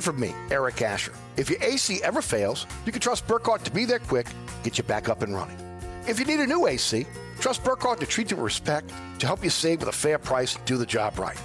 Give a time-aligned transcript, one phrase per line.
[0.00, 1.12] it from me, Eric Asher.
[1.36, 4.26] If your AC ever fails, you can trust Burkhardt to be there quick,
[4.62, 5.56] get you back up and running.
[6.08, 7.06] If you need a new AC,
[7.38, 10.56] trust Burkhardt to treat you with respect, to help you save with a fair price
[10.56, 11.40] and do the job right.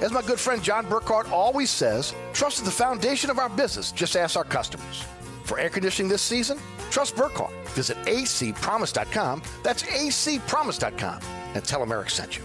[0.00, 3.92] As my good friend John Burkhardt always says, trust is the foundation of our business.
[3.92, 5.04] Just ask our customers.
[5.44, 6.58] For air conditioning this season,
[6.90, 7.52] trust Burkhardt.
[7.70, 9.42] Visit acpromise.com.
[9.62, 11.20] That's acpromise.com
[11.54, 12.44] and tell them Eric sent you.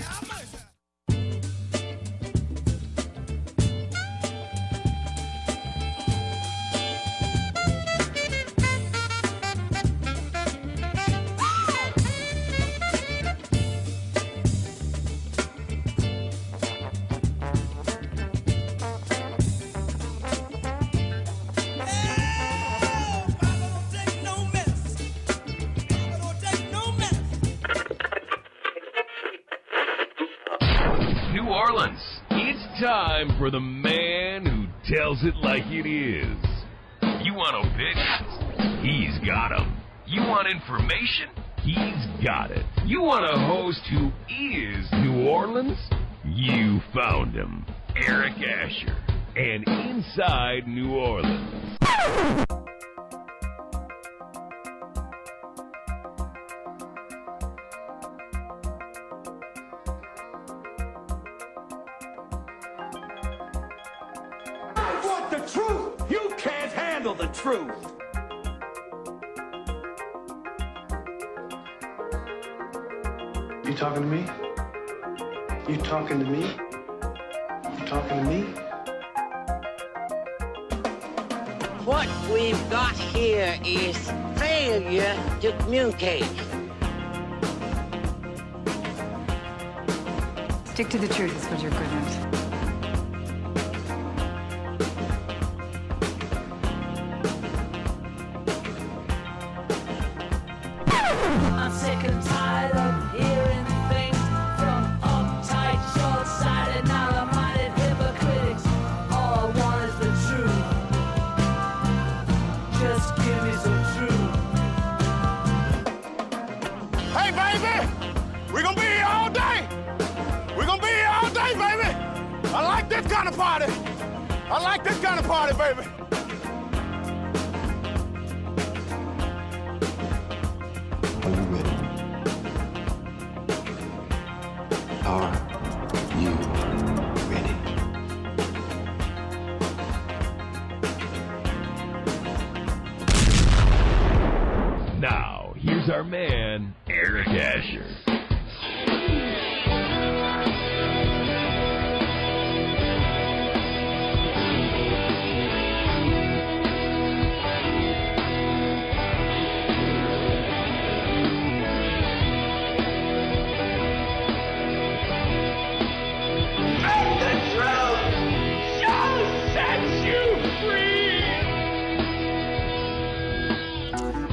[0.01, 0.40] New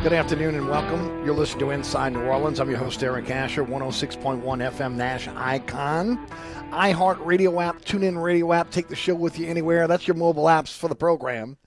[0.08, 1.22] Good afternoon and welcome.
[1.22, 2.60] You're listening to Inside New Orleans.
[2.60, 6.26] I'm your host, Eric Asher, 106.1 FM Nash Icon.
[6.70, 9.86] iHeartRadio app, TuneIn Radio app, take the show with you anywhere.
[9.86, 11.58] That's your mobile apps for the program.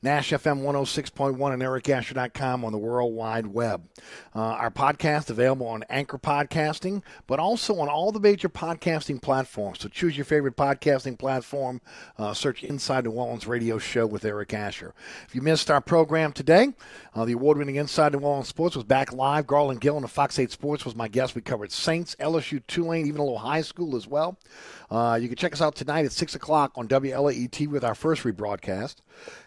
[0.00, 3.88] Nash FM 106.1 and ericasher.com on the World Wide Web.
[4.34, 9.80] Uh, our podcast available on Anchor Podcasting, but also on all the major podcasting platforms.
[9.80, 11.80] So choose your favorite podcasting platform.
[12.16, 14.94] Uh, search Inside New Orleans Radio Show with Eric Asher.
[15.26, 16.74] If you missed our program today,
[17.14, 19.48] uh, the award-winning Inside New Orleans Sports was back live.
[19.48, 21.34] Garland Gillen of Fox 8 Sports was my guest.
[21.34, 24.38] We covered Saints, LSU, Tulane, even a little high school as well.
[24.90, 28.22] Uh, you can check us out tonight at 6 o'clock on WLAET with our first
[28.22, 28.96] rebroadcast.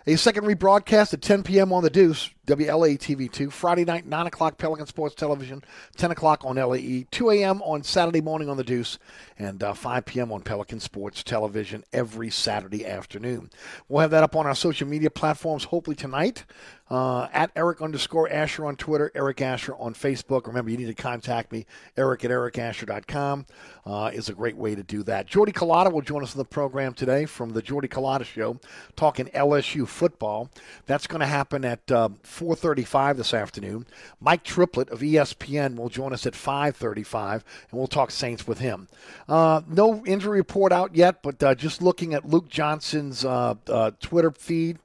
[0.05, 1.73] A second rebroadcast at 10 p.m.
[1.73, 3.49] on the Deuce, WLA TV 2.
[3.49, 5.63] Friday night, 9 o'clock, Pelican Sports Television,
[5.97, 7.61] 10 o'clock on LAE, 2 a.m.
[7.63, 8.99] on Saturday morning on The Deuce,
[9.39, 10.31] and uh, 5 p.m.
[10.31, 13.49] on Pelican Sports Television every Saturday afternoon.
[13.87, 16.45] We'll have that up on our social media platforms hopefully tonight.
[16.91, 20.45] Uh, at Eric underscore Asher on Twitter, Eric Asher on Facebook.
[20.45, 21.65] Remember, you need to contact me.
[21.95, 23.45] Eric at ericasher.com
[23.85, 25.25] uh, is a great way to do that.
[25.25, 28.59] Jordy Culotta will join us on the program today from the Jordy Culotta Show,
[28.97, 30.49] talking LSU football.
[30.85, 33.85] That's going to happen at uh, 4:35 this afternoon.
[34.19, 38.89] Mike Triplett of ESPN will join us at 5:35, and we'll talk Saints with him.
[39.29, 43.91] Uh, no injury report out yet, but uh, just looking at Luke Johnson's uh, uh,
[44.01, 44.77] Twitter feed.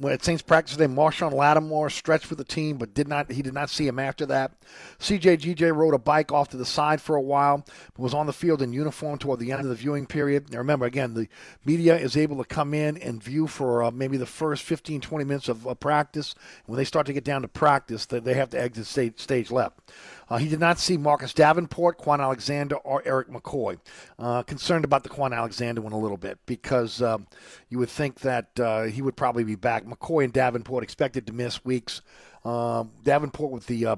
[0.00, 3.32] When at Saints practice today, Marshon Lattimore stretched for the team, but did not.
[3.32, 4.52] He did not see him after that.
[5.00, 7.64] CJ GJ rode a bike off to the side for a while,
[7.94, 10.52] but was on the field in uniform toward the end of the viewing period.
[10.52, 11.28] Now remember, again, the
[11.64, 15.24] media is able to come in and view for uh, maybe the first 15, 20
[15.24, 16.36] minutes of uh, practice.
[16.66, 19.50] When they start to get down to practice, they, they have to exit stage, stage
[19.50, 19.80] left.
[20.30, 23.78] Uh, he did not see Marcus Davenport, Kwon Alexander, or Erik McCoy.
[24.18, 27.26] Uh, concerned about the Kwon Alexander one a little bit because um,
[27.68, 29.84] you would think that uh, he would probably be back.
[29.84, 32.02] McCoy and Davenport expected to miss weeks.
[32.44, 33.96] Um, Davenport with the uh,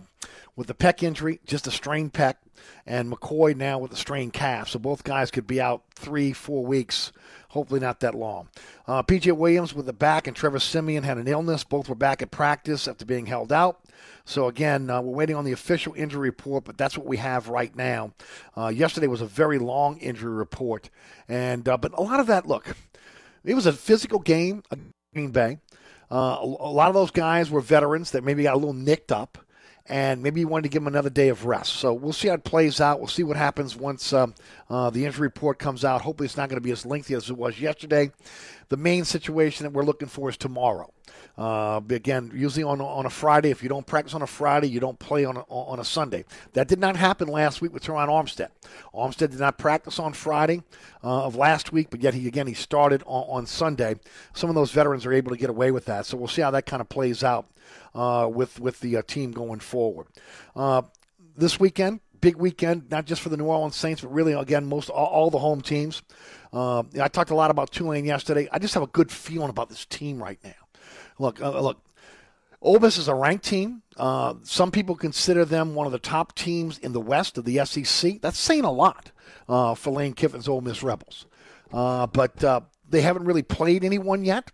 [0.56, 2.34] with the pec injury, just a strained pec,
[2.86, 4.68] and McCoy now with a strained calf.
[4.68, 7.12] So both guys could be out three, four weeks.
[7.48, 8.48] Hopefully not that long.
[8.86, 11.64] Uh, PJ Williams with the back and Trevor Siemian had an illness.
[11.64, 13.80] Both were back at practice after being held out.
[14.30, 17.48] So again, uh, we're waiting on the official injury report, but that's what we have
[17.48, 18.12] right now.
[18.56, 20.88] Uh, yesterday was a very long injury report,
[21.28, 22.46] and uh, but a lot of that.
[22.46, 22.76] Look,
[23.44, 24.62] it was a physical game
[25.12, 25.58] Green Bay.
[26.12, 29.10] Uh, a, a lot of those guys were veterans that maybe got a little nicked
[29.10, 29.36] up,
[29.86, 31.72] and maybe you wanted to give them another day of rest.
[31.74, 33.00] So we'll see how it plays out.
[33.00, 34.36] We'll see what happens once um,
[34.68, 36.02] uh, the injury report comes out.
[36.02, 38.12] Hopefully, it's not going to be as lengthy as it was yesterday.
[38.68, 40.92] The main situation that we're looking for is tomorrow.
[41.36, 44.80] Uh, again, usually on on a Friday, if you don't practice on a Friday, you
[44.80, 46.24] don't play on a, on a Sunday.
[46.52, 48.48] That did not happen last week with Terron Armstead.
[48.94, 50.62] Armstead did not practice on Friday
[51.02, 53.96] uh, of last week, but yet he again he started on, on Sunday.
[54.34, 56.50] Some of those veterans are able to get away with that, so we'll see how
[56.50, 57.46] that kind of plays out
[57.94, 60.06] uh, with with the uh, team going forward.
[60.54, 60.82] Uh,
[61.36, 64.90] this weekend, big weekend, not just for the New Orleans Saints, but really again most
[64.90, 66.02] all, all the home teams.
[66.52, 68.48] Uh, I talked a lot about Tulane yesterday.
[68.50, 70.50] I just have a good feeling about this team right now.
[71.20, 71.82] Look, uh, look.
[72.62, 73.82] Ole Miss is a ranked team.
[73.96, 77.64] Uh, some people consider them one of the top teams in the West of the
[77.64, 78.20] SEC.
[78.20, 79.12] That's saying a lot
[79.48, 81.26] uh, for Lane Kiffin's Ole Miss Rebels.
[81.72, 84.50] Uh, but uh, they haven't really played anyone yet.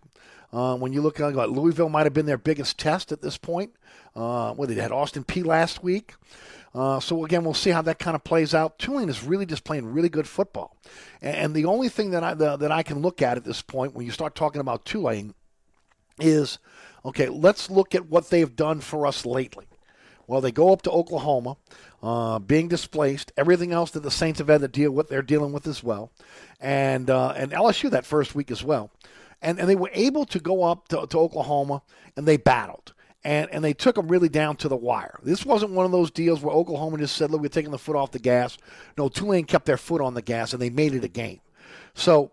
[0.53, 3.37] Uh, when you look at like, Louisville, might have been their biggest test at this
[3.37, 3.73] point.
[4.15, 6.15] Uh, well, they had Austin Peay last week.
[6.73, 8.77] Uh, so again, we'll see how that kind of plays out.
[8.77, 10.77] Tulane is really just playing really good football,
[11.21, 13.61] and, and the only thing that I the, that I can look at at this
[13.61, 15.33] point, when you start talking about Tulane,
[16.19, 16.59] is
[17.05, 17.29] okay.
[17.29, 19.65] Let's look at what they've done for us lately.
[20.27, 21.55] Well, they go up to Oklahoma,
[22.03, 23.31] uh, being displaced.
[23.37, 26.11] Everything else that the Saints have had to deal with, they're dealing with as well,
[26.59, 28.91] and uh, and LSU that first week as well,
[29.41, 31.81] and and they were able to go up to, to Oklahoma
[32.15, 32.93] and they battled.
[33.23, 35.19] And, and they took them really down to the wire.
[35.21, 37.97] This wasn't one of those deals where Oklahoma just said, look, we're taking the foot
[37.97, 38.57] off the gas.
[38.97, 41.41] No, Tulane kept their foot on the gas and they made it a game.
[41.93, 42.31] So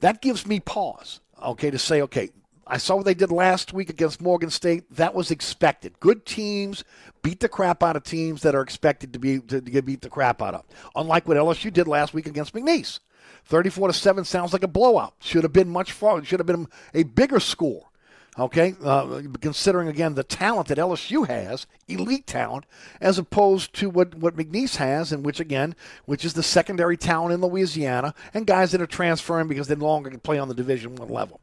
[0.00, 2.30] that gives me pause, okay, to say, okay,
[2.66, 4.84] I saw what they did last week against Morgan State.
[4.96, 6.00] That was expected.
[6.00, 6.82] Good teams
[7.22, 10.10] beat the crap out of teams that are expected to be to, get beat the
[10.10, 10.64] crap out of.
[10.96, 12.98] Unlike what LSU did last week against McNeese.
[13.44, 15.14] 34 to 7 sounds like a blowout.
[15.20, 16.22] Should have been much far.
[16.24, 17.90] Should have been a bigger score.
[18.38, 22.66] Okay, uh, considering again the talent that LSU has, elite talent,
[23.00, 25.74] as opposed to what, what McNeese has, and which again,
[26.04, 29.86] which is the secondary talent in Louisiana, and guys that are transferring because they no
[29.86, 31.40] longer can play on the Division One level.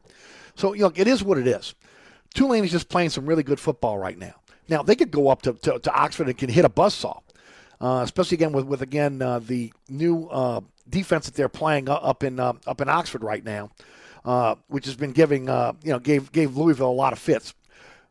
[0.56, 1.74] So, you know, it is what it is.
[2.34, 4.34] Tulane is just playing some really good football right now.
[4.68, 7.20] Now, they could go up to, to, to Oxford and can hit a buzzsaw,
[7.80, 12.24] uh, especially again with, with again, uh, the new uh, defense that they're playing up
[12.24, 13.70] in, uh, up in Oxford right now,
[14.24, 17.54] uh, which has been giving, uh, you know, gave, gave Louisville a lot of fits.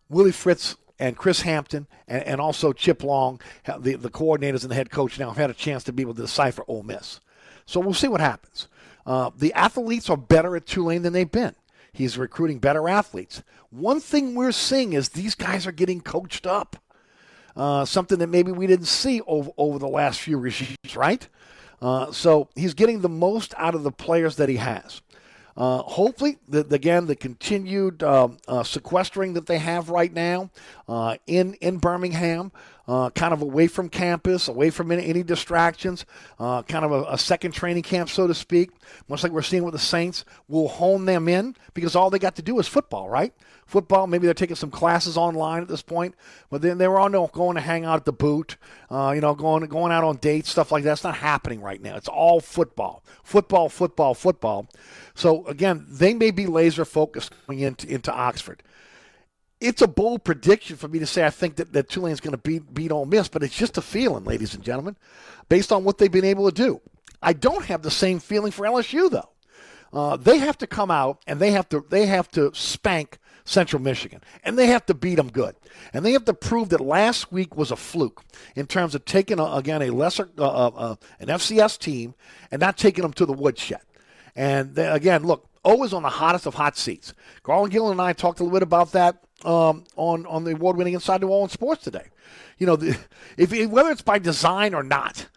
[0.09, 3.41] Willie Fritz and Chris Hampton and, and also Chip Long,
[3.79, 6.13] the, the coordinators and the head coach now have had a chance to be able
[6.13, 7.19] to decipher Ole Miss.
[7.65, 8.67] So we'll see what happens.
[9.05, 11.55] the athletes are better at Tulane than they've been.
[11.93, 13.43] He's recruiting better athletes.
[13.69, 16.77] One thing we're seeing is these guys are getting coached up.
[17.55, 21.29] Uh, something that maybe we didn't see over, over the last few regimes, right?
[21.79, 25.01] Uh, so he's getting the most out of the players that he has.
[25.55, 30.49] Uh, hopefully, the, again, the continued um, uh, sequestering that they have right now
[30.87, 32.51] uh, in in Birmingham
[32.87, 36.05] uh, kind of away from campus, away from any, any distractions,
[36.39, 38.71] uh, kind of a, a, second training camp, so to speak,
[39.07, 40.25] much like we're seeing with the Saints.
[40.49, 43.33] We'll hone them in because all they got to do is football, right?
[43.65, 46.15] Football, maybe they're taking some classes online at this point,
[46.49, 48.57] but then they were all going to hang out at the boot,
[48.91, 50.91] uh, you know, going going out on dates, stuff like that.
[50.91, 51.95] It's not happening right now.
[51.95, 54.67] It's all football, football, football, football.
[55.15, 58.61] So again, they may be laser focused going into, into Oxford
[59.63, 62.37] it's a bold prediction for me to say I think that, that Tulane's going to
[62.37, 64.97] beat beat Ole Miss, but it's just a feeling, ladies and gentlemen,
[65.47, 66.81] based on what they've been able to do.
[67.21, 69.29] I don't have the same feeling for LSU though.
[69.93, 73.81] Uh, they have to come out and they have to they have to spank Central
[73.81, 75.55] Michigan, and they have to beat them good,
[75.93, 78.23] and they have to prove that last week was a fluke
[78.55, 82.15] in terms of taking a, again a lesser uh, uh, uh an FCS team
[82.51, 83.81] and not taking them to the woodshed.
[84.35, 87.13] And they, again, look, O is on the hottest of hot seats.
[87.43, 90.93] Garland Gillen and I talked a little bit about that um, on on the award-winning
[90.93, 92.07] Inside New Orleans Sports today.
[92.57, 92.97] You know, the,
[93.37, 95.27] if whether it's by design or not,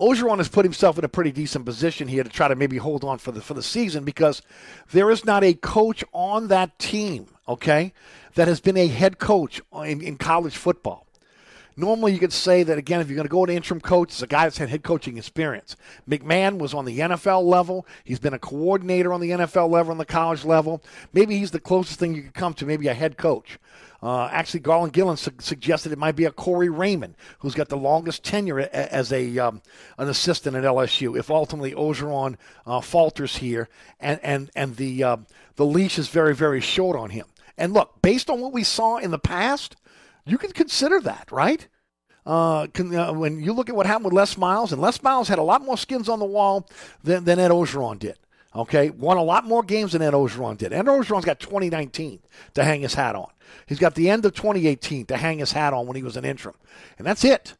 [0.00, 3.04] Orgeron has put himself in a pretty decent position here to try to maybe hold
[3.04, 4.42] on for the for the season because
[4.90, 7.92] there is not a coach on that team, okay,
[8.34, 11.01] that has been a head coach in, in college football.
[11.76, 14.22] Normally, you could say that again, if you're going to go to interim coach, it's
[14.22, 15.76] a guy that's had head coaching experience.
[16.08, 17.86] McMahon was on the NFL level.
[18.04, 20.82] He's been a coordinator on the NFL level, on the college level.
[21.12, 23.58] Maybe he's the closest thing you could come to maybe a head coach.
[24.02, 27.76] Uh, actually, Garland Gillen su- suggested it might be a Corey Raymond, who's got the
[27.76, 29.62] longest tenure a- as a um,
[29.96, 31.16] an assistant at LSU.
[31.16, 32.36] If ultimately Orgeron
[32.66, 33.68] uh, falters here,
[34.00, 35.16] and and and the uh,
[35.54, 37.26] the leash is very very short on him.
[37.56, 39.76] And look, based on what we saw in the past,
[40.24, 41.66] you can consider that, right?
[42.24, 45.28] Uh, can, uh, when you look at what happened with Les Miles, and Les Miles
[45.28, 46.68] had a lot more skins on the wall
[47.02, 48.16] than, than Ed Orgeron did.
[48.54, 50.72] Okay, won a lot more games than Ed Orgeron did.
[50.72, 52.20] Ed Orgeron's got 2019
[52.54, 53.30] to hang his hat on.
[53.66, 56.24] He's got the end of 2018 to hang his hat on when he was an
[56.24, 56.56] interim,
[56.98, 57.54] and that's it.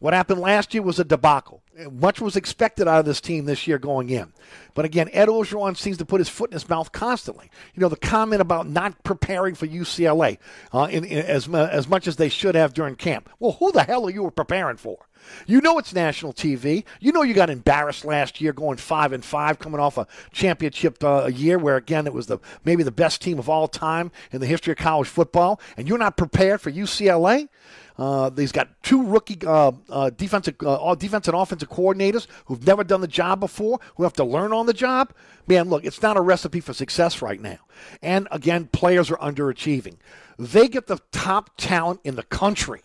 [0.00, 1.62] What happened last year was a debacle.
[1.90, 4.32] Much was expected out of this team this year going in.
[4.74, 7.50] But again, Ed Orgeron seems to put his foot in his mouth constantly.
[7.74, 10.38] You know, the comment about not preparing for UCLA
[10.72, 13.28] uh, in, in, as, as much as they should have during camp.
[13.38, 15.06] Well, who the hell are you preparing for?
[15.46, 16.84] You know it's national TV.
[17.00, 21.02] You know you got embarrassed last year going five and five, coming off a championship
[21.02, 24.40] uh, year where again it was the maybe the best team of all time in
[24.40, 27.48] the history of college football, and you're not prepared for UCLA.
[27.96, 32.82] Uh, he's got two rookie uh, uh, defensive, uh, defensive and offensive coordinators who've never
[32.82, 35.12] done the job before, who have to learn on the job.
[35.46, 37.58] Man, look, it's not a recipe for success right now.
[38.02, 39.96] And again, players are underachieving.
[40.38, 42.82] They get the top talent in the country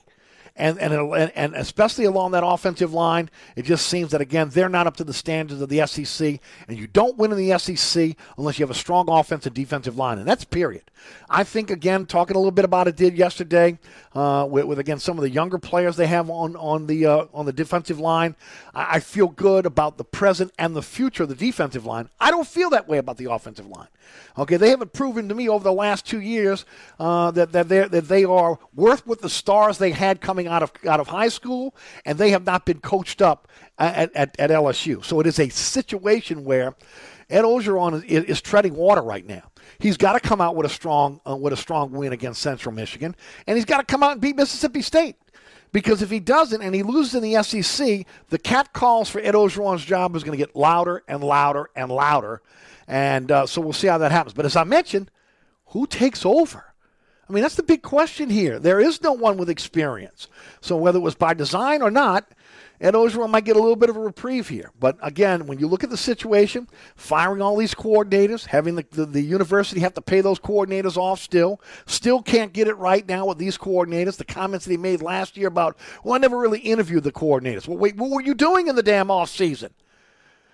[0.55, 4.87] and and and especially along that offensive line, it just seems that again they're not
[4.87, 8.59] up to the standards of the SEC, and you don't win in the SEC unless
[8.59, 10.83] you have a strong offensive defensive line, and that's period.
[11.29, 13.79] I think again talking a little bit about it did yesterday
[14.13, 17.25] uh, with, with, again some of the younger players they have on on the uh,
[17.33, 18.35] on the defensive line.
[18.73, 22.09] I, I feel good about the present and the future of the defensive line.
[22.19, 23.87] I don't feel that way about the offensive line.
[24.37, 26.65] Okay, they haven't proven to me over the last two years
[26.99, 30.71] uh, that that, that they are worth what the stars they had coming out of
[30.87, 31.75] out of high school,
[32.05, 33.47] and they have not been coached up
[33.77, 35.03] at, at, at LSU.
[35.03, 36.75] So it is a situation where
[37.29, 39.51] Ed Orgeron is, is treading water right now.
[39.77, 42.73] He's got to come out with a strong uh, with a strong win against Central
[42.73, 45.15] Michigan, and he's got to come out and beat Mississippi State.
[45.71, 49.35] Because if he doesn't and he loses in the SEC, the cat calls for Ed
[49.35, 52.41] Orgeron's job is going to get louder and louder and louder.
[52.89, 54.33] And uh, so we'll see how that happens.
[54.33, 55.11] But as I mentioned,
[55.67, 56.73] who takes over?
[57.29, 58.57] I mean, that's the big question here.
[58.57, 60.27] There is no one with experience.
[60.59, 62.27] So whether it was by design or not,
[62.81, 64.71] Ed Orgeron might get a little bit of a reprieve here.
[64.79, 69.05] But again, when you look at the situation, firing all these coordinators, having the, the,
[69.05, 73.27] the, university have to pay those coordinators off still, still can't get it right now
[73.27, 74.17] with these coordinators.
[74.17, 77.67] The comments that he made last year about, well, I never really interviewed the coordinators.
[77.67, 79.75] Well, wait, what were you doing in the damn off season?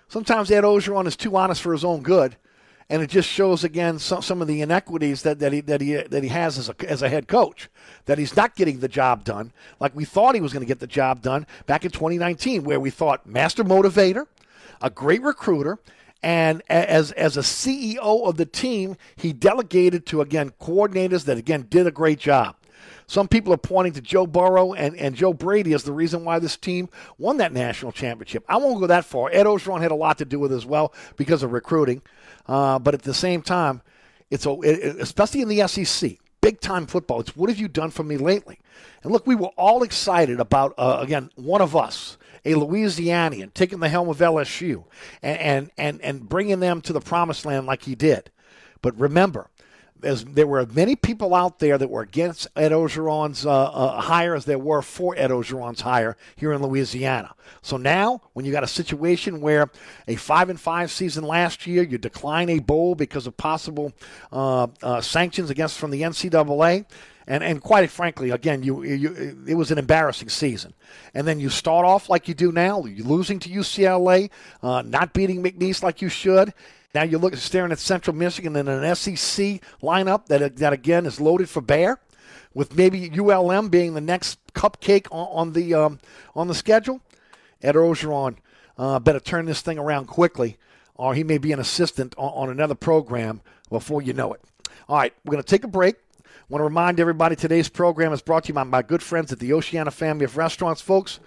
[0.08, 2.36] Sometimes Ed Orgeron is too honest for his own good
[2.88, 5.94] and it just shows again some, some of the inequities that, that he that he
[5.94, 7.68] that he has as a as a head coach.
[8.04, 10.78] That he's not getting the job done like we thought he was going to get
[10.78, 14.26] the job done back in 2019, where we thought master motivator,
[14.80, 15.78] a great recruiter,
[16.22, 21.66] and as as a CEO of the team, he delegated to again coordinators that again
[21.68, 22.54] did a great job.
[23.06, 26.38] Some people are pointing to Joe Burrow and, and Joe Brady as the reason why
[26.38, 28.44] this team won that national championship.
[28.48, 29.30] I won't go that far.
[29.32, 32.02] Ed Orgeron had a lot to do with it as well because of recruiting.
[32.46, 33.82] Uh, but at the same time,
[34.30, 37.20] it's a, it, especially in the SEC, big time football.
[37.20, 38.58] It's what have you done for me lately?
[39.02, 43.80] And look, we were all excited about uh, again one of us, a Louisianian, taking
[43.80, 44.84] the helm of LSU
[45.22, 48.30] and, and and and bringing them to the promised land like he did.
[48.82, 49.50] But remember,
[50.02, 54.34] as there were many people out there that were against Ed Orgeron's uh, uh, hire
[54.34, 57.34] as there were for Ed Orgeron's hire here in Louisiana.
[57.62, 59.70] So now, when you got a situation where
[60.08, 63.92] a five and five season last year, you decline a bowl because of possible
[64.32, 66.86] uh, uh, sanctions against from the NCAA.
[67.28, 70.74] And, and quite frankly, again, you, you it was an embarrassing season.
[71.12, 74.30] And then you start off like you do now, losing to UCLA,
[74.62, 76.54] uh, not beating McNeese like you should,
[76.94, 81.20] now you look staring at Central Michigan in an SEC lineup that that again is
[81.20, 82.00] loaded for bear,
[82.54, 85.98] with maybe ULM being the next cupcake on, on the um,
[86.34, 87.00] on the schedule.
[87.62, 88.36] Ed Orgeron
[88.78, 90.56] uh, better turn this thing around quickly,
[90.94, 93.40] or he may be an assistant on, on another program
[93.70, 94.40] before you know it.
[94.88, 95.96] All right, we're going to take a break.
[95.96, 99.32] I want to remind everybody today's program is brought to you by my good friends
[99.32, 101.18] at the Oceana family of restaurants, folks.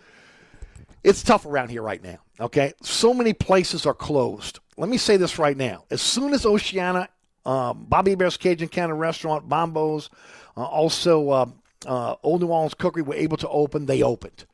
[1.03, 2.73] It's tough around here right now, okay?
[2.81, 5.83] So many places are closed let me say this right now.
[5.91, 7.09] As soon as Oceana,
[7.45, 10.09] um, Bobby Hebert's Cajun Cannon Restaurant, Mambo's,
[10.55, 11.45] uh, also uh,
[11.85, 14.45] uh, Old New Orleans Cookery were able to open, they opened.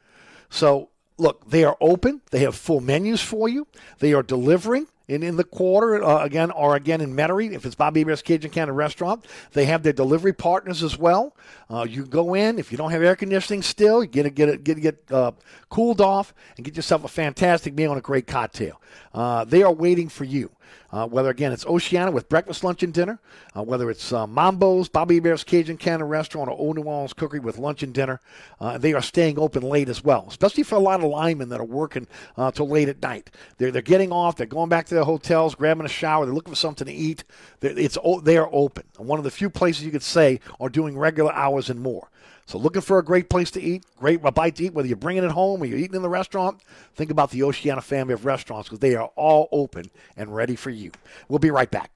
[0.49, 2.21] So, look, they are open.
[2.31, 3.67] They have full menus for you.
[3.99, 7.75] They are delivering in, in the quarter uh, again or again in Metairie if it's
[7.75, 9.25] Bobby Hebert's Cajun Cannon Restaurant.
[9.53, 11.35] They have their delivery partners as well.
[11.69, 14.49] Uh, you go in if you don't have air conditioning still, you get it get
[14.49, 15.31] it get get uh,
[15.69, 18.81] cooled off and get yourself a fantastic meal and a great cocktail.
[19.13, 20.51] Uh, they are waiting for you.
[20.91, 23.19] Uh, whether again it's Oceana with breakfast, lunch, and dinner,
[23.55, 27.39] uh, whether it's uh, Mambo's, Bobby Hebert's Cajun Cannon Restaurant, or Old New Orleans Cookery
[27.39, 28.21] with lunch and dinner,
[28.59, 31.59] uh, they are staying open late as well, especially for a lot of linemen that
[31.59, 32.07] are working
[32.37, 33.31] uh, till late at night.
[33.57, 36.53] They're, they're getting off, they're going back to their hotels, grabbing a shower, they're looking
[36.53, 37.23] for something to eat.
[37.59, 38.85] They're, it's they are open.
[38.97, 42.09] One of the few places you could say are doing regular hours and more.
[42.47, 45.23] So, looking for a great place to eat, great bite to eat, whether you're bringing
[45.23, 46.61] it home or you're eating in the restaurant,
[46.93, 50.69] think about the Oceana family of restaurants because they are all open and ready for
[50.69, 50.91] you.
[51.27, 51.89] We'll be right back.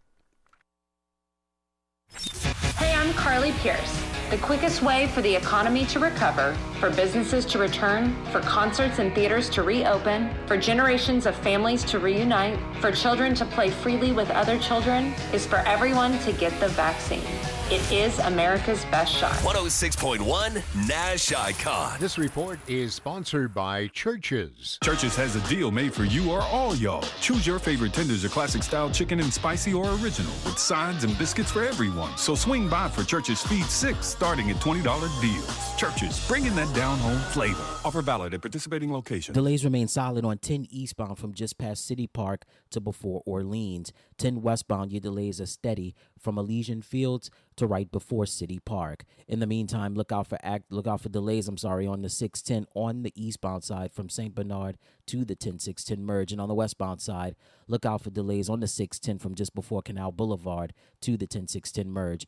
[2.77, 4.03] Hey, I'm Carly Pearce.
[4.31, 9.13] The quickest way for the economy to recover, for businesses to return, for concerts and
[9.13, 14.29] theaters to reopen, for generations of families to reunite, for children to play freely with
[14.31, 17.25] other children, is for everyone to get the vaccine.
[17.71, 19.31] It is America's best shot.
[19.43, 21.99] 106.1 Nash Icon.
[21.99, 24.79] This report is sponsored by Church's.
[24.83, 27.05] Church's has a deal made for you or all y'all.
[27.21, 31.15] Choose your favorite tenders or classic style chicken and spicy or original with sides and
[31.19, 32.17] biscuits for everyone.
[32.17, 35.75] So swing by for Church's Feed 6 starting at $20 deals.
[35.77, 37.63] Church's, bringing that down home flavor.
[37.85, 39.35] Offer valid at participating locations.
[39.35, 43.93] Delays remain solid on 10 eastbound from just past City Park to before Orleans.
[44.17, 49.03] 10 westbound, your delays are steady from Elysian Fields to right before City Park.
[49.27, 52.09] In the meantime, look out for act look out for delays, I'm sorry, on the
[52.09, 54.33] 610 on the eastbound side from St.
[54.35, 54.77] Bernard
[55.07, 57.35] to the 10610 merge and on the westbound side,
[57.67, 61.89] look out for delays on the 610 from just before Canal Boulevard to the 10610
[61.91, 62.27] merge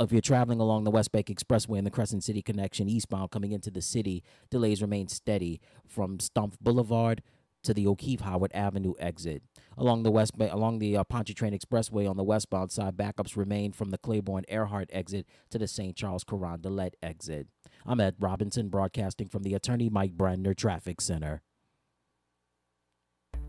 [0.00, 3.52] if you're traveling along the West Bank Expressway and the Crescent City connection eastbound coming
[3.52, 7.22] into the city, delays remain steady from Stumpf Boulevard
[7.62, 9.42] to the O'Keefe Howard Avenue exit.
[9.76, 13.90] Along the west along the uh, Pontchartrain Expressway on the westbound side, backups remain from
[13.90, 15.96] the Claiborne Earhart exit to the St.
[15.96, 17.46] Charles Carondelet exit.
[17.86, 21.42] I'm Ed Robinson, broadcasting from the Attorney Mike Brandner Traffic Center.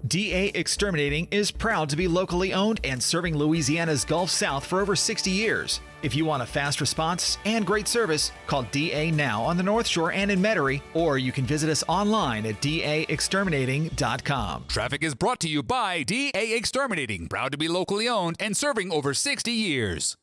[0.05, 4.97] DA Exterminating is proud to be locally owned and serving Louisiana's Gulf South for over
[4.97, 5.79] 60 years.
[6.01, 9.87] If you want a fast response and great service, call DA now on the North
[9.87, 14.65] Shore and in Metairie, or you can visit us online at daexterminating.com.
[14.67, 18.91] Traffic is brought to you by DA Exterminating, proud to be locally owned and serving
[18.91, 20.17] over 60 years.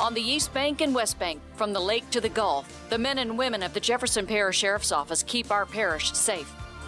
[0.00, 3.18] On the East Bank and West Bank, from the lake to the Gulf, the men
[3.18, 6.52] and women of the Jefferson Parish Sheriff's Office keep our parish safe.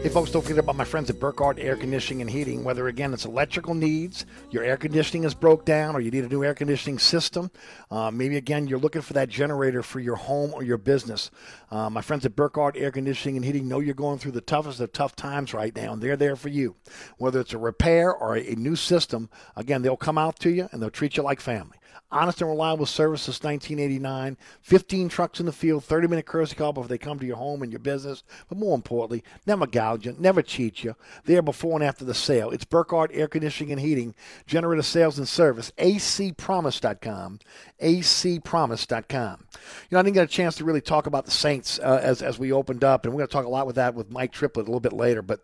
[0.00, 2.62] Hey, folks, don't forget about my friends at Burkhardt Air Conditioning and Heating.
[2.62, 6.28] Whether, again, it's electrical needs, your air conditioning is broke down, or you need a
[6.28, 7.50] new air conditioning system.
[7.90, 11.32] Uh, maybe, again, you're looking for that generator for your home or your business.
[11.72, 14.78] Uh, my friends at Burkhardt Air Conditioning and Heating know you're going through the toughest
[14.78, 16.76] of tough times right now, and they're there for you.
[17.16, 20.68] Whether it's a repair or a, a new system, again, they'll come out to you
[20.70, 21.76] and they'll treat you like family.
[22.10, 24.36] Honest and reliable service since 1989.
[24.62, 27.62] 15 trucks in the field, 30 minute courtesy call before they come to your home
[27.62, 28.22] and your business.
[28.48, 30.94] But more importantly, never gouge you, never cheat you.
[31.24, 32.50] There before and after the sale.
[32.50, 34.14] It's Burkhardt Air Conditioning and Heating,
[34.46, 37.40] Generator Sales and Service, acpromise.com,
[37.80, 39.44] acpromise.com.
[39.52, 42.22] You know, I didn't get a chance to really talk about the Saints uh, as,
[42.22, 44.32] as we opened up, and we're going to talk a lot with that with Mike
[44.32, 45.22] Triplett a little bit later.
[45.22, 45.40] But,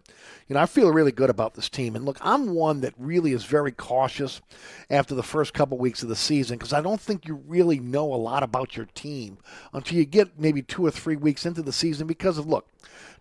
[0.49, 1.94] you know, I feel really good about this team.
[1.94, 4.40] And look, I'm one that really is very cautious
[4.90, 8.12] after the first couple weeks of the season because I don't think you really know
[8.12, 9.38] a lot about your team
[9.73, 12.66] until you get maybe two or three weeks into the season because of, look,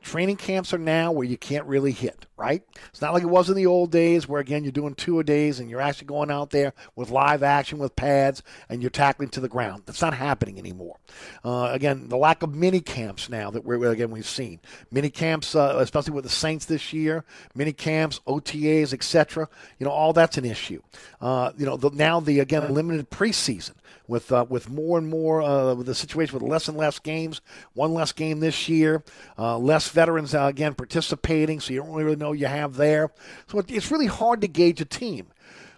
[0.04, 2.62] Training camps are now where you can't really hit, right?
[2.90, 5.24] It's not like it was in the old days where, again, you're doing two a
[5.24, 9.30] days and you're actually going out there with live action with pads and you're tackling
[9.30, 9.84] to the ground.
[9.86, 10.98] That's not happening anymore.
[11.44, 14.60] Uh, again, the lack of mini camps now that we're, again, we've seen.
[14.92, 17.24] Mini camps, uh, especially with the Saints this year,
[17.56, 19.48] mini camps, OTAs, etc.
[19.80, 20.82] You know, all that's an issue.
[21.22, 23.76] Uh, you know, the, now the, again, limited preseason
[24.08, 27.42] with uh, with more and more uh, the situation with less and less games,
[27.74, 29.04] one less game this year,
[29.38, 33.12] uh, less veterans uh, again participating, so you don't really know you have there.
[33.48, 35.28] So it's really hard to gauge a team,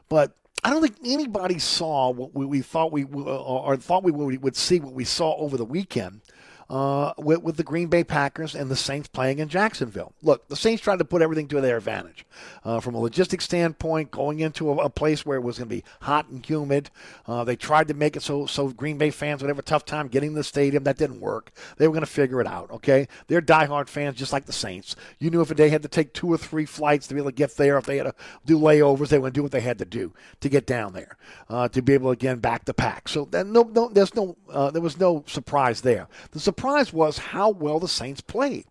[0.10, 0.36] but.
[0.64, 4.80] I don't think anybody saw what we, we thought we or thought we would see
[4.80, 6.22] what we saw over the weekend
[6.70, 10.14] uh, with, with, the Green Bay Packers and the Saints playing in Jacksonville.
[10.22, 12.26] Look, the Saints tried to put everything to their advantage.
[12.64, 15.76] Uh, from a logistics standpoint, going into a, a place where it was going to
[15.76, 16.90] be hot and humid,
[17.28, 19.86] uh, they tried to make it so so Green Bay fans would have a tough
[19.86, 20.84] time getting to the stadium.
[20.84, 21.52] That didn't work.
[21.78, 22.72] They were going to figure it out.
[22.72, 24.96] Okay, they're diehard fans, just like the Saints.
[25.20, 27.36] You knew if they had to take two or three flights to be able to
[27.36, 29.86] get there, if they had to do layovers, they would do what they had to
[29.86, 31.18] do to get down there
[31.50, 33.08] uh, to be able to again back the pack.
[33.08, 36.08] So that, no, no, there's no, uh, there was no surprise there.
[36.32, 38.66] The surprise was how well the Saints played.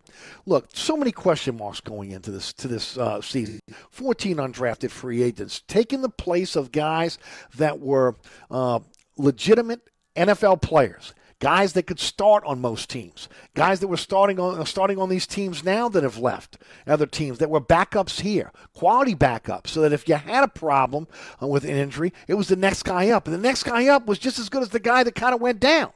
[0.47, 3.59] Look, so many question marks going into this to this uh, season.
[3.91, 7.19] 14 undrafted free agents taking the place of guys
[7.55, 8.15] that were
[8.49, 8.79] uh,
[9.17, 9.81] legitimate
[10.15, 14.97] NFL players guys that could start on most teams, guys that were starting on starting
[14.97, 19.67] on these teams now that have left other teams that were backups here, quality backups,
[19.67, 21.07] so that if you had a problem
[21.43, 24.07] uh, with an injury, it was the next guy up, and the next guy up
[24.07, 25.91] was just as good as the guy that kind of went down.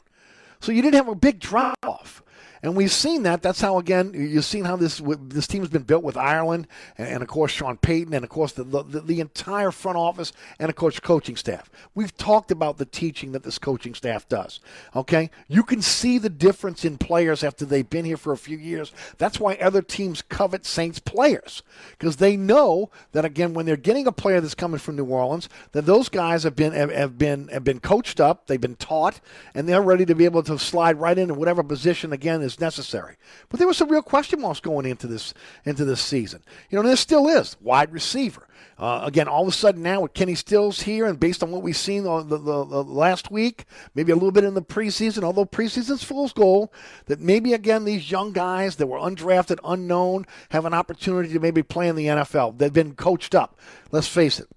[0.61, 2.21] So you didn't have a big drop off.
[2.61, 3.41] And we've seen that.
[3.41, 6.67] That's how, again, you've seen how this this team has been built with Ireland
[6.97, 10.69] and, of course, Sean Payton and, of course, the, the, the, entire front office and,
[10.69, 11.69] of course, coaching staff.
[11.93, 14.59] We've talked about the teaching that this coaching staff does.
[14.95, 15.29] Okay?
[15.47, 18.91] You can see the difference in players after they've been here for a few years.
[19.17, 21.63] That's why other teams covet Saints players
[21.97, 25.49] because they know that, again, when they're getting a player that's coming from New Orleans,
[25.71, 29.19] that those guys have been, have, have been, have been coached up, they've been taught,
[29.53, 32.59] and they're ready to be able to slide right into whatever position, again, again is
[32.59, 33.15] necessary.
[33.49, 35.33] But there were some real question marks going into this
[35.65, 36.43] into this season.
[36.69, 38.47] You know, there still is wide receiver.
[38.77, 41.61] Uh, again, all of a sudden now with Kenny Stills here, and based on what
[41.61, 45.23] we've seen the, the, the, the last week, maybe a little bit in the preseason,
[45.23, 46.73] although preseason's fool's goal,
[47.05, 51.61] that maybe again these young guys that were undrafted, unknown, have an opportunity to maybe
[51.61, 52.57] play in the NFL.
[52.57, 53.59] They've been coached up.
[53.91, 54.47] Let's face it.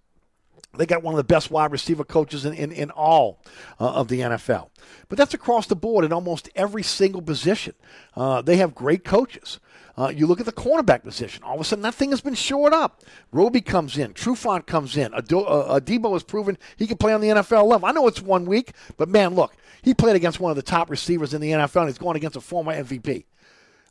[0.76, 3.40] They got one of the best wide receiver coaches in, in, in all
[3.78, 4.70] uh, of the NFL.
[5.08, 7.74] But that's across the board in almost every single position.
[8.16, 9.60] Uh, they have great coaches.
[9.98, 11.42] Uh, you look at the cornerback position.
[11.42, 13.02] All of a sudden, that thing has been shored up.
[13.30, 14.14] Roby comes in.
[14.14, 15.12] Trufant comes in.
[15.12, 17.86] Ado- uh, Adebo has proven he can play on the NFL level.
[17.86, 20.88] I know it's one week, but man, look, he played against one of the top
[20.88, 23.24] receivers in the NFL, and he's going against a former MVP.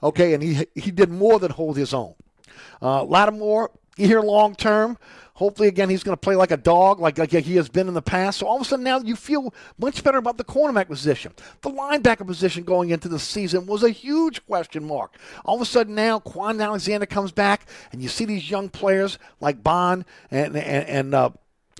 [0.01, 2.15] Okay, and he he did more than hold his own.
[2.81, 4.97] Uh, Lattimore you here long term.
[5.41, 7.95] Hopefully, again, he's going to play like a dog, like, like he has been in
[7.95, 8.37] the past.
[8.37, 11.33] So all of a sudden now you feel much better about the cornerback position.
[11.61, 15.17] The linebacker position going into the season was a huge question mark.
[15.43, 19.17] All of a sudden now Kwon Alexander comes back, and you see these young players
[19.39, 21.31] like Bond and and, and uh,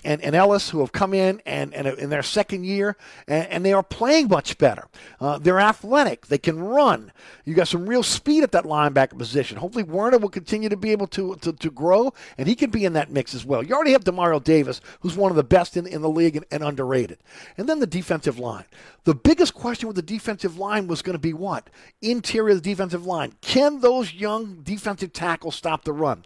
[0.04, 2.96] and, and Ellis who have come in and, and in their second year,
[3.28, 4.88] and, and they are playing much better.
[5.20, 6.26] Uh, they're athletic.
[6.26, 7.12] They can run.
[7.44, 9.58] You got some real speed at that linebacker position.
[9.58, 12.84] Hopefully Werner will continue to be able to, to, to grow, and he can be
[12.84, 13.62] in that mix as well.
[13.62, 16.46] You already have Demario Davis, who's one of the best in, in the league and,
[16.50, 17.18] and underrated.
[17.56, 18.64] And then the defensive line.
[19.04, 21.68] The biggest question with the defensive line was going to be what?
[22.00, 23.34] Interior of the defensive line.
[23.40, 26.24] Can those young defensive tackles stop the run?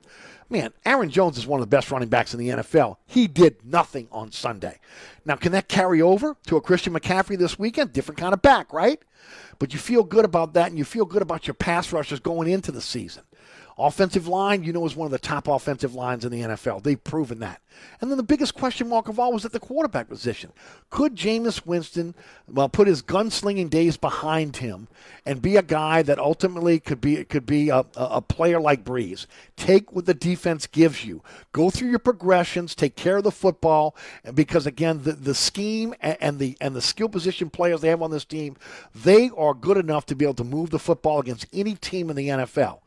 [0.49, 2.99] Man, Aaron Jones is one of the best running backs in the NFL.
[3.05, 4.79] He did nothing on Sunday.
[5.25, 7.93] Now, can that carry over to a Christian McCaffrey this weekend?
[7.93, 9.03] Different kind of back, right?
[9.59, 12.49] But you feel good about that, and you feel good about your pass rushers going
[12.49, 13.25] into the season.
[13.79, 16.83] Offensive line, you know, is one of the top offensive lines in the NFL.
[16.83, 17.61] They've proven that.
[18.01, 20.53] And then the biggest question mark of all was at the quarterback position.
[20.89, 22.15] Could Jameis Winston,
[22.49, 24.89] well, put his gunslinging days behind him
[25.27, 29.27] and be a guy that ultimately could be could be a, a player like Brees?
[29.57, 31.23] Take what the defense gives you.
[31.53, 32.75] Go through your progressions.
[32.75, 33.95] Take care of the football.
[34.35, 38.11] Because again, the, the scheme and the and the skill position players they have on
[38.11, 38.57] this team,
[38.95, 42.17] they are good enough to be able to move the football against any team in
[42.17, 42.79] the NFL.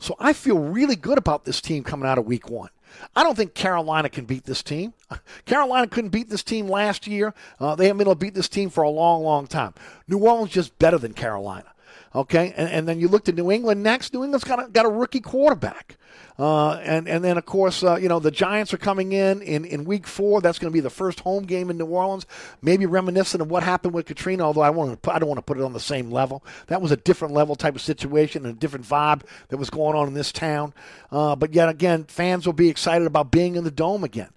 [0.00, 2.70] So I feel really good about this team coming out of week one.
[3.14, 4.94] I don't think Carolina can beat this team.
[5.44, 7.34] Carolina couldn't beat this team last year.
[7.60, 9.74] Uh, they haven't been able to beat this team for a long, long time.
[10.08, 11.72] New Orleans just better than Carolina.
[12.16, 14.14] Okay, and, and then you look to New England next.
[14.14, 15.98] New England's got a, got a rookie quarterback.
[16.38, 19.66] Uh, and and then of course uh, you know the Giants are coming in in,
[19.66, 20.40] in week four.
[20.40, 22.24] That's going to be the first home game in New Orleans.
[22.62, 25.42] Maybe reminiscent of what happened with Katrina, although I want to I don't want to
[25.42, 26.42] put it on the same level.
[26.68, 29.94] That was a different level type of situation and a different vibe that was going
[29.94, 30.72] on in this town.
[31.10, 34.30] Uh, but yet again, fans will be excited about being in the dome again.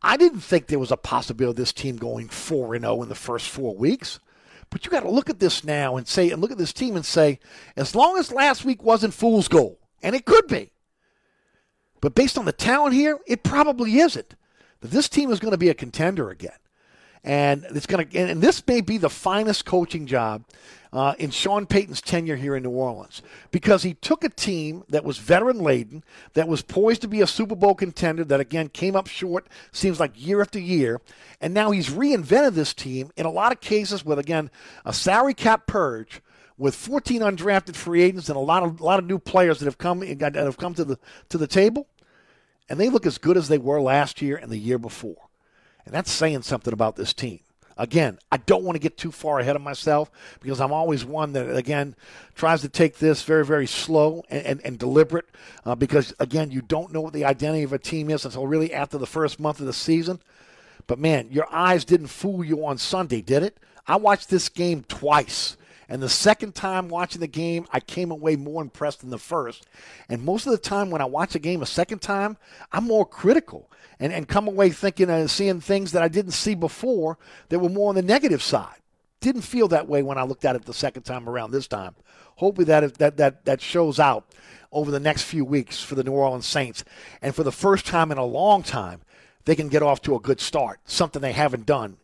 [0.00, 3.02] I didn't think there was a possibility of this team going four and zero oh
[3.02, 4.20] in the first four weeks.
[4.72, 6.96] But you got to look at this now and say, and look at this team
[6.96, 7.38] and say,
[7.76, 10.70] as long as last week wasn't fool's gold, and it could be,
[12.00, 14.34] but based on the talent here, it probably isn't.
[14.80, 16.56] That this team is going to be a contender again.
[17.24, 20.44] And it's going to, and this may be the finest coaching job
[20.92, 23.22] uh, in Sean Payton's tenure here in New Orleans.
[23.50, 26.04] Because he took a team that was veteran laden,
[26.34, 29.98] that was poised to be a Super Bowl contender, that again came up short, seems
[29.98, 31.00] like year after year,
[31.40, 34.50] and now he's reinvented this team in a lot of cases with again
[34.84, 36.20] a salary cap purge
[36.58, 39.64] with 14 undrafted free agents and a lot of a lot of new players that
[39.64, 40.98] have come that have come to the
[41.30, 41.88] to the table,
[42.68, 45.28] and they look as good as they were last year and the year before,
[45.84, 47.40] and that's saying something about this team.
[47.78, 51.32] Again, I don't want to get too far ahead of myself because I'm always one
[51.32, 51.96] that, again,
[52.34, 55.24] tries to take this very, very slow and, and, and deliberate
[55.64, 58.72] uh, because, again, you don't know what the identity of a team is until really
[58.72, 60.20] after the first month of the season.
[60.86, 63.58] But, man, your eyes didn't fool you on Sunday, did it?
[63.86, 65.56] I watched this game twice.
[65.88, 69.66] And the second time watching the game, I came away more impressed than the first.
[70.08, 72.36] And most of the time when I watch a game a second time,
[72.72, 76.54] I'm more critical and, and come away thinking and seeing things that I didn't see
[76.54, 77.18] before
[77.48, 78.76] that were more on the negative side.
[79.20, 81.94] Didn't feel that way when I looked at it the second time around this time.
[82.36, 84.26] Hopefully that that that that shows out
[84.72, 86.82] over the next few weeks for the New Orleans Saints.
[87.20, 89.02] And for the first time in a long time,
[89.44, 91.98] they can get off to a good start, something they haven't done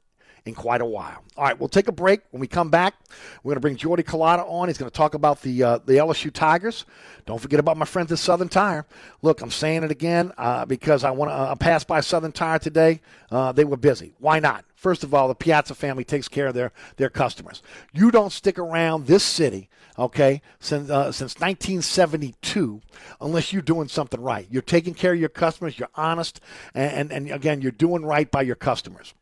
[0.49, 1.23] in quite a while.
[1.37, 2.23] All right, we'll take a break.
[2.31, 2.95] When we come back,
[3.43, 4.69] we're going to bring Jordy Culotta on.
[4.69, 6.85] He's going to talk about the uh, the LSU Tigers.
[7.27, 8.87] Don't forget about my friends at Southern Tire.
[9.23, 12.59] Look, I'm saying it again uh, because I want to uh, pass by Southern Tire
[12.59, 13.01] today.
[13.31, 14.15] Uh, they were busy.
[14.19, 14.65] Why not?
[14.79, 17.63] First of all, the Piazza family takes care of their, their customers.
[17.93, 22.81] You don't stick around this city, okay, since, uh, since 1972
[23.21, 24.47] unless you're doing something right.
[24.49, 26.41] You're taking care of your customers, you're honest,
[26.75, 29.15] and, and, and again, you're doing right by your customers.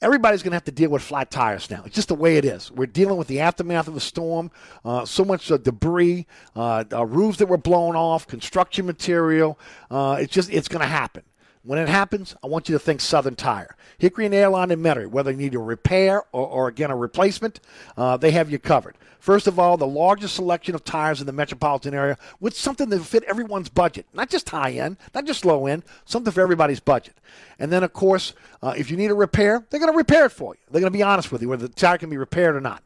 [0.00, 1.82] Everybody's going to have to deal with flat tires now.
[1.84, 2.70] It's just the way it is.
[2.70, 4.50] We're dealing with the aftermath of the storm,
[4.84, 9.58] uh, so much uh, debris, uh, uh, roofs that were blown off, construction material.
[9.90, 11.22] Uh, it's just it's going to happen.
[11.62, 13.76] When it happens, I want you to think Southern Tire.
[13.98, 17.60] Hickory and Airline in Metairie, whether you need a repair or, or again a replacement,
[17.96, 18.96] uh, they have you covered.
[19.18, 23.02] First of all, the largest selection of tires in the metropolitan area with something that
[23.02, 27.14] fit everyone's budget, not just high end, not just low end, something for everybody's budget.
[27.58, 30.32] And then, of course, uh, if you need a repair, they're going to repair it
[30.32, 30.60] for you.
[30.70, 32.82] They're going to be honest with you whether the tire can be repaired or not.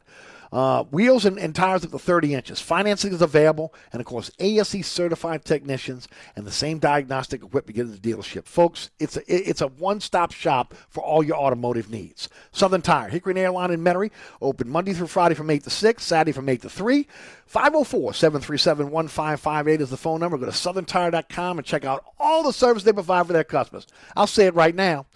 [0.53, 2.61] Uh, wheels and, and, tires up to 30 inches.
[2.61, 7.87] Financing is available, and of course, ASE certified technicians and the same diagnostic equipment get
[7.87, 8.45] at the dealership.
[8.45, 12.29] Folks, it's a, it's a one stop shop for all your automotive needs.
[12.51, 14.11] Southern Tire, Hickory Airline in Metairie,
[14.43, 17.07] open Monday through Friday from 8 to 6, Saturday from 8 to 3.
[17.47, 20.37] 504 737 1558 is the phone number.
[20.37, 23.87] Go to southerntire.com and check out all the service they provide for their customers.
[24.15, 25.07] I'll say it right now.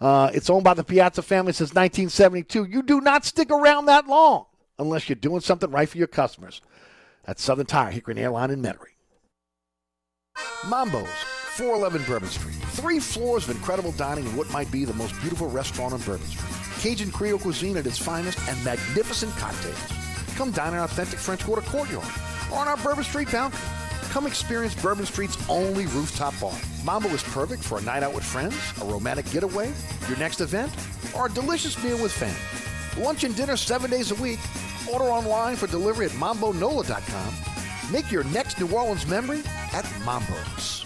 [0.00, 2.66] Uh, it's owned by the Piazza family since 1972.
[2.66, 4.46] You do not stick around that long
[4.78, 6.60] unless you're doing something right for your customers.
[7.24, 8.94] That's Southern Tire, Hickory Airline in Metairie.
[10.68, 11.08] Mambo's,
[11.54, 12.54] 411 Bourbon Street.
[12.54, 16.26] Three floors of incredible dining in what might be the most beautiful restaurant on Bourbon
[16.26, 16.56] Street.
[16.80, 19.78] Cajun Creole cuisine at its finest and magnificent cocktails.
[20.36, 22.06] Come dine in our authentic French Quarter courtyard
[22.52, 23.62] or on our Bourbon Street balcony.
[24.10, 26.54] Come experience Bourbon Street's only rooftop bar.
[26.84, 29.72] Mambo is perfect for a night out with friends, a romantic getaway,
[30.08, 30.72] your next event,
[31.14, 32.75] or a delicious meal with family.
[32.98, 34.40] Lunch and dinner seven days a week.
[34.90, 37.34] Order online for delivery at mambonola.com.
[37.92, 40.85] Make your next New Orleans memory at Mambo's.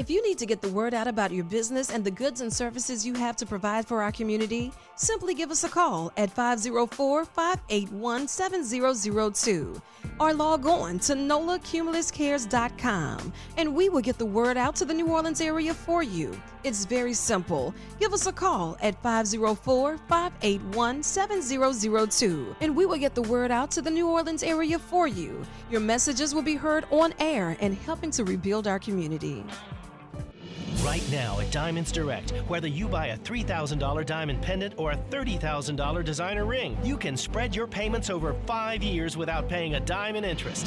[0.00, 2.50] If you need to get the word out about your business and the goods and
[2.50, 7.26] services you have to provide for our community, simply give us a call at 504
[7.26, 9.82] 581 7002
[10.18, 15.08] or log on to nolacumuluscares.com and we will get the word out to the New
[15.08, 16.34] Orleans area for you.
[16.64, 17.74] It's very simple.
[17.98, 23.70] Give us a call at 504 581 7002 and we will get the word out
[23.72, 25.44] to the New Orleans area for you.
[25.70, 29.44] Your messages will be heard on air and helping to rebuild our community.
[30.78, 36.04] Right now at Diamonds Direct, whether you buy a $3,000 diamond pendant or a $30,000
[36.04, 40.24] designer ring, you can spread your payments over five years without paying a dime in
[40.24, 40.66] interest.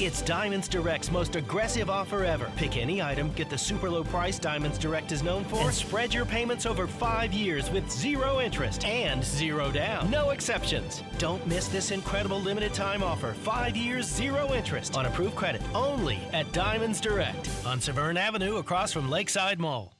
[0.00, 2.52] It's Diamonds Direct's most aggressive offer ever.
[2.54, 6.14] Pick any item, get the super low price Diamonds Direct is known for, and spread
[6.14, 10.08] your payments over five years with zero interest and zero down.
[10.08, 11.02] No exceptions.
[11.18, 13.34] Don't miss this incredible limited time offer.
[13.34, 18.92] Five years, zero interest on approved credit only at Diamonds Direct on Severn Avenue across
[18.92, 19.94] from Lakeside Mall.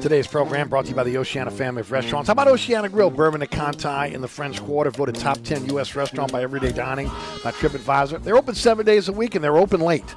[0.00, 2.28] Today's program brought to you by the Oceana family of restaurants.
[2.28, 5.94] How about Oceana Grill, Bourbon Conti in the French Quarter, voted top 10 U.S.
[5.94, 7.08] restaurant by Everyday Dining
[7.44, 8.22] by TripAdvisor.
[8.22, 10.14] They're open seven days a week and they're open late.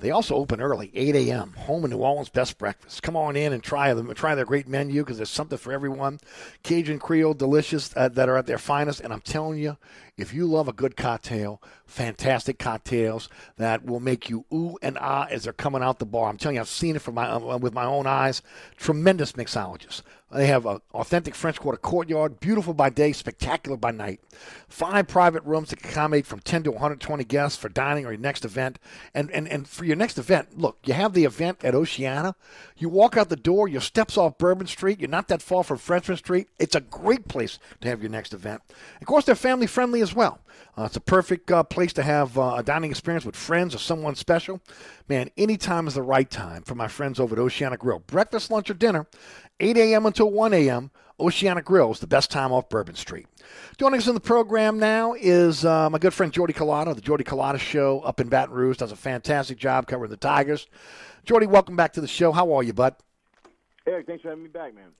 [0.00, 1.52] They also open early, 8 a.m.
[1.58, 3.02] Home in New Orleans best breakfast.
[3.02, 4.12] Come on in and try them.
[4.14, 6.20] Try their great menu because there's something for everyone.
[6.62, 9.00] Cajun Creole, delicious uh, that are at their finest.
[9.00, 9.76] And I'm telling you,
[10.16, 15.26] if you love a good cocktail, fantastic cocktails that will make you ooh and ah
[15.30, 16.28] as they're coming out the bar.
[16.28, 18.42] I'm telling you, I've seen it from my uh, with my own eyes.
[18.76, 20.02] Tremendous mixologists.
[20.30, 24.20] They have an authentic French Quarter courtyard, beautiful by day, spectacular by night.
[24.68, 28.20] Five private rooms that can accommodate from 10 to 120 guests for dining or your
[28.20, 28.78] next event.
[29.14, 32.34] And, and, and for your next event, look, you have the event at Oceana.
[32.76, 35.00] You walk out the door, your steps off Bourbon Street.
[35.00, 36.48] You're not that far from Frenchmen Street.
[36.58, 38.60] It's a great place to have your next event.
[39.00, 40.40] Of course, they're family friendly as well.
[40.78, 43.78] Uh, it's a perfect uh, place to have uh, a dining experience with friends or
[43.78, 44.60] someone special.
[45.08, 47.98] Man, anytime is the right time for my friends over at Oceana Grill.
[47.98, 49.08] Breakfast, lunch, or dinner,
[49.58, 50.06] 8 a.m.
[50.06, 50.92] until 1 a.m.
[51.18, 53.26] Oceana Grill is the best time off Bourbon Street.
[53.76, 56.94] Joining us in the program now is uh, my good friend Jordy Culotta.
[56.94, 60.68] The Jordy Culotta Show up in Baton Rouge does a fantastic job covering the Tigers.
[61.24, 62.30] Jordy, welcome back to the show.
[62.30, 62.94] How are you, bud?
[63.84, 64.90] Eric, thanks for having me back, man.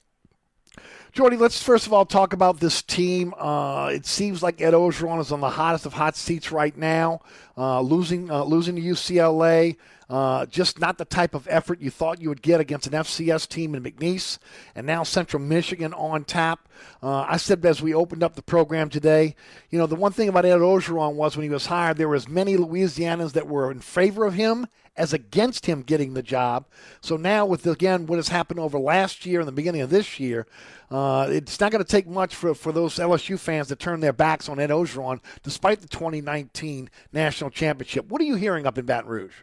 [1.13, 3.35] Jordy, let's first of all talk about this team.
[3.39, 7.21] Uh, it seems like Ed Orgeron is on the hottest of hot seats right now,
[7.57, 9.77] uh, losing uh, losing to UCLA.
[10.09, 13.47] Uh, just not the type of effort you thought you would get against an FCS
[13.47, 14.39] team in McNeese,
[14.75, 16.67] and now Central Michigan on tap.
[17.03, 19.37] Uh, I said as we opened up the program today,
[19.69, 22.15] you know, the one thing about Ed Orgeron was when he was hired, there were
[22.15, 26.67] as many Louisianans that were in favor of him as against him getting the job.
[27.01, 30.19] So now, with again what has happened over last year and the beginning of this
[30.19, 30.47] year,
[30.91, 34.13] uh, it's not going to take much for, for those LSU fans to turn their
[34.13, 38.09] backs on Ed Orgeron, despite the 2019 national championship.
[38.09, 39.35] What are you hearing up in Baton Rouge?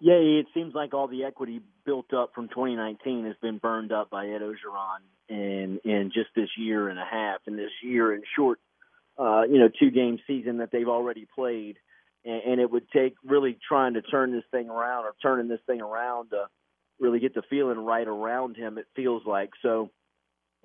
[0.00, 4.10] Yeah, it seems like all the equity built up from 2019 has been burned up
[4.10, 8.24] by Ed Orgeron in in just this year and a half, and this year and
[8.34, 8.58] short,
[9.18, 11.76] uh, you know, two game season that they've already played,
[12.24, 15.60] and, and it would take really trying to turn this thing around or turning this
[15.66, 16.46] thing around to
[16.98, 18.78] really get the feeling right around him.
[18.78, 19.90] It feels like so,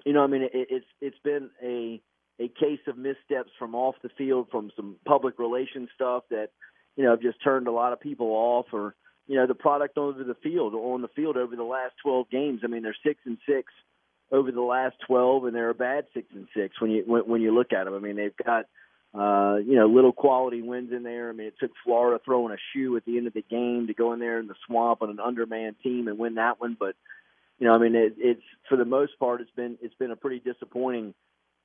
[0.05, 2.01] you know, I mean, it, it's it's been a
[2.39, 6.49] a case of missteps from off the field, from some public relations stuff that
[6.95, 8.95] you know have just turned a lot of people off or
[9.27, 12.61] you know the product over the field on the field over the last 12 games.
[12.63, 13.71] I mean, they're six and six
[14.31, 17.41] over the last 12, and they're a bad six and six when you when, when
[17.41, 17.93] you look at them.
[17.93, 18.65] I mean, they've got
[19.13, 21.29] uh, you know little quality wins in there.
[21.29, 23.93] I mean, it took Florida throwing a shoe at the end of the game to
[23.93, 26.77] go in there in the swamp on an undermanned team and win that one.
[26.79, 26.95] But
[27.59, 30.15] you know, I mean, it, it's for the most part, it's been it's been a
[30.15, 31.13] pretty disappointing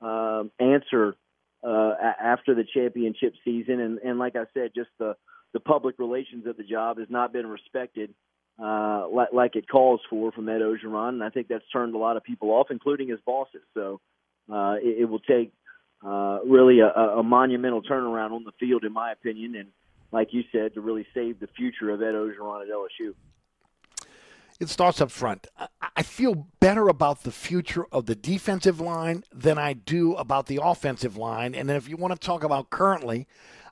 [0.01, 1.15] um, answer
[1.63, 5.17] uh, after the championship season, and and like I said, just the
[5.53, 8.15] the public relations of the job has not been respected
[8.63, 11.99] uh, like, like it calls for from Ed Orgeron, and I think that's turned a
[11.99, 13.63] lot of people off, including his bosses.
[13.75, 14.01] So
[14.53, 15.53] uh, it, it will take
[16.05, 19.69] uh, really a, a monumental turnaround on the field, in my opinion, and
[20.13, 23.15] like you said, to really save the future of Ed Orgeron at LSU.
[24.61, 25.49] It starts up front.
[25.97, 30.61] I feel better about the future of the defensive line than I do about the
[30.63, 31.55] offensive line.
[31.55, 33.27] And then if you want to talk about currently,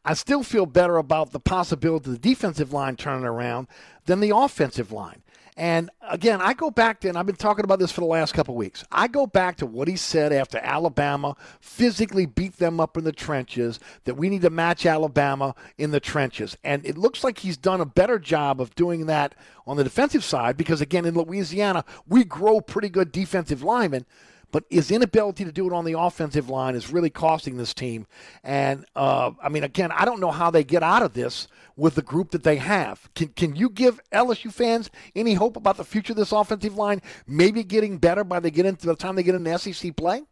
[0.05, 3.69] I still feel better about the possibility of the defensive line turning around
[4.07, 5.23] than the offensive line.
[5.57, 8.33] And again, I go back to, and I've been talking about this for the last
[8.33, 8.83] couple weeks.
[8.91, 13.13] I go back to what he said after Alabama physically beat them up in the
[13.13, 16.57] trenches, that we need to match Alabama in the trenches.
[16.65, 19.35] And it looks like he's done a better job of doing that
[19.67, 24.07] on the defensive side because, again, in Louisiana, we grow pretty good defensive linemen
[24.51, 28.07] but his inability to do it on the offensive line is really costing this team.
[28.43, 31.95] And uh, I mean, again, I don't know how they get out of this with
[31.95, 33.09] the group that they have.
[33.15, 37.03] Can can you give LSU fans any hope about the future of this offensive line?
[37.27, 40.23] Maybe getting better by they get into the time they get into SEC play.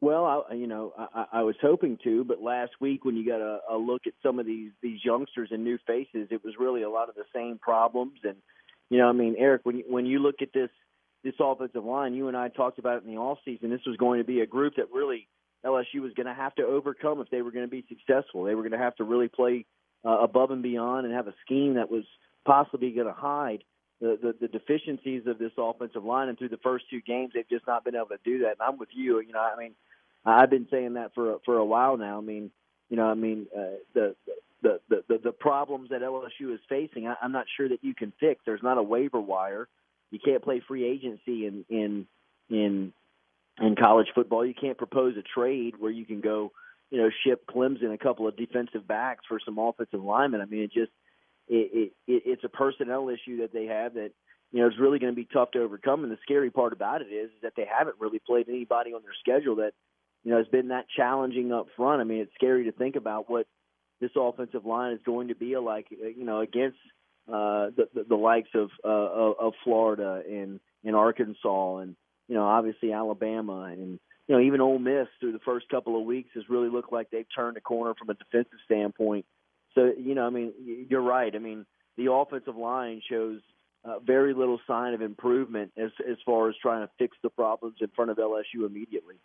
[0.00, 3.40] Well, I, you know, I, I was hoping to, but last week when you got
[3.40, 6.82] a, a look at some of these these youngsters and new faces, it was really
[6.82, 8.18] a lot of the same problems.
[8.22, 8.36] And
[8.90, 10.68] you know, I mean, Eric, when you, when you look at this
[11.24, 12.14] this offensive line.
[12.14, 13.70] You and I talked about it in the off season.
[13.70, 15.26] This was going to be a group that really
[15.64, 18.44] LSU was going to have to overcome if they were going to be successful.
[18.44, 19.64] They were going to have to really play
[20.04, 22.04] uh, above and beyond and have a scheme that was
[22.44, 23.64] possibly going to hide
[24.00, 26.28] the, the the deficiencies of this offensive line.
[26.28, 28.56] And through the first two games, they've just not been able to do that.
[28.58, 29.20] And I'm with you.
[29.20, 29.72] You know, I mean,
[30.26, 32.18] I've been saying that for for a while now.
[32.18, 32.50] I mean,
[32.90, 34.14] you know, I mean, uh, the
[34.62, 38.12] the, the the problems that LSU is facing, I, I'm not sure that you can
[38.20, 38.42] fix.
[38.44, 39.68] There's not a waiver wire.
[40.14, 42.06] You can't play free agency in in
[42.48, 42.92] in
[43.60, 44.46] in college football.
[44.46, 46.52] You can't propose a trade where you can go,
[46.90, 50.40] you know, ship Clemson a couple of defensive backs for some offensive linemen.
[50.40, 50.92] I mean, it just
[51.48, 54.12] it, it it's a personnel issue that they have that
[54.52, 56.04] you know is really going to be tough to overcome.
[56.04, 59.02] And the scary part about it is, is that they haven't really played anybody on
[59.02, 59.72] their schedule that
[60.22, 62.00] you know has been that challenging up front.
[62.00, 63.48] I mean, it's scary to think about what
[64.00, 66.78] this offensive line is going to be like, you know, against
[67.28, 71.96] uh, the, the the likes of uh, of, Florida and and Arkansas and
[72.28, 73.98] you know obviously Alabama and
[74.28, 77.10] you know even Ole Miss through the first couple of weeks has really looked like
[77.10, 79.24] they've turned a corner from a defensive standpoint.
[79.74, 80.52] So you know I mean
[80.90, 81.34] you're right.
[81.34, 81.64] I mean
[81.96, 83.40] the offensive line shows
[83.84, 87.76] uh, very little sign of improvement as as far as trying to fix the problems
[87.80, 89.16] in front of LSU immediately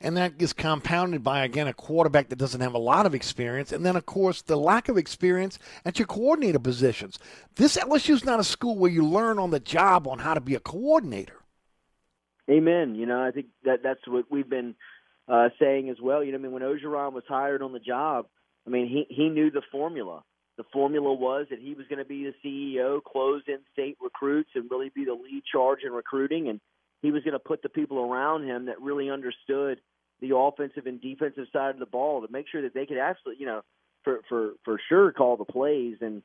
[0.00, 3.72] and that is compounded by again a quarterback that doesn't have a lot of experience,
[3.72, 7.18] and then of course the lack of experience at your coordinator positions.
[7.56, 10.40] This LSU is not a school where you learn on the job on how to
[10.40, 11.40] be a coordinator.
[12.50, 12.94] Amen.
[12.94, 14.74] You know, I think that that's what we've been
[15.28, 16.22] uh, saying as well.
[16.22, 18.26] You know, I mean, when Orgeron was hired on the job,
[18.66, 20.22] I mean, he he knew the formula.
[20.56, 24.50] The formula was that he was going to be the CEO, close in state recruits,
[24.54, 26.48] and really be the lead charge in recruiting.
[26.48, 26.60] And
[27.04, 29.78] he was going to put the people around him that really understood
[30.22, 33.42] the offensive and defensive side of the ball to make sure that they could absolutely,
[33.42, 33.60] you know,
[34.04, 36.22] for for for sure call the plays and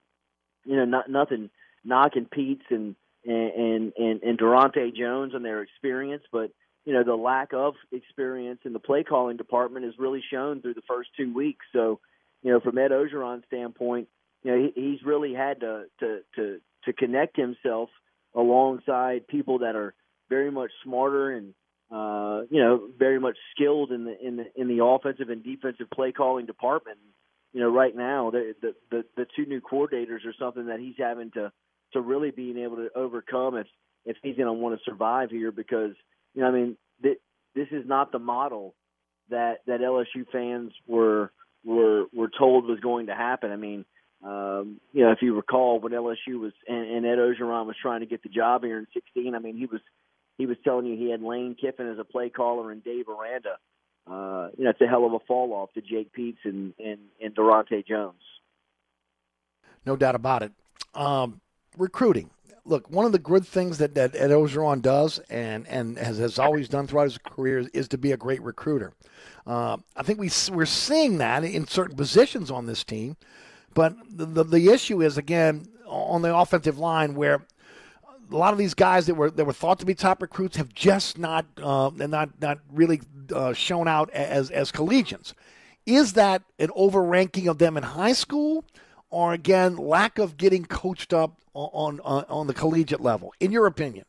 [0.64, 1.50] you know not nothing
[1.84, 6.52] knocking Peetz and and and and Daronte Jones and their experience, but
[6.86, 10.76] you know the lack of experience in the play calling department is really shown through
[10.76, 11.66] the first two weeks.
[11.74, 12.00] So,
[12.42, 14.08] you know, from Ed Orgeron's standpoint,
[14.44, 17.90] you know he, he's really had to to to to connect himself
[18.34, 19.94] alongside people that are
[20.30, 21.54] very much smarter and
[21.92, 25.90] uh, you know very much skilled in the in the in the offensive and defensive
[25.94, 26.98] play calling department.
[27.52, 31.32] You know, right now the the the, two new coordinators are something that he's having
[31.32, 31.52] to
[31.94, 33.68] to really being able to overcome if
[34.06, 35.94] if he's going to want to survive here because
[36.36, 37.18] you know I mean th-
[37.56, 38.76] this is not the model
[39.30, 41.32] that that LSU fans were
[41.66, 43.52] were were told was going to happen.
[43.52, 43.86] I mean,
[44.24, 48.02] um, you know, if you recall when LSU was and, and Ed Orgeron was trying
[48.02, 49.82] to get the job here in 16, I mean, he was
[50.40, 53.58] he was telling you he had Lane Kiffin as a play caller and Dave Aranda.
[54.10, 57.00] Uh, you know, it's a hell of a fall off to Jake Peetz and and,
[57.22, 58.24] and Daronte Jones.
[59.86, 60.52] No doubt about it.
[60.96, 61.42] Um,
[61.78, 62.32] recruiting.
[62.66, 66.38] Look, one of the good things that, that Ed Orgeron does and, and has, has
[66.38, 68.94] always done throughout his career is, is to be a great recruiter.
[69.48, 73.18] Uh, I think we, we're seeing that in certain positions on this team.
[73.74, 77.46] But the, the, the issue is, again, on the offensive line where–
[78.32, 80.74] a lot of these guys that were that were thought to be top recruits have
[80.74, 83.02] just not uh, not not really
[83.34, 85.34] uh, shown out as as collegians.
[85.86, 88.66] Is that an overranking of them in high school,
[89.10, 93.34] or again lack of getting coached up on on, on the collegiate level?
[93.40, 94.06] In your opinion?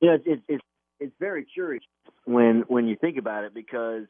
[0.00, 0.64] Yeah, it's it's
[0.98, 1.84] it's very curious
[2.24, 4.06] when when you think about it because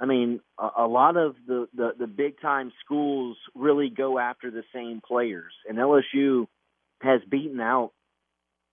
[0.00, 4.50] I mean a, a lot of the, the the big time schools really go after
[4.50, 6.46] the same players, and LSU
[7.00, 7.92] has beaten out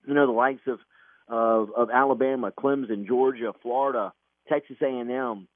[0.07, 0.79] you know the likes of
[1.27, 4.13] of, of Alabama, Clemson, Georgia, Florida,
[4.47, 5.47] Texas A&M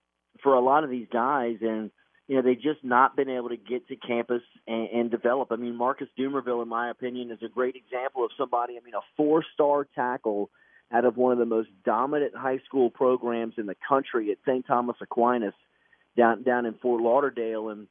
[0.42, 1.92] for a lot of these guys, and
[2.28, 5.52] you know they've just not been able to get to campus and, and develop.
[5.52, 8.78] I mean, Marcus Dumervil, in my opinion, is a great example of somebody.
[8.78, 10.50] I mean, a four-star tackle
[10.92, 14.66] out of one of the most dominant high school programs in the country at St.
[14.66, 15.54] Thomas Aquinas
[16.18, 17.88] down down in Fort Lauderdale, and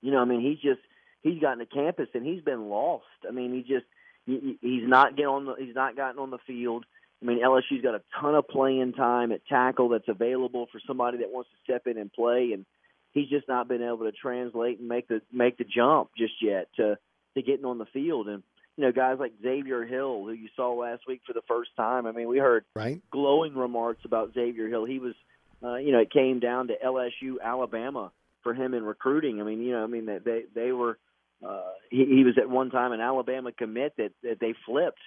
[0.00, 0.80] you know, I mean, he's just
[1.22, 3.04] he's gotten to campus and he's been lost.
[3.26, 3.86] I mean, he just
[4.26, 6.84] he's not getting on the he's not gotten on the field.
[7.22, 11.18] I mean, LSU's got a ton of playing time at tackle that's available for somebody
[11.18, 12.66] that wants to step in and play, and
[13.12, 16.68] he's just not been able to translate and make the make the jump just yet
[16.76, 16.98] to
[17.34, 18.28] to getting on the field.
[18.28, 18.42] And
[18.76, 22.06] you know, guys like Xavier Hill, who you saw last week for the first time.
[22.06, 23.00] I mean, we heard right.
[23.10, 24.84] glowing remarks about Xavier Hill.
[24.84, 25.14] He was,
[25.62, 28.10] uh, you know, it came down to LSU, Alabama
[28.42, 29.40] for him in recruiting.
[29.40, 30.98] I mean, you know, I mean that they they were
[31.46, 35.00] uh, he, he was at one time an Alabama commit that, that they flipped,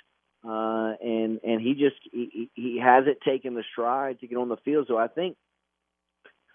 [0.48, 4.58] uh, and and he just he, he hasn't taken the stride to get on the
[4.58, 4.86] field.
[4.88, 5.36] So I think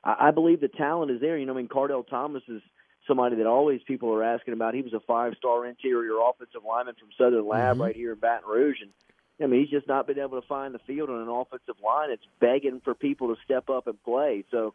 [0.05, 1.37] I, I believe the talent is there.
[1.37, 2.62] You know, I mean, Kardell Thomas is
[3.07, 4.74] somebody that always people are asking about.
[4.74, 7.83] He was a five-star interior offensive lineman from Southern Lab mm-hmm.
[7.83, 8.91] right here in Baton Rouge, and
[9.43, 12.11] I mean, he's just not been able to find the field on an offensive line.
[12.11, 14.45] It's begging for people to step up and play.
[14.51, 14.74] So,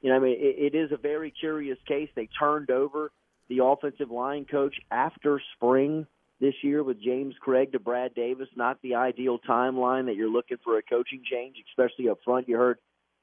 [0.00, 2.08] you know, I mean, it, it is a very curious case.
[2.14, 3.12] They turned over
[3.48, 6.06] the offensive line coach after spring
[6.40, 8.48] this year with James Cregg to Brad Davis.
[8.54, 12.48] Not the ideal timeline that you're looking for a coaching change, especially up front.
[12.48, 12.78] You heard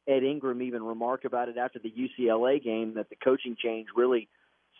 [0.08, 4.28] Ed Ingram even remark about it after the UCLA game that the coaching change really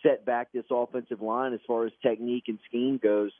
[0.02, 3.32] set back this offensive line as far as technique and scheme goes,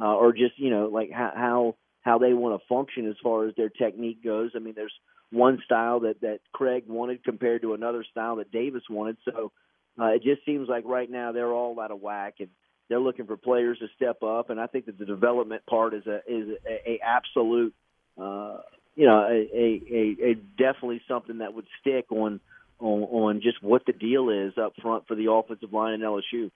[0.00, 3.46] uh, or just you know like how how how they want to function as far
[3.46, 4.50] as their technique goes.
[4.54, 4.94] I mean, there's
[5.30, 9.52] one style that that Cregg wanted compared to another style that Davis wanted, so
[10.00, 12.48] uh, it just seems like right now they're all out of whack and
[12.88, 14.50] they're looking for players to step up.
[14.50, 17.74] And I think that the development part is a is a, a absolute,
[18.20, 18.58] uh,
[18.94, 22.40] you know, a, a, a definitely something that would stick on
[22.78, 26.50] on on just what the deal is up front for the offensive line in LSU.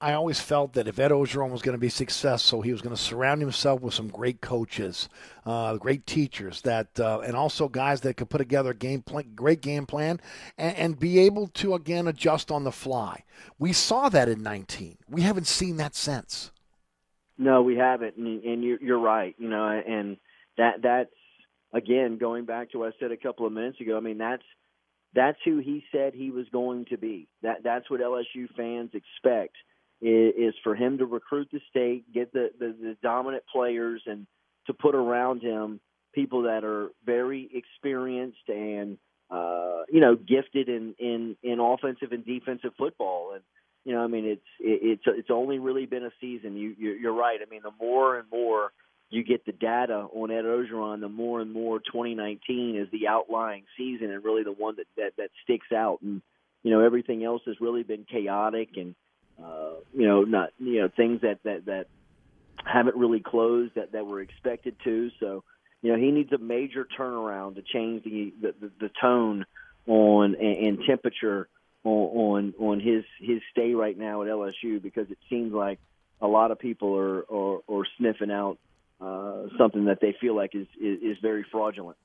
[0.00, 2.94] I always felt that if Ed Orgeron was going to be successful, he was going
[2.94, 5.08] to surround himself with some great coaches,
[5.46, 9.32] uh, great teachers, that uh, and also guys that could put together a game plan,
[9.34, 10.20] great game plan,
[10.58, 13.24] and, and be able to again adjust on the fly.
[13.58, 14.98] We saw that in 19.
[15.08, 16.50] We haven't seen that since.
[17.38, 19.34] No, we haven't, and, and you're, you're right.
[19.38, 20.16] You know, and
[20.58, 21.14] that that's
[21.72, 23.96] again going back to what I said a couple of minutes ago.
[23.96, 24.44] I mean, that's
[25.14, 27.28] that's who he said he was going to be.
[27.42, 29.56] That that's what LSU fans expect
[30.04, 34.26] is, is for him to recruit the state, get the, the the dominant players, and
[34.66, 35.80] to put around him
[36.14, 38.98] people that are very experienced and
[39.30, 43.32] uh, you know gifted in in in offensive and defensive football.
[43.34, 43.42] And
[43.84, 46.56] you know, I mean, it's it, it's it's only really been a season.
[46.56, 47.38] You you're, you're right.
[47.40, 48.72] I mean, the more and more
[49.10, 53.64] you get the data on Ed Orgeron, the more and more 2019 is the outlying
[53.76, 55.98] season and really the one that, that, that sticks out.
[56.02, 56.20] And,
[56.62, 58.96] you know, everything else has really been chaotic and,
[59.42, 61.86] uh, you know, not, you know, things that, that, that
[62.64, 65.10] haven't really closed that, that were expected to.
[65.20, 65.44] So,
[65.82, 69.44] you know, he needs a major turnaround to change the, the, the, the tone
[69.86, 71.48] on and, and temperature
[71.84, 75.78] on, on, on his, his stay right now at LSU because it seems like
[76.20, 78.58] a lot of people are, are, are sniffing out
[79.00, 81.98] uh, something that they feel like is, is, is very fraudulent.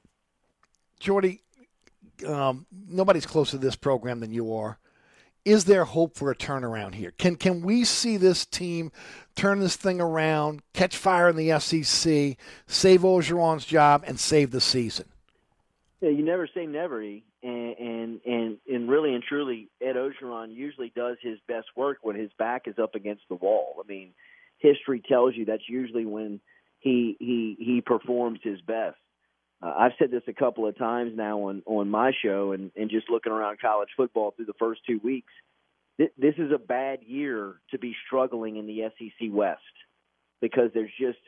[0.99, 1.41] Jordy,
[2.27, 4.77] um, nobody's closer to this program than you are.
[5.45, 7.11] Is there hope for a turnaround here?
[7.17, 8.91] Can can we see this team
[9.35, 12.37] turn this thing around, catch fire in the SEC,
[12.67, 15.05] save Orgeron's job, and save the season?
[16.01, 17.23] Yeah, you never say never, e.
[17.41, 22.15] and and and and really and truly, Ed Orgeron usually does his best work when
[22.15, 23.75] his back is up against the wall.
[23.83, 24.11] I mean,
[24.59, 26.39] history tells you that's usually when
[26.79, 28.97] he he he performs his best.
[29.61, 32.89] Uh, I've said this a couple of times now on on my show, and and
[32.89, 35.31] just looking around college football through the first two weeks,
[35.97, 39.61] th- this is a bad year to be struggling in the SEC West
[40.41, 41.19] because there's just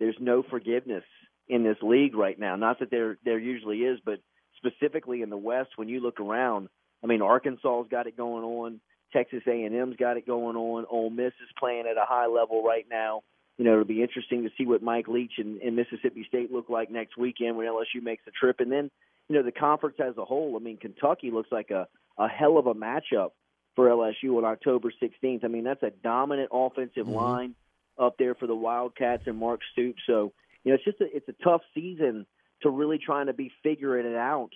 [0.00, 1.04] there's no forgiveness
[1.48, 2.56] in this league right now.
[2.56, 4.20] Not that there there usually is, but
[4.56, 6.68] specifically in the West, when you look around,
[7.02, 8.80] I mean Arkansas's got it going on,
[9.12, 12.86] Texas A&M's got it going on, Ole Miss is playing at a high level right
[12.90, 13.22] now
[13.58, 16.68] you know, it'll be interesting to see what Mike Leach and, and Mississippi State look
[16.68, 18.60] like next weekend when LSU makes the trip.
[18.60, 18.90] And then,
[19.28, 20.56] you know, the conference as a whole.
[20.56, 21.86] I mean, Kentucky looks like a,
[22.18, 23.30] a hell of a matchup
[23.76, 25.44] for LSU on October 16th.
[25.44, 27.14] I mean, that's a dominant offensive mm-hmm.
[27.14, 27.54] line
[27.98, 30.02] up there for the Wildcats and Mark Stoops.
[30.06, 30.32] So,
[30.64, 32.26] you know, it's just a, it's a tough season
[32.62, 34.50] to really trying to be figuring it out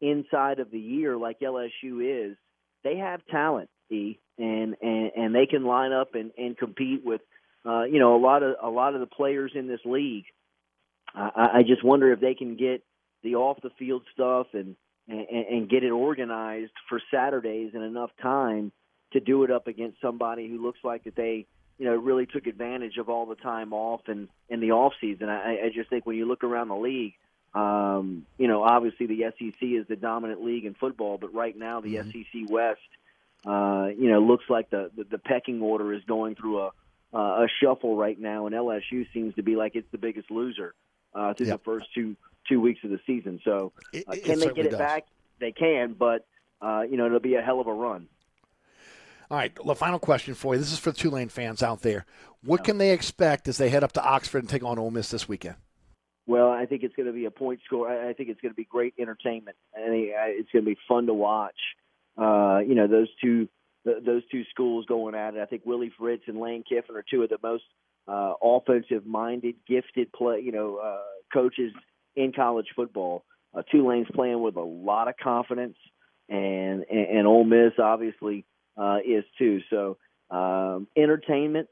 [0.00, 2.36] inside of the year like LSU is.
[2.84, 7.22] They have talent, E, and and and they can line up and and compete with
[7.66, 10.24] uh, you know, a lot of a lot of the players in this league.
[11.14, 12.82] I, I just wonder if they can get
[13.22, 14.76] the off the field stuff and,
[15.08, 18.72] and and get it organized for Saturdays in enough time
[19.12, 21.46] to do it up against somebody who looks like that they
[21.78, 25.28] you know really took advantage of all the time off and in the off season.
[25.28, 27.14] I, I just think when you look around the league,
[27.54, 31.80] um, you know, obviously the SEC is the dominant league in football, but right now
[31.80, 32.10] the mm-hmm.
[32.10, 32.80] SEC West,
[33.46, 36.70] uh, you know, looks like the, the the pecking order is going through a
[37.14, 40.74] uh, a shuffle right now, and LSU seems to be like it's the biggest loser
[41.14, 41.60] uh, through yep.
[41.60, 42.16] the first two
[42.48, 43.40] two weeks of the season.
[43.44, 44.78] So, uh, it, can they get it does.
[44.78, 45.06] back?
[45.40, 46.26] They can, but
[46.60, 48.08] uh, you know it'll be a hell of a run.
[49.30, 50.60] All right, the final question for you.
[50.60, 52.04] This is for the Tulane fans out there.
[52.44, 55.10] What can they expect as they head up to Oxford and take on Ole Miss
[55.10, 55.56] this weekend?
[56.26, 57.88] Well, I think it's going to be a point score.
[57.88, 59.56] I think it's going to be great entertainment.
[59.74, 61.56] I think it's going to be fun to watch.
[62.16, 63.48] Uh, you know, those two
[63.84, 65.40] the, those two schools going at it.
[65.40, 67.64] I think Willie Fritz and Lane Kiffin are two of the most
[68.08, 70.98] uh, offensive-minded, gifted play, you know, uh,
[71.32, 71.72] coaches
[72.16, 73.24] in college football.
[73.54, 75.76] Uh, Tulane's playing with a lot of confidence,
[76.28, 78.44] and and, and Ole Miss obviously
[78.76, 79.60] uh, is too.
[79.70, 79.96] So
[80.30, 81.68] um, entertainment,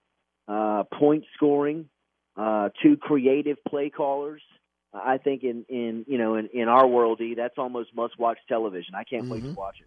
[0.46, 1.88] uh, point scoring,
[2.36, 4.42] uh, two creative play callers.
[4.94, 8.38] I think in in you know in in our world, E, that's almost must watch
[8.48, 8.94] television.
[8.94, 9.32] I can't mm-hmm.
[9.32, 9.54] wait to mm-hmm.
[9.54, 9.86] watch it.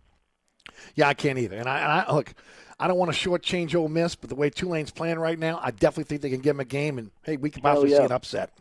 [0.96, 1.58] Yeah, I can't either.
[1.58, 2.34] And I, and I look,
[2.80, 5.72] I don't want to shortchange Ole Miss, but the way Tulane's playing right now, I
[5.72, 6.98] definitely think they can give them a game.
[6.98, 8.00] And hey, we could possibly oh, yeah.
[8.00, 8.52] see an upset.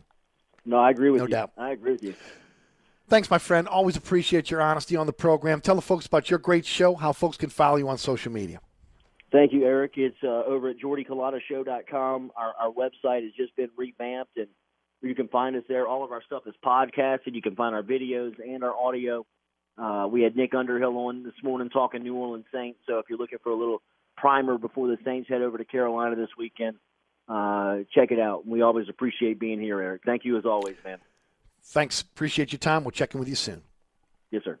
[0.65, 1.29] No, I agree with no you.
[1.29, 1.51] No doubt.
[1.57, 2.15] I agree with you.
[3.07, 3.67] Thanks, my friend.
[3.67, 5.61] Always appreciate your honesty on the program.
[5.61, 8.59] Tell the folks about your great show, how folks can follow you on social media.
[9.31, 9.93] Thank you, Eric.
[9.97, 12.31] It's uh, over at JordyCulottashow.com.
[12.35, 14.47] Our, our website has just been revamped, and
[15.01, 15.87] you can find us there.
[15.87, 17.33] All of our stuff is podcasted.
[17.33, 19.25] You can find our videos and our audio
[19.77, 22.79] uh, we had Nick Underhill on this morning talking New Orleans Saints.
[22.87, 23.81] So if you're looking for a little
[24.15, 26.77] primer before the Saints head over to Carolina this weekend,
[27.27, 28.47] uh, check it out.
[28.47, 30.03] We always appreciate being here, Eric.
[30.05, 30.99] Thank you as always, man.
[31.63, 32.01] Thanks.
[32.01, 32.83] Appreciate your time.
[32.83, 33.63] We'll check in with you soon.
[34.31, 34.59] Yes, sir.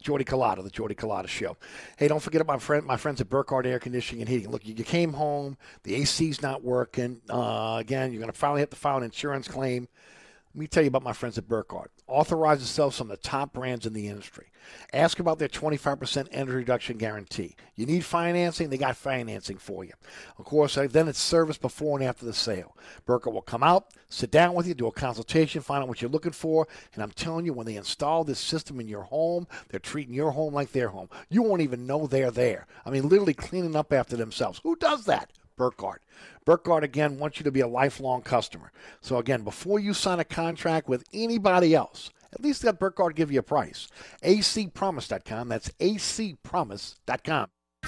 [0.00, 1.56] Jordy Culotta, the Jordy Culotta Show.
[1.96, 4.50] Hey, don't forget about my friend, my friends at Burkhardt Air Conditioning and Heating.
[4.50, 7.20] Look, you, you came home, the AC's not working.
[7.28, 9.88] Uh, again, you're going to finally have to file an insurance claim.
[10.54, 11.90] Let me tell you about my friends at Burkhardt.
[12.06, 14.50] Authorize to sell some of the top brands in the industry.
[14.92, 17.54] Ask about their 25% energy reduction guarantee.
[17.76, 19.92] You need financing, they got financing for you.
[20.38, 22.76] Of course, then it's service before and after the sale.
[23.06, 26.10] Burkhardt will come out, sit down with you, do a consultation, find out what you're
[26.10, 29.80] looking for, and I'm telling you, when they install this system in your home, they're
[29.80, 31.08] treating your home like their home.
[31.28, 32.66] You won't even know they're there.
[32.84, 34.60] I mean, literally cleaning up after themselves.
[34.62, 35.30] Who does that?
[35.58, 36.02] Burkhardt.
[36.46, 38.72] Burkhardt, again, wants you to be a lifelong customer.
[39.02, 43.30] So, again, before you sign a contract with anybody else, at least let Burkhardt give
[43.30, 43.88] you a price.
[44.22, 45.48] acpromise.com.
[45.48, 47.48] That's acpromise.com.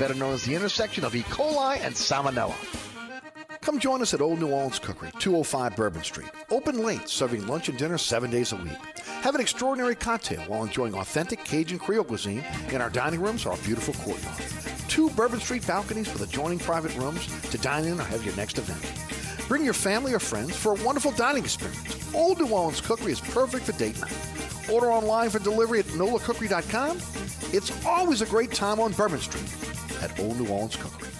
[0.00, 1.20] better known as the intersection of E.
[1.24, 2.54] coli and salmonella.
[3.60, 6.30] Come join us at Old New Orleans Cookery, 205 Bourbon Street.
[6.50, 8.78] Open late, serving lunch and dinner seven days a week.
[9.20, 12.42] Have an extraordinary cocktail while enjoying authentic Cajun Creole cuisine
[12.72, 14.42] in our dining rooms or our beautiful courtyard.
[14.88, 18.56] Two Bourbon Street balconies with adjoining private rooms to dine in or have your next
[18.56, 18.80] event.
[19.48, 22.14] Bring your family or friends for a wonderful dining experience.
[22.14, 24.16] Old New Orleans Cookery is perfect for date night.
[24.72, 26.96] Order online for delivery at nolacookery.com.
[27.52, 29.69] It's always a great time on Bourbon Street
[30.02, 31.19] at Old New Orleans Cookery.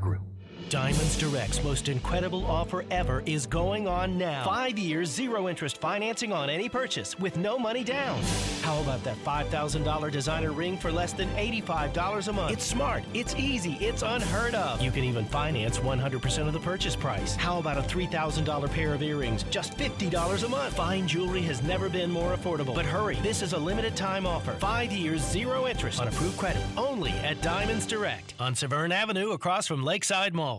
[0.00, 0.37] Grill.
[0.70, 4.44] Diamonds Direct's most incredible offer ever is going on now.
[4.44, 8.20] Five years, zero interest financing on any purchase with no money down.
[8.60, 12.52] How about that $5,000 designer ring for less than $85 a month?
[12.52, 14.82] It's smart, it's easy, it's unheard of.
[14.82, 17.34] You can even finance 100% of the purchase price.
[17.34, 20.74] How about a $3,000 pair of earrings, just $50 a month?
[20.74, 22.74] Fine jewelry has never been more affordable.
[22.74, 24.52] But hurry, this is a limited time offer.
[24.54, 29.66] Five years, zero interest on approved credit, only at Diamonds Direct on Severn Avenue across
[29.66, 30.57] from Lakeside Mall.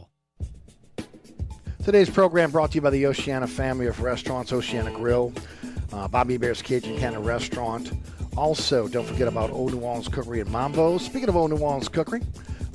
[1.84, 5.32] Today's program brought to you by the Oceana family of restaurants, Oceana Grill,
[5.94, 7.94] uh, Bobby Hebert's Cajun Cannon Restaurant.
[8.36, 11.06] Also, don't forget about Old New Orleans Cookery and Mambo's.
[11.06, 12.22] Speaking of Old New Orleans Cookery,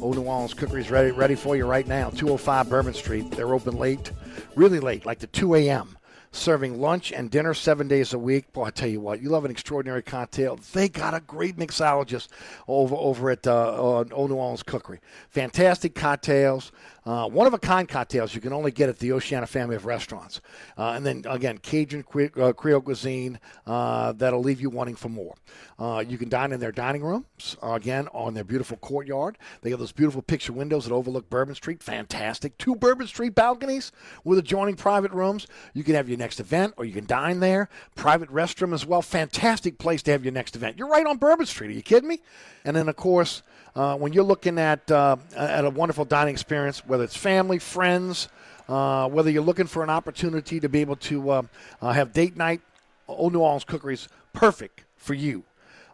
[0.00, 3.30] Old New Orleans Cookery is ready, ready for you right now, 205 Bourbon Street.
[3.30, 4.10] They're open late,
[4.56, 5.98] really late, like to 2 a.m.,
[6.32, 8.52] serving lunch and dinner seven days a week.
[8.52, 10.58] Boy, I tell you what, you love an extraordinary cocktail.
[10.72, 12.28] They got a great mixologist
[12.66, 15.00] over over at uh, Old New Orleans Cookery.
[15.28, 16.72] Fantastic cocktails.
[17.06, 19.84] Uh, one of a kind cocktails you can only get at the Oceana family of
[19.84, 20.40] restaurants.
[20.78, 22.04] Uh, and then again, Cajun
[22.40, 25.34] uh, Creole cuisine uh, that'll leave you wanting for more.
[25.78, 29.36] Uh, you can dine in their dining rooms, again, on their beautiful courtyard.
[29.62, 31.82] They have those beautiful picture windows that overlook Bourbon Street.
[31.82, 32.56] Fantastic.
[32.58, 33.92] Two Bourbon Street balconies
[34.22, 35.46] with adjoining private rooms.
[35.74, 37.68] You can have your next event or you can dine there.
[37.94, 39.02] Private restroom as well.
[39.02, 40.78] Fantastic place to have your next event.
[40.78, 41.68] You're right on Bourbon Street.
[41.68, 42.20] Are you kidding me?
[42.64, 43.42] And then, of course,
[43.76, 48.28] uh, when you're looking at uh, at a wonderful dining experience, whether it's family, friends,
[48.68, 51.42] uh, whether you're looking for an opportunity to be able to uh,
[51.82, 52.60] uh, have date night,
[53.08, 55.44] Old New Orleans Cookery is perfect for you.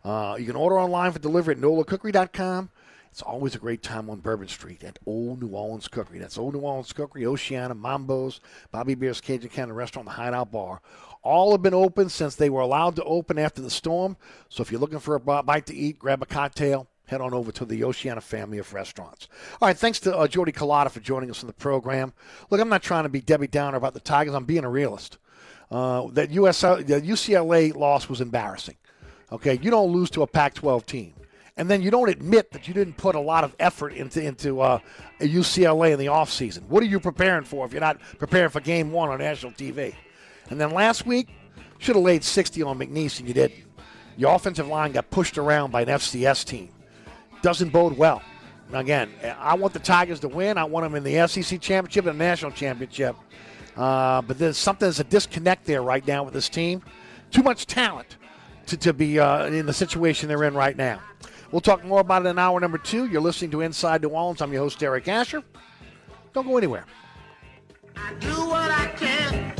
[0.04, 2.70] Uh, you can order online for delivery at nolacookery.com.
[3.10, 6.20] It's always a great time on Bourbon Street at Old New Orleans Cookery.
[6.20, 10.80] That's Old New Orleans Cookery, Oceana, Mambo's, Bobby Hebert's Cajun Cannon Restaurant, the Hideout Bar.
[11.22, 14.16] All have been open since they were allowed to open after the storm.
[14.48, 17.50] So if you're looking for a bite to eat, grab a cocktail, head on over
[17.50, 19.26] to the Oceana family of restaurants.
[19.60, 22.12] All right, thanks to uh, Jordy Culotta for joining us on the program.
[22.50, 24.32] Look, I'm not trying to be Debbie Downer about the Tigers.
[24.32, 25.18] I'm being a realist.
[25.72, 28.76] Uh, that US, the UCLA loss was embarrassing.
[29.32, 31.14] Okay, you don't lose to a Pac-12 team,
[31.56, 34.60] and then you don't admit that you didn't put a lot of effort into into
[34.60, 34.78] uh,
[35.20, 36.62] UCLA in the offseason.
[36.68, 39.94] What are you preparing for if you're not preparing for Game One on national TV?
[40.48, 41.28] And then last week,
[41.78, 43.64] should have laid 60 on McNeese, and you didn't.
[44.16, 46.70] Your offensive line got pushed around by an FCS team
[47.42, 48.22] doesn't bode well.
[48.72, 50.56] Again, I want the Tigers to win.
[50.56, 53.16] I want them in the SEC championship and the national championship.
[53.76, 56.82] Uh, but there's something there's a disconnect there right now with this team.
[57.30, 58.16] Too much talent
[58.66, 61.00] to, to be uh, in the situation they're in right now.
[61.50, 63.06] We'll talk more about it in hour number two.
[63.06, 64.40] You're listening to Inside New Orleans.
[64.40, 65.42] I'm your host, Eric Asher.
[66.32, 66.86] Don't go anywhere.
[67.96, 69.59] I do what I can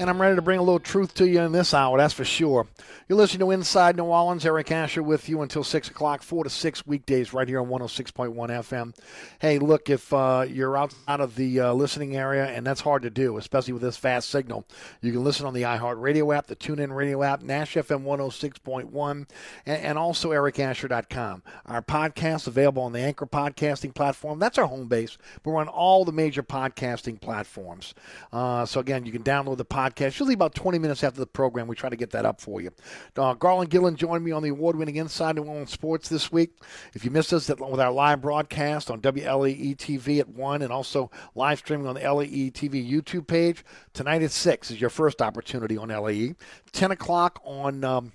[0.00, 2.24] And I'm ready to bring a little truth to you in this hour, that's for
[2.24, 2.66] sure.
[3.06, 4.46] You're listening to Inside New Orleans.
[4.46, 8.34] Eric Asher with you until 6 o'clock, 4 to 6 weekdays right here on 106.1
[8.34, 8.96] FM.
[9.40, 13.10] Hey, look, if uh, you're outside of the uh, listening area, and that's hard to
[13.10, 14.64] do, especially with this fast signal,
[15.02, 19.28] you can listen on the iHeartRadio app, the TuneIn Radio app, Nash FM 106.1,
[19.66, 21.42] and, and also ericasher.com.
[21.66, 24.38] Our podcast is available on the Anchor podcasting platform.
[24.38, 25.18] That's our home base.
[25.44, 27.92] We're on all the major podcasting platforms.
[28.32, 30.06] Uh, so, again, you can download the podcast podcast.
[30.06, 32.70] Usually about 20 minutes after the program, we try to get that up for you.
[33.16, 36.52] Uh, Garland Gillen joined me on the award winning Inside New Orleans Sports this week.
[36.94, 41.10] If you missed us with our live broadcast on WLAE TV at 1 and also
[41.34, 45.76] live streaming on the LAE TV YouTube page, tonight at 6 is your first opportunity
[45.76, 46.34] on LAE.
[46.72, 47.84] 10 o'clock on.
[47.84, 48.12] Um,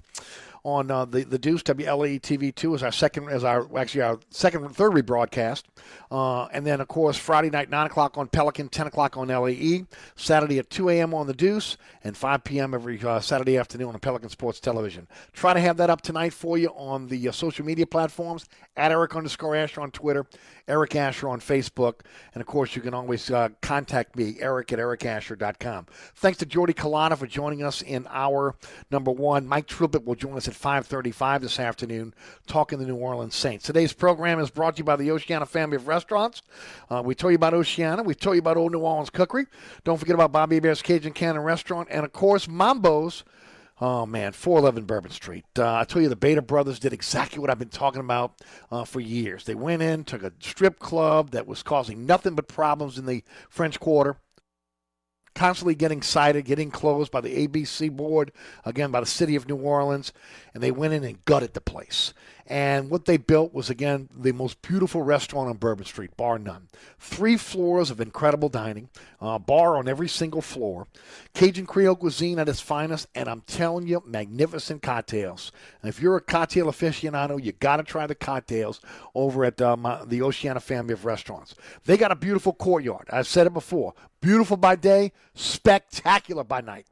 [0.66, 4.20] on uh, the the Deuce WLAE TV two as our second as our actually our
[4.32, 5.63] second third rebroadcast,
[6.11, 9.86] uh, and then of course Friday night nine o'clock on Pelican, ten o'clock on LAE,
[10.16, 11.13] Saturday at two a.m.
[11.13, 12.74] on the Deuce, and five p.m.
[12.74, 15.07] every uh, Saturday afternoon on Pelican Sports Television.
[15.34, 18.45] Try to have that up tonight for you on the uh, social media platforms
[18.76, 20.26] at Eric underscore Asher on Twitter,
[20.68, 22.01] Eric Asher on Facebook,
[22.34, 25.86] and of course you can always uh, contact me Eric at ericasher.com.
[26.16, 28.55] Thanks to Jordy Culotta for joining us in our
[28.91, 29.47] number one.
[29.47, 32.13] Mike Triplett will join us at 5:35 this afternoon,
[32.47, 33.66] talking the New Orleans Saints.
[33.66, 36.41] Today's program is brought to you by the Oceana family of restaurants.
[36.89, 38.03] Uh, we told you about Oceana.
[38.03, 39.45] We told you about Old New Orleans Cookery.
[39.84, 43.24] Don't forget about Bobby Hebert's Cajun Cannon Restaurant, and of course Mambo's.
[43.82, 45.44] Oh man, 411 Bourbon Street.
[45.60, 48.86] Uh, I tell you, the Beta brothers did exactly what I've been talking about uh,
[48.86, 49.44] for years.
[49.44, 53.22] They went in, took a strip club that was causing nothing but problems in the
[53.50, 54.16] French Quarter,
[55.34, 58.32] constantly getting cited, getting closed by the ABC board,
[58.64, 60.14] again by the city of New Orleans,
[60.54, 62.14] and they went in and gutted the place.
[62.48, 66.68] And what they built was, again, the most beautiful restaurant on Bourbon Street, bar none.
[67.00, 68.89] Three floors of incredible dining,
[69.20, 70.88] uh, bar on every single floor,
[71.34, 75.52] Cajun Creole cuisine at its finest, and I'm telling you, magnificent cocktails.
[75.82, 78.80] And if you're a cocktail aficionado, you got to try the cocktails
[79.16, 81.56] over at uh, the Oceana family of restaurants.
[81.86, 83.08] They got a beautiful courtyard.
[83.10, 83.96] I've said it before.
[84.22, 86.86] Beautiful by day, spectacular by night.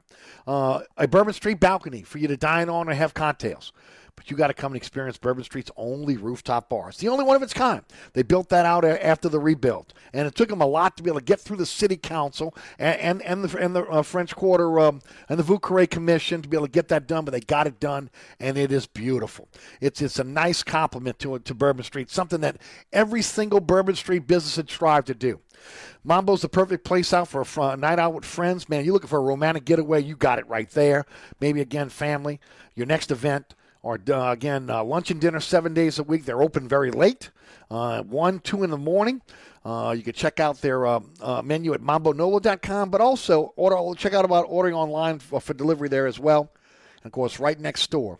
[0.46, 3.72] Uh, a Bourbon Street balcony for you to dine on or have cocktails
[4.16, 6.88] but you got to come and experience Bourbon Street's only rooftop bar.
[6.88, 7.82] It's the only one of its kind.
[8.12, 11.10] They built that out after the rebuild, and it took them a lot to be
[11.10, 14.34] able to get through the city council and and, and the, and the uh, French
[14.34, 17.24] Quarter um, and the Vieux Carre Commission to be able to get that done.
[17.24, 19.48] But they got it done, and it is beautiful.
[19.80, 22.58] It's it's a nice compliment to to Bourbon Street, something that
[22.92, 25.40] every single Bourbon Street business had strived to do.
[26.04, 28.68] Mambo's the perfect place out for a night out with friends.
[28.68, 31.06] Man, you're looking for a romantic getaway, you got it right there.
[31.40, 32.40] Maybe again, family,
[32.74, 33.54] your next event
[33.84, 36.24] or uh, again, uh, lunch and dinner seven days a week.
[36.24, 37.30] They're open very late,
[37.70, 39.20] uh, 1, 2 in the morning.
[39.62, 44.14] Uh, you can check out their uh, uh, menu at mambonola.com, but also order, check
[44.14, 46.50] out about ordering online for, for delivery there as well.
[46.96, 48.18] And of course, right next door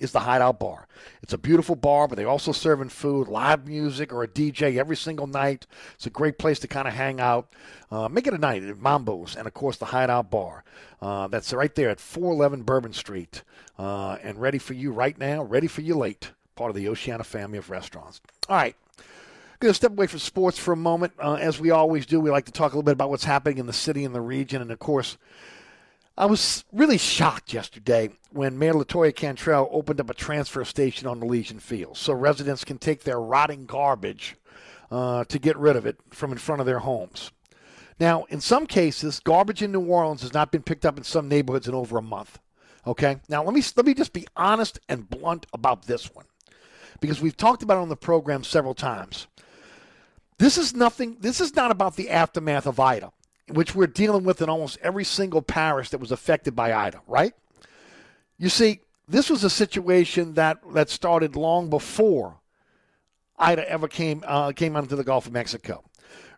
[0.00, 0.86] is the Hideout Bar.
[1.22, 4.96] It's a beautiful bar, but they're also serving food, live music, or a DJ every
[4.96, 5.66] single night.
[5.94, 7.52] It's a great place to kind of hang out.
[7.90, 10.64] Uh, make it a night at Mambo's, and of course the Hideout Bar.
[11.00, 13.42] Uh, that's right there at 411 Bourbon Street,
[13.78, 16.32] uh, and ready for you right now, ready for you late.
[16.54, 18.20] Part of the Oceana family of restaurants.
[18.48, 18.74] All right.
[19.58, 21.14] Going to step away from sports for a moment.
[21.18, 23.58] Uh, as we always do, we like to talk a little bit about what's happening
[23.58, 25.16] in the city and the region, and of course,
[26.18, 31.20] I was really shocked yesterday when Mayor Latoya Cantrell opened up a transfer station on
[31.20, 34.34] the Legion Field so residents can take their rotting garbage
[34.90, 37.32] uh, to get rid of it from in front of their homes.
[38.00, 41.28] Now, in some cases, garbage in New Orleans has not been picked up in some
[41.28, 42.38] neighborhoods in over a month.
[42.86, 43.18] Okay?
[43.28, 46.26] Now, let me, let me just be honest and blunt about this one
[46.98, 49.26] because we've talked about it on the program several times.
[50.38, 53.12] This is nothing, this is not about the aftermath of Ida
[53.48, 57.32] which we're dealing with in almost every single parish that was affected by Ida, right?
[58.38, 62.38] You see, this was a situation that, that started long before
[63.38, 65.84] Ida ever came uh, came onto the Gulf of Mexico.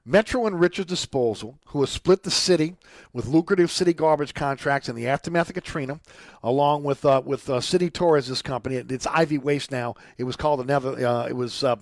[0.05, 2.77] Metro and Richards Disposal, who has split the city
[3.13, 6.01] with lucrative city garbage contracts in the aftermath of Katrina,
[6.43, 8.77] along with uh, with uh, Sidney Torres' company.
[8.77, 9.95] It's IV Waste now.
[10.17, 11.07] It was called another.
[11.07, 11.77] Uh, it was uh,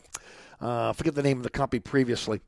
[0.61, 2.41] uh, forget the name of the company previously.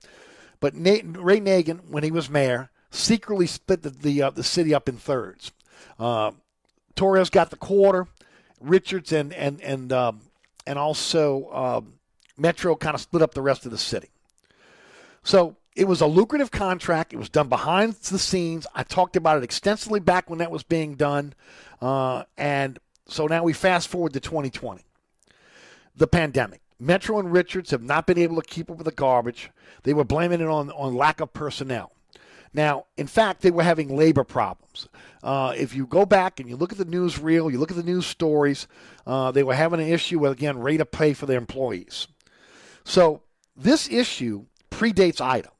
[0.60, 4.88] But Ray Nagin, when he was mayor, secretly split the the, uh, the city up
[4.88, 5.52] in thirds.
[5.98, 6.32] Uh,
[6.94, 8.06] Torres got the quarter.
[8.60, 10.20] Richards and and and um,
[10.66, 11.94] and also um,
[12.36, 14.08] Metro kind of split up the rest of the city.
[15.22, 17.12] So it was a lucrative contract.
[17.12, 18.66] It was done behind the scenes.
[18.74, 21.34] I talked about it extensively back when that was being done,
[21.80, 24.82] uh, and so now we fast forward to 2020,
[25.96, 26.60] the pandemic.
[26.80, 29.50] Metro and Richards have not been able to keep up with the garbage.
[29.82, 31.92] They were blaming it on, on lack of personnel.
[32.54, 34.88] Now, in fact, they were having labor problems.
[35.22, 37.76] Uh, if you go back and you look at the news reel, you look at
[37.76, 38.66] the news stories,
[39.06, 42.06] uh, they were having an issue with, again, rate of pay for their employees.
[42.84, 43.22] So
[43.56, 45.50] this issue predates Ida.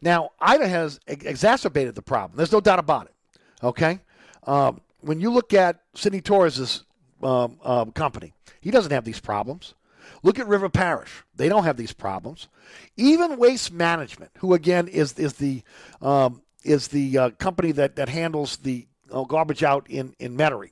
[0.00, 2.36] Now, Ida has ex- exacerbated the problem.
[2.36, 3.14] There's no doubt about it.
[3.62, 4.00] Okay?
[4.44, 6.84] Um, when you look at Sidney Torres'
[7.22, 9.74] um, um, company, he doesn't have these problems.
[10.22, 12.48] Look at River Parish; they don't have these problems.
[12.96, 15.62] Even Waste Management, who again is is the
[16.00, 20.70] um, is the uh, company that that handles the uh, garbage out in in Metairie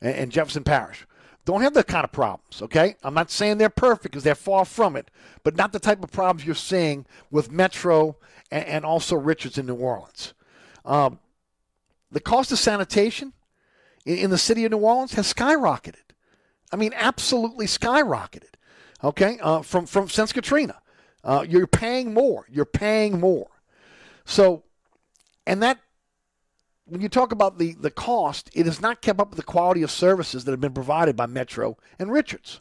[0.00, 1.06] and, and Jefferson Parish,
[1.44, 2.62] don't have that kind of problems.
[2.62, 5.10] Okay, I'm not saying they're perfect because they're far from it,
[5.42, 8.16] but not the type of problems you're seeing with Metro
[8.50, 10.34] and, and also Richards in New Orleans.
[10.84, 11.18] Um,
[12.10, 13.32] the cost of sanitation
[14.04, 15.94] in, in the city of New Orleans has skyrocketed.
[16.72, 18.54] I mean, absolutely skyrocketed.
[19.04, 20.80] Okay, uh, from from since Katrina,
[21.22, 22.46] uh, you're paying more.
[22.50, 23.48] You're paying more.
[24.24, 24.64] So,
[25.46, 25.78] and that
[26.86, 29.82] when you talk about the the cost, it has not kept up with the quality
[29.82, 32.60] of services that have been provided by Metro and Richards.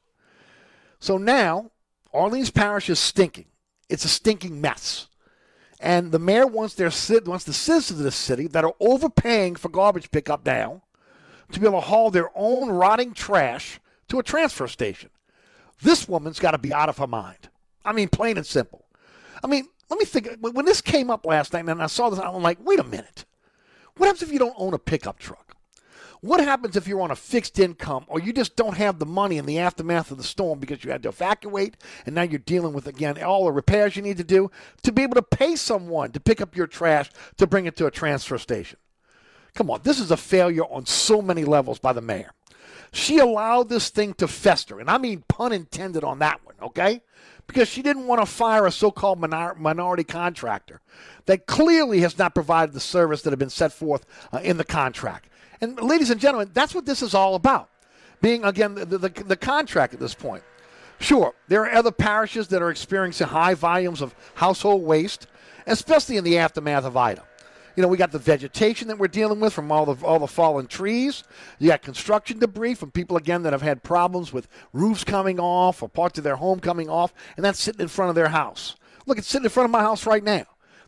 [1.00, 1.72] So now,
[2.12, 3.46] Orleans Parish is stinking.
[3.90, 5.08] It's a stinking mess.
[5.80, 6.92] And the mayor wants their
[7.26, 10.84] wants the citizens of the city that are overpaying for garbage pickup now
[11.52, 15.10] to be able to haul their own rotting trash to a transfer station.
[15.82, 17.50] This woman's got to be out of her mind.
[17.84, 18.86] I mean, plain and simple.
[19.44, 20.30] I mean, let me think.
[20.40, 23.26] When this came up last night and I saw this, I'm like, wait a minute.
[23.98, 25.56] What happens if you don't own a pickup truck?
[26.22, 29.38] What happens if you're on a fixed income or you just don't have the money
[29.38, 32.74] in the aftermath of the storm because you had to evacuate and now you're dealing
[32.74, 34.50] with, again, all the repairs you need to do
[34.82, 37.86] to be able to pay someone to pick up your trash to bring it to
[37.86, 38.80] a transfer station?
[39.54, 42.32] Come on, this is a failure on so many levels by the mayor.
[42.96, 47.02] She allowed this thing to fester, and I mean pun intended on that one, okay?
[47.46, 50.80] Because she didn't want to fire a so called minor- minority contractor
[51.26, 54.64] that clearly has not provided the service that had been set forth uh, in the
[54.64, 55.28] contract.
[55.60, 57.70] And, ladies and gentlemen, that's what this is all about.
[58.22, 60.44] Being, again, the, the, the contract at this point.
[60.98, 65.28] Sure, there are other parishes that are experiencing high volumes of household waste,
[65.68, 67.24] especially in the aftermath of Ida.
[67.76, 70.28] You know, we got the vegetation that we're dealing with from all the all the
[70.28, 71.24] fallen trees.
[71.60, 75.84] You got construction debris from people again that have had problems with roofs coming off
[75.84, 78.76] or parts of their home coming off, and that's sitting in front of their house.
[79.06, 80.46] Look, it's sitting in front of my house right now.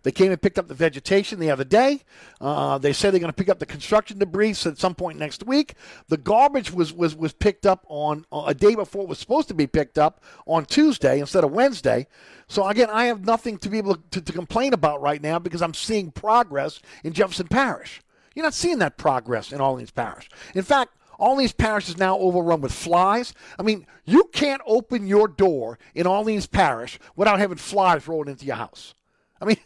[0.07, 1.99] They came and picked up the vegetation the other day.
[2.39, 5.45] Uh, they said they're going to pick up the construction debris at some point next
[5.45, 5.73] week.
[6.07, 9.49] The garbage was was was picked up on uh, a day before it was supposed
[9.49, 12.07] to be picked up on Tuesday instead of Wednesday.
[12.47, 15.61] So again, I have nothing to be able to, to complain about right now because
[15.61, 18.01] I'm seeing progress in Jefferson Parish.
[18.33, 20.29] You're not seeing that progress in Orleans Parish.
[20.55, 23.33] In fact, Orleans Parish is now overrun with flies.
[23.59, 28.45] I mean, you can't open your door in Orleans Parish without having flies rolling into
[28.45, 28.93] your house.
[29.41, 29.57] I mean,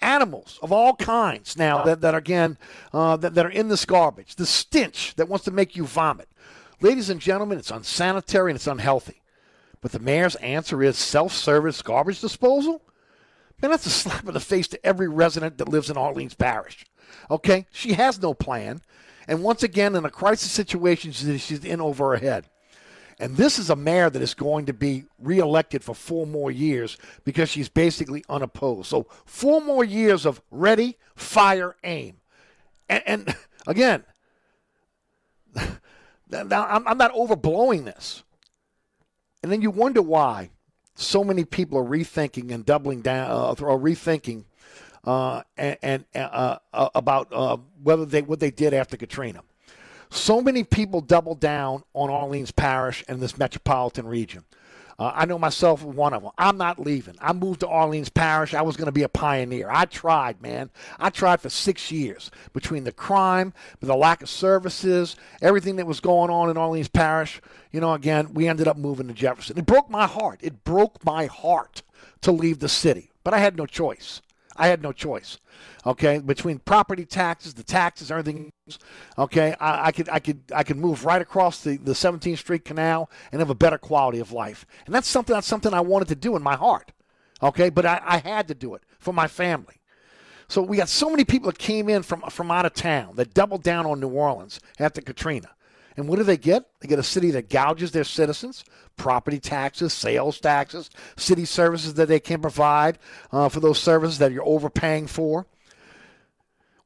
[0.00, 2.58] animals of all kinds now that, that are, again
[2.92, 4.36] uh, that, that are in this garbage.
[4.36, 6.28] The stench that wants to make you vomit.
[6.80, 9.22] Ladies and gentlemen, it's unsanitary and it's unhealthy.
[9.80, 12.82] But the mayor's answer is self-service garbage disposal.
[13.62, 16.84] Man, that's a slap in the face to every resident that lives in Orleans Parish.
[17.30, 18.82] Okay, she has no plan,
[19.26, 22.46] and once again, in a crisis situation, she's in over her head.
[23.18, 26.98] And this is a mayor that is going to be reelected for four more years
[27.24, 28.88] because she's basically unopposed.
[28.88, 32.18] So, four more years of ready, fire, aim.
[32.88, 33.36] And, and
[33.66, 34.04] again,
[35.56, 38.22] I'm not overblowing this.
[39.42, 40.50] And then you wonder why
[40.94, 44.44] so many people are rethinking and doubling down, uh, or rethinking
[45.04, 49.42] uh, and, and uh, uh about uh, whether they what they did after Katrina.
[50.10, 54.44] So many people double down on Orleans Parish and this metropolitan region.
[54.98, 56.32] Uh, I know myself one of them.
[56.38, 57.16] I'm not leaving.
[57.20, 58.54] I moved to Orleans Parish.
[58.54, 59.68] I was going to be a pioneer.
[59.70, 60.70] I tried, man.
[60.98, 66.00] I tried for six years between the crime, the lack of services, everything that was
[66.00, 67.42] going on in Orleans Parish.
[67.72, 69.58] You know, again, we ended up moving to Jefferson.
[69.58, 70.40] It broke my heart.
[70.42, 71.82] It broke my heart
[72.22, 74.22] to leave the city, but I had no choice.
[74.58, 75.38] I had no choice.
[75.84, 78.50] Okay, between property taxes, the taxes, everything.
[79.18, 82.64] Okay, I, I, could I could I could move right across the, the 17th Street
[82.64, 86.08] Canal and have a better quality of life, and that's something that's something I wanted
[86.08, 86.92] to do in my heart.
[87.42, 89.74] Okay, but I, I had to do it for my family.
[90.48, 93.34] So we got so many people that came in from from out of town that
[93.34, 95.50] doubled down on New Orleans after Katrina.
[95.96, 96.68] And what do they get?
[96.80, 98.64] They get a city that gouges their citizens,
[98.96, 102.98] property taxes, sales taxes, city services that they can provide
[103.32, 105.46] uh, for those services that you're overpaying for.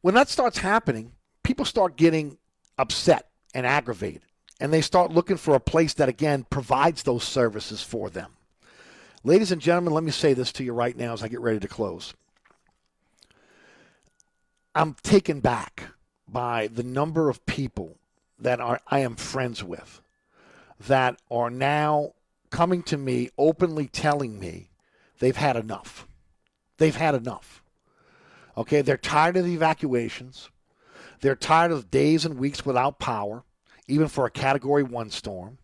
[0.00, 2.38] When that starts happening, people start getting
[2.78, 4.22] upset and aggravated,
[4.60, 8.30] and they start looking for a place that, again, provides those services for them.
[9.24, 11.58] Ladies and gentlemen, let me say this to you right now as I get ready
[11.60, 12.14] to close.
[14.74, 15.82] I'm taken back
[16.28, 17.98] by the number of people
[18.40, 20.00] that are I am friends with
[20.86, 22.12] that are now
[22.50, 24.70] coming to me openly telling me
[25.18, 26.06] they've had enough.
[26.78, 27.62] They've had enough.
[28.56, 30.50] Okay, they're tired of the evacuations.
[31.20, 33.44] They're tired of days and weeks without power,
[33.86, 35.58] even for a category 1 storm.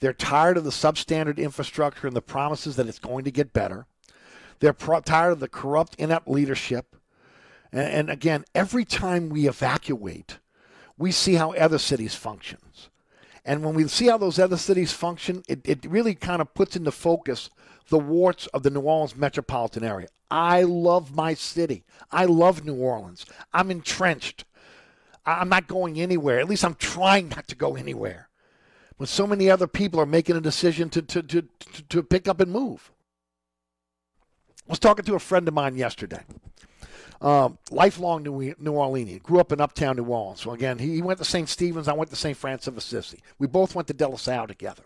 [0.00, 3.86] They're tired of the substandard infrastructure and the promises that it's going to get better.
[4.60, 6.96] They're pro- tired of the corrupt, inept leadership.
[7.72, 10.38] And, and again, every time we evacuate,
[10.96, 12.90] we see how other cities functions.
[13.44, 16.76] And when we see how those other cities function, it, it really kind of puts
[16.76, 17.50] into focus
[17.88, 20.08] the warts of the New Orleans metropolitan area.
[20.30, 21.84] I love my city.
[22.10, 23.26] I love New Orleans.
[23.52, 24.44] I'm entrenched.
[25.26, 26.40] I'm not going anywhere.
[26.40, 28.28] At least I'm trying not to go anywhere.
[28.96, 32.28] When so many other people are making a decision to, to, to, to, to pick
[32.28, 32.92] up and move.
[34.66, 36.22] I was talking to a friend of mine yesterday.
[37.24, 40.42] Um, lifelong New, New Orleanian, grew up in uptown New Orleans.
[40.42, 41.48] So again, he, he went to St.
[41.48, 41.88] Stephen's.
[41.88, 42.36] I went to St.
[42.36, 43.20] Francis of Assisi.
[43.38, 44.82] We both went to De La Salle together.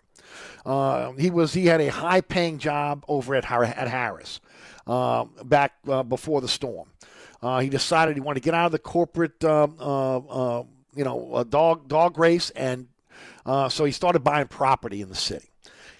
[0.65, 4.39] Uh, he was he had a high paying job over at at Harrah's
[4.87, 6.89] uh, back uh, before the storm.
[7.41, 10.63] Uh, he decided he wanted to get out of the corporate uh, uh,
[10.95, 12.87] you know dog dog race, and
[13.69, 15.49] so he started buying property in the city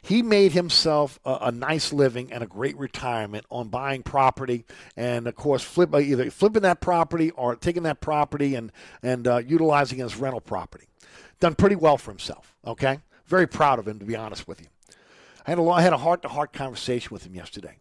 [0.01, 4.65] he made himself a, a, nice living and a great retirement on buying property
[4.95, 8.71] and of course flip either flipping that property or taking that property and
[9.03, 10.85] and uh, utilizing it as rental property.
[11.39, 12.99] Done pretty well for himself okay?
[13.25, 14.67] Very proud of him to be honest with you.
[15.45, 17.77] I had a I had a heart-to-heart conversation with him yesterday.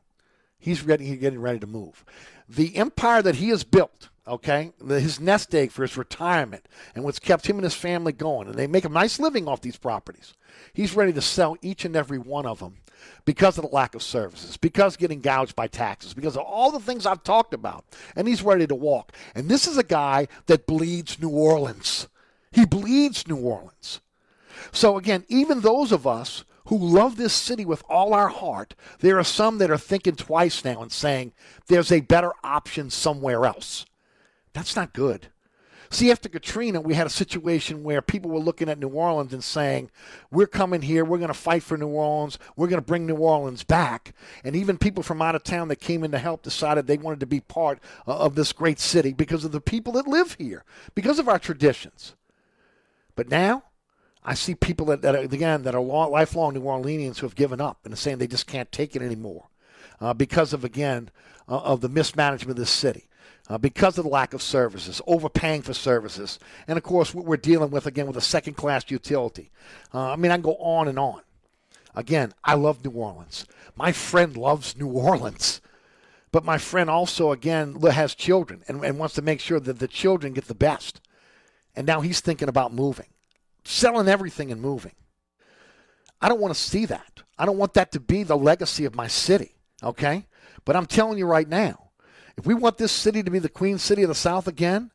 [0.58, 2.04] He's ready he's getting ready to move.
[2.48, 4.72] The empire that he has built okay?
[4.86, 8.48] His nest egg for his retirement and what's kept him and his family going.
[8.48, 10.34] And they make a nice living off these properties.
[10.72, 12.78] He's ready to sell each and every one of them
[13.24, 16.80] because of the lack of services, because getting gouged by taxes, because of all the
[16.80, 17.84] things I've talked about.
[18.16, 19.12] And he's ready to walk.
[19.34, 22.08] And this is a guy that bleeds New Orleans.
[22.52, 24.00] He bleeds New Orleans.
[24.72, 29.18] So, again, even those of us who love this city with all our heart, there
[29.18, 31.32] are some that are thinking twice now and saying
[31.68, 33.86] there's a better option somewhere else.
[34.58, 35.28] That's not good.
[35.88, 39.44] See, after Katrina, we had a situation where people were looking at New Orleans and
[39.44, 39.88] saying,
[40.32, 43.18] We're coming here, we're going to fight for New Orleans, we're going to bring New
[43.18, 44.16] Orleans back.
[44.42, 47.20] And even people from out of town that came in to help decided they wanted
[47.20, 50.64] to be part of this great city because of the people that live here,
[50.96, 52.16] because of our traditions.
[53.14, 53.62] But now,
[54.24, 57.36] I see people that, that are, again, that are long, lifelong New Orleanians who have
[57.36, 59.50] given up and are saying they just can't take it anymore
[60.00, 61.10] uh, because of, again,
[61.48, 63.07] uh, of the mismanagement of this city
[63.48, 67.36] uh, because of the lack of services, overpaying for services, and of course what we're
[67.36, 69.50] dealing with again with a second-class utility.
[69.94, 71.22] Uh, I mean, I can go on and on.
[71.94, 73.46] Again, I love New Orleans.
[73.74, 75.60] My friend loves New Orleans,
[76.30, 79.88] but my friend also again has children and, and wants to make sure that the
[79.88, 81.00] children get the best.
[81.74, 83.06] And now he's thinking about moving,
[83.64, 84.94] selling everything and moving.
[86.20, 87.22] I don't want to see that.
[87.38, 89.54] I don't want that to be the legacy of my city.
[89.82, 90.26] Okay,
[90.64, 91.87] but I'm telling you right now
[92.38, 94.92] if we want this city to be the Queen City of the South again,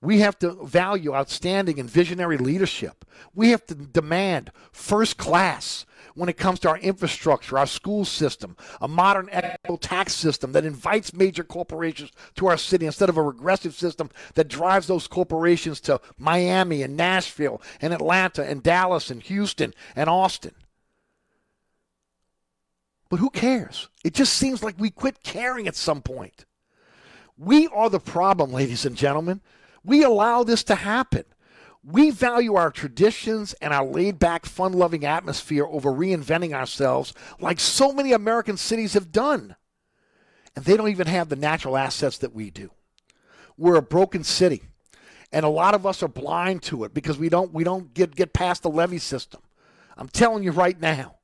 [0.00, 3.04] we have to value outstanding and visionary leadership.
[3.36, 5.86] We have to demand first class
[6.16, 10.64] when it comes to our infrastructure, our school system, a modern equitable tax system that
[10.64, 15.80] invites major corporations to our city instead of a regressive system that drives those corporations
[15.82, 20.54] to Miami and Nashville and Atlanta and Dallas and Houston and Austin.
[23.08, 23.88] But who cares?
[24.04, 26.44] It just seems like we quit caring at some point.
[27.36, 29.40] We are the problem, ladies and gentlemen.
[29.84, 31.24] We allow this to happen.
[31.84, 37.58] We value our traditions and our laid back, fun loving atmosphere over reinventing ourselves like
[37.58, 39.56] so many American cities have done.
[40.54, 42.70] And they don't even have the natural assets that we do.
[43.56, 44.62] We're a broken city.
[45.32, 48.14] And a lot of us are blind to it because we don't we don't get,
[48.14, 49.40] get past the levee system.
[49.96, 51.16] I'm telling you right now.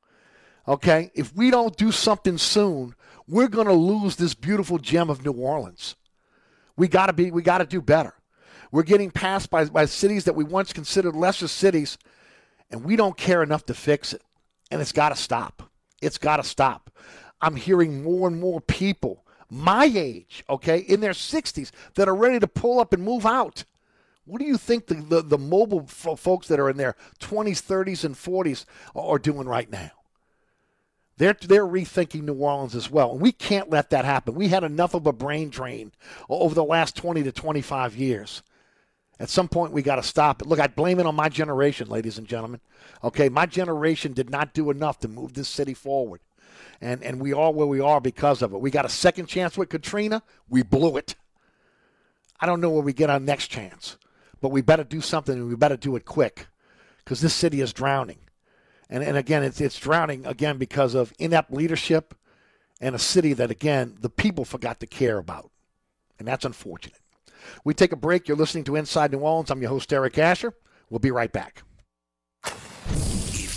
[0.66, 1.10] Okay?
[1.14, 2.94] If we don't do something soon,
[3.28, 5.94] we're going to lose this beautiful gem of New Orleans.
[6.76, 8.14] We got to be we got to do better.
[8.70, 11.98] We're getting passed by, by cities that we once considered lesser cities,
[12.70, 14.22] and we don't care enough to fix it.
[14.70, 15.70] And it's got to stop.
[16.02, 16.90] It's got to stop.
[17.40, 22.38] I'm hearing more and more people my age, okay, in their 60s, that are ready
[22.38, 23.64] to pull up and move out.
[24.24, 28.04] What do you think the, the, the mobile folks that are in their 20s, 30s,
[28.04, 29.90] and 40s are doing right now?
[31.18, 33.12] They're, they're rethinking New Orleans as well.
[33.12, 34.34] And we can't let that happen.
[34.34, 35.92] We had enough of a brain drain
[36.28, 38.42] over the last 20 to 25 years.
[39.20, 40.46] At some point, we got to stop it.
[40.46, 42.60] Look, I blame it on my generation, ladies and gentlemen.
[43.02, 46.20] Okay, my generation did not do enough to move this city forward.
[46.80, 48.60] And, and we are where we are because of it.
[48.60, 50.22] We got a second chance with Katrina.
[50.48, 51.16] We blew it.
[52.40, 53.96] I don't know where we get our next chance,
[54.40, 56.46] but we better do something and we better do it quick
[57.04, 58.18] because this city is drowning.
[58.90, 62.14] And, and again, it's, it's drowning again because of inept leadership
[62.80, 65.50] and a city that, again, the people forgot to care about.
[66.18, 67.00] And that's unfortunate.
[67.64, 68.28] We take a break.
[68.28, 69.50] You're listening to Inside New Orleans.
[69.50, 70.54] I'm your host, Eric Asher.
[70.90, 71.62] We'll be right back.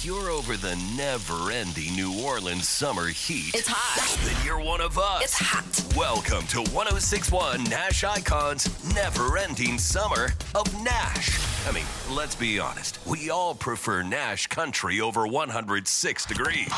[0.01, 4.17] If you're over the never ending New Orleans summer heat, It's hot.
[4.25, 5.21] then you're one of us.
[5.21, 5.95] It's hot.
[5.95, 11.37] Welcome to 1061 Nash Icons Never Ending Summer of Nash.
[11.67, 12.97] I mean, let's be honest.
[13.05, 16.73] We all prefer Nash country over 106 degrees.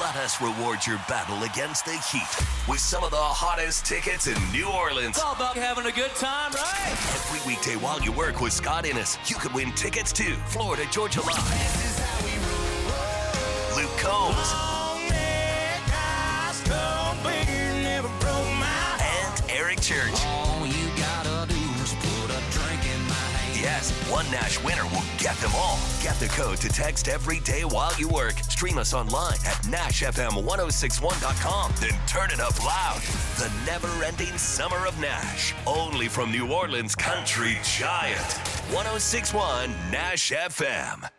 [0.00, 4.34] Let us reward your battle against the heat with some of the hottest tickets in
[4.50, 5.10] New Orleans.
[5.16, 6.90] It's all about having a good time, right?
[6.90, 11.20] Every weekday while you work with Scott Innes, you could win tickets to Florida Georgia
[11.20, 11.89] Line.
[13.76, 14.36] Luke Combs.
[19.00, 20.18] And Eric Church.
[23.60, 25.78] Yes, one Nash winner will get them all.
[26.02, 28.38] Get the code to text every day while you work.
[28.38, 31.72] Stream us online at NashFM1061.com.
[31.78, 33.02] Then turn it up loud.
[33.36, 35.54] The never ending summer of Nash.
[35.66, 38.38] Only from New Orleans country giant.
[38.72, 41.10] 1061 Nash FM.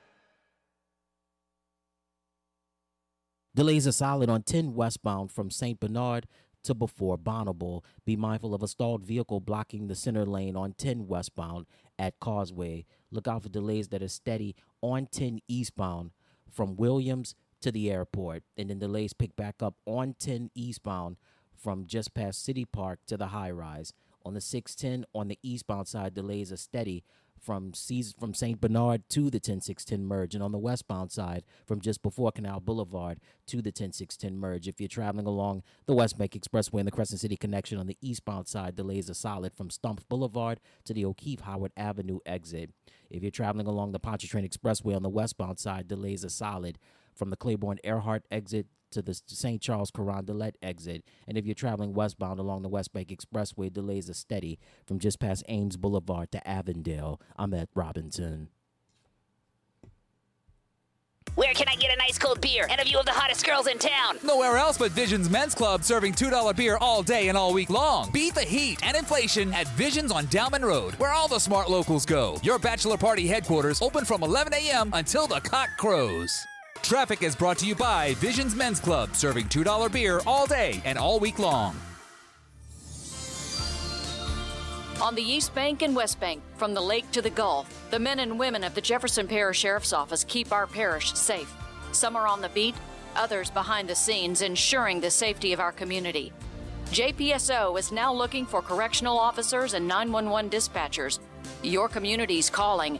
[3.53, 5.77] Delays are solid on 10 westbound from St.
[5.77, 6.25] Bernard
[6.63, 7.83] to before Bonnabel.
[8.05, 11.65] Be mindful of a stalled vehicle blocking the center lane on 10 westbound
[11.99, 12.85] at Causeway.
[13.11, 16.11] Look out for delays that are steady on 10 eastbound
[16.49, 18.43] from Williams to the airport.
[18.55, 21.17] And then delays pick back up on 10 eastbound
[21.53, 23.91] from just past City Park to the high rise.
[24.23, 27.03] On the 610 on the eastbound side, delays are steady
[27.41, 28.61] from Cs- from St.
[28.61, 33.19] Bernard to the 10610 merge, and on the westbound side, from just before Canal Boulevard
[33.47, 34.67] to the 10610 merge.
[34.67, 37.97] If you're traveling along the West Bank Expressway and the Crescent City connection on the
[38.01, 42.71] eastbound side, delays are solid from Stumpf Boulevard to the O'Keefe Howard Avenue exit.
[43.09, 46.77] If you're traveling along the Pontchartrain Expressway on the westbound side, delays are solid
[47.15, 49.61] from the Claiborne Earhart exit to the St.
[49.61, 51.03] Charles Carondelet exit.
[51.27, 55.19] And if you're traveling westbound along the West Bank Expressway, delays are steady from just
[55.19, 57.19] past Ames Boulevard to Avondale.
[57.37, 58.49] I'm at Robinson.
[61.35, 63.67] Where can I get a nice cold beer and a view of the hottest girls
[63.67, 64.17] in town?
[64.21, 68.11] Nowhere else but Visions Men's Club serving $2 beer all day and all week long.
[68.11, 72.05] Beat the heat and inflation at Visions on Downman Road, where all the smart locals
[72.05, 72.37] go.
[72.43, 74.89] Your bachelor party headquarters open from 11 a.m.
[74.93, 76.45] until the cock crows.
[76.83, 80.97] Traffic is brought to you by Visions Men's Club, serving $2 beer all day and
[80.97, 81.75] all week long.
[85.01, 88.19] On the East Bank and West Bank, from the lake to the Gulf, the men
[88.19, 91.51] and women of the Jefferson Parish Sheriff's Office keep our parish safe.
[91.91, 92.75] Some are on the beat,
[93.15, 96.31] others behind the scenes, ensuring the safety of our community.
[96.91, 101.19] JPSO is now looking for correctional officers and 911 dispatchers.
[101.63, 102.99] Your community's calling.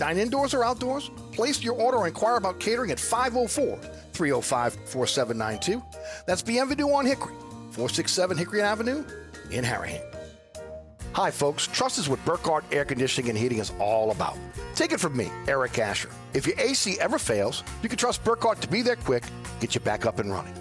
[0.00, 1.10] Dine indoors or outdoors.
[1.30, 3.76] Place your order or inquire about catering at 504
[4.14, 5.82] 305 4792.
[6.24, 7.34] That's Bienvenue on Hickory,
[7.72, 9.04] 467 Hickory Avenue
[9.50, 10.02] in Harahan.
[11.12, 11.66] Hi, folks.
[11.66, 14.38] Trust is what Burkhardt Air Conditioning and Heating is all about.
[14.74, 16.08] Take it from me, Eric Asher.
[16.32, 19.24] If your AC ever fails, you can trust Burkhardt to be there quick,
[19.60, 20.54] get you back up and running.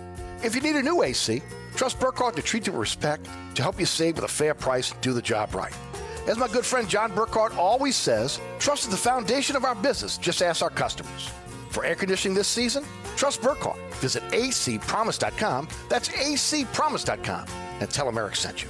[0.43, 1.41] If you need a new AC,
[1.77, 3.25] trust Burkhardt to treat you with respect,
[3.55, 5.73] to help you save with a fair price do the job right.
[6.29, 10.15] As my good friend John Burkhardt always says, trust is the foundation of our business.
[10.19, 11.31] Just ask our customers.
[11.71, 12.83] For air conditioning this season,
[13.15, 13.79] trust Burkhardt.
[13.95, 15.67] Visit acpromise.com.
[15.89, 17.45] That's acpromise.com.
[17.79, 18.69] And tell them Eric sent you.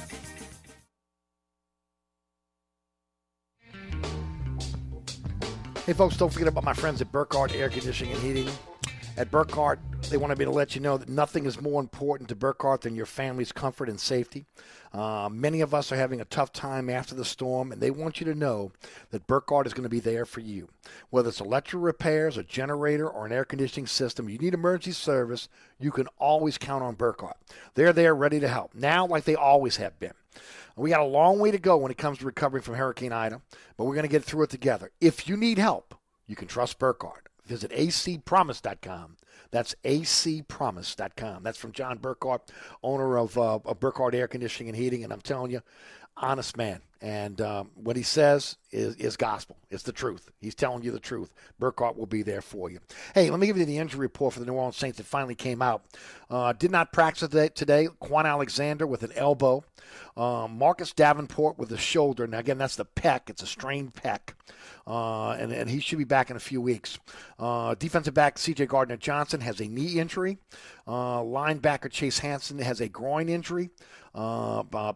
[5.87, 8.53] Hey, folks, don't forget about my friends at Burkhardt Air Conditioning and Heating.
[9.17, 9.79] At Burkhardt,
[10.11, 12.95] they wanted me to let you know that nothing is more important to Burkhardt than
[12.95, 14.45] your family's comfort and safety.
[14.93, 18.19] Uh, many of us are having a tough time after the storm, and they want
[18.19, 18.71] you to know
[19.09, 20.69] that Burkhardt is going to be there for you.
[21.09, 25.49] Whether it's electrical repairs, a generator, or an air conditioning system, you need emergency service,
[25.79, 27.37] you can always count on Burkhardt.
[27.73, 30.13] They're there ready to help, now like they always have been.
[30.75, 33.41] We got a long way to go when it comes to recovering from Hurricane Ida,
[33.77, 34.91] but we're going to get through it together.
[34.99, 35.95] If you need help,
[36.27, 37.27] you can trust Burkhardt.
[37.45, 39.17] Visit acpromise.com.
[39.51, 41.43] That's acpromise.com.
[41.43, 45.03] That's from John Burkhardt, owner of, uh, of Burkhardt Air Conditioning and Heating.
[45.03, 45.61] And I'm telling you,
[46.15, 46.81] honest man.
[47.01, 49.57] And um, what he says is, is gospel.
[49.71, 50.29] It's the truth.
[50.39, 51.33] He's telling you the truth.
[51.57, 52.79] Burkhardt will be there for you.
[53.15, 55.33] Hey, let me give you the injury report for the New Orleans Saints that finally
[55.33, 55.83] came out.
[56.29, 57.87] Uh, did not practice today.
[58.01, 59.63] Kwon Alexander with an elbow.
[60.15, 62.27] Um, Marcus Davenport with a shoulder.
[62.27, 63.29] Now, again, that's the pec.
[63.29, 64.33] It's a strained pec.
[64.85, 66.99] Uh, and, and he should be back in a few weeks.
[67.39, 68.67] Uh, defensive back C.J.
[68.67, 70.37] Gardner Johnson has a knee injury.
[70.87, 73.69] Uh, linebacker Chase Hansen has a groin injury.
[74.13, 74.91] Uh, uh,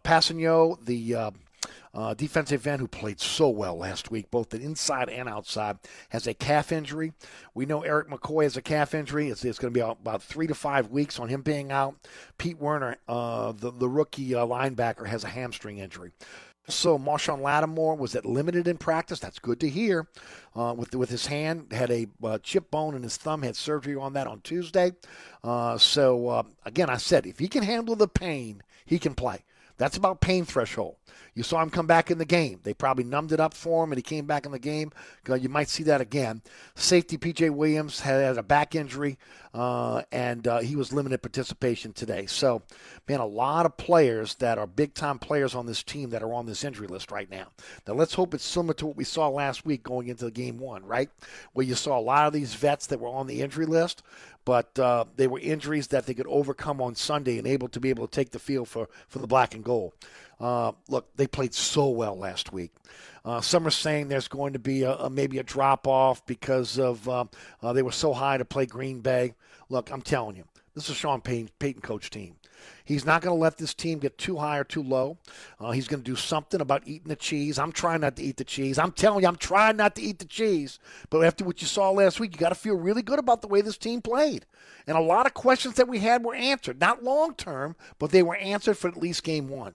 [0.84, 1.32] the
[1.96, 5.78] uh, defensive end who played so well last week, both the inside and outside,
[6.10, 7.14] has a calf injury.
[7.54, 9.30] We know Erik McCoy has a calf injury.
[9.30, 11.96] It's, it's going to be about three to five weeks on him being out.
[12.36, 16.12] Pete Werner, uh, the, the rookie uh, linebacker, has a hamstring injury.
[16.68, 19.20] So Marshon Lattimore was at limited in practice.
[19.20, 20.08] That's good to hear.
[20.54, 23.42] Uh, with with his hand, had a uh, chip bone in his thumb.
[23.42, 24.92] Had surgery on that on Tuesday.
[25.44, 29.44] Uh, so uh, again, I said if he can handle the pain, he can play.
[29.76, 30.96] That's about pain threshold.
[31.36, 32.60] You saw him come back in the game.
[32.62, 34.90] They probably numbed it up for him, and he came back in the game.
[35.28, 36.40] You might see that again.
[36.74, 39.18] Safety PJ Williams had a back injury,
[39.52, 42.24] uh, and uh, he was limited participation today.
[42.24, 42.62] So,
[43.06, 46.32] man, a lot of players that are big time players on this team that are
[46.32, 47.48] on this injury list right now.
[47.86, 50.86] Now, let's hope it's similar to what we saw last week going into game one,
[50.86, 51.10] right?
[51.52, 54.02] Where you saw a lot of these vets that were on the injury list,
[54.46, 57.90] but uh, they were injuries that they could overcome on Sunday and able to be
[57.90, 59.92] able to take the field for, for the black and gold.
[60.40, 62.70] Uh, look, they played so well last week.
[63.24, 66.78] Uh, some are saying there's going to be a, a maybe a drop off because
[66.78, 67.24] of uh,
[67.60, 69.34] uh, they were so high to play Green Bay.
[69.68, 70.44] Look, I'm telling you,
[70.74, 72.36] this is Sean Payton, Payton coach team.
[72.84, 75.18] He's not going to let this team get too high or too low.
[75.58, 77.58] Uh, he's going to do something about eating the cheese.
[77.58, 78.78] I'm trying not to eat the cheese.
[78.78, 80.78] I'm telling you, I'm trying not to eat the cheese.
[81.10, 83.48] But after what you saw last week, you got to feel really good about the
[83.48, 84.46] way this team played.
[84.86, 86.80] And a lot of questions that we had were answered.
[86.80, 89.74] Not long term, but they were answered for at least game one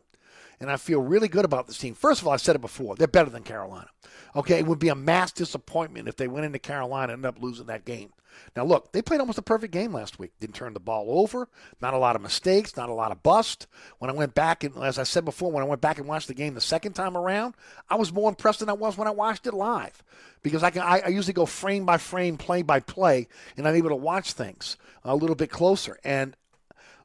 [0.61, 1.95] and I feel really good about this team.
[1.95, 3.89] First of all, I said it before, they're better than Carolina.
[4.35, 7.43] Okay, it would be a mass disappointment if they went into Carolina and ended up
[7.43, 8.13] losing that game.
[8.55, 10.31] Now, look, they played almost a perfect game last week.
[10.39, 11.47] Didn't turn the ball over,
[11.81, 13.67] not a lot of mistakes, not a lot of bust.
[13.99, 16.27] When I went back, and as I said before, when I went back and watched
[16.27, 17.55] the game the second time around,
[17.89, 20.03] I was more impressed than I was when I watched it live
[20.43, 23.27] because I, can, I, I usually go frame by frame, play by play,
[23.57, 25.97] and I'm able to watch things a little bit closer.
[26.03, 26.35] And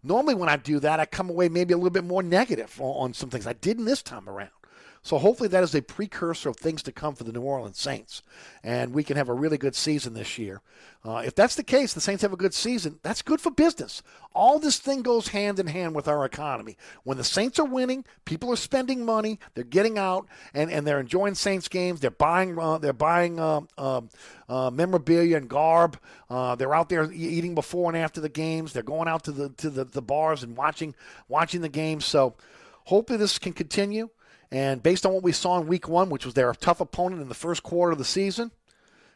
[0.02, 3.06] Normally, when I do that, I come away maybe a little bit more negative on,
[3.06, 3.44] on some things.
[3.44, 4.50] I didn't this time around.
[5.06, 8.22] So hopefully that is a precursor of things to come for the New Orleans Saints,
[8.64, 10.62] and we can have a really good season this year.
[11.04, 12.98] Uh, if that's the case, the Saints have a good season.
[13.04, 14.02] That's good for business.
[14.34, 16.76] All this thing goes hand in hand with our economy.
[17.04, 19.38] When the Saints are winning, people are spending money.
[19.54, 22.00] They're getting out and, and they're enjoying Saints games.
[22.00, 24.08] They're buying uh, they're buying uh, um,
[24.48, 26.00] uh, memorabilia and garb.
[26.28, 28.72] Uh, they're out there eating before and after the games.
[28.72, 30.96] They're going out to the to the, the bars and watching
[31.28, 32.04] watching the games.
[32.04, 32.34] So
[32.86, 34.08] hopefully this can continue.
[34.50, 37.28] And based on what we saw in week one, which was their tough opponent in
[37.28, 38.52] the first quarter of the season,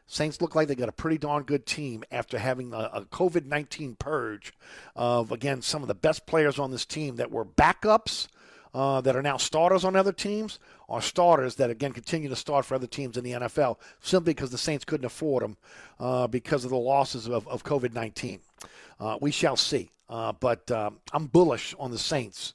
[0.06, 3.46] Saints look like they got a pretty darn good team after having a, a COVID
[3.46, 4.52] 19 purge
[4.96, 8.28] of, again, some of the best players on this team that were backups.
[8.72, 12.64] Uh, that are now starters on other teams or starters that again continue to start
[12.64, 15.56] for other teams in the NFL simply because the Saints couldn't afford them
[15.98, 18.38] uh, because of the losses of, of COVID 19.
[19.00, 19.90] Uh, we shall see.
[20.08, 22.54] Uh, but um, I'm bullish on the Saints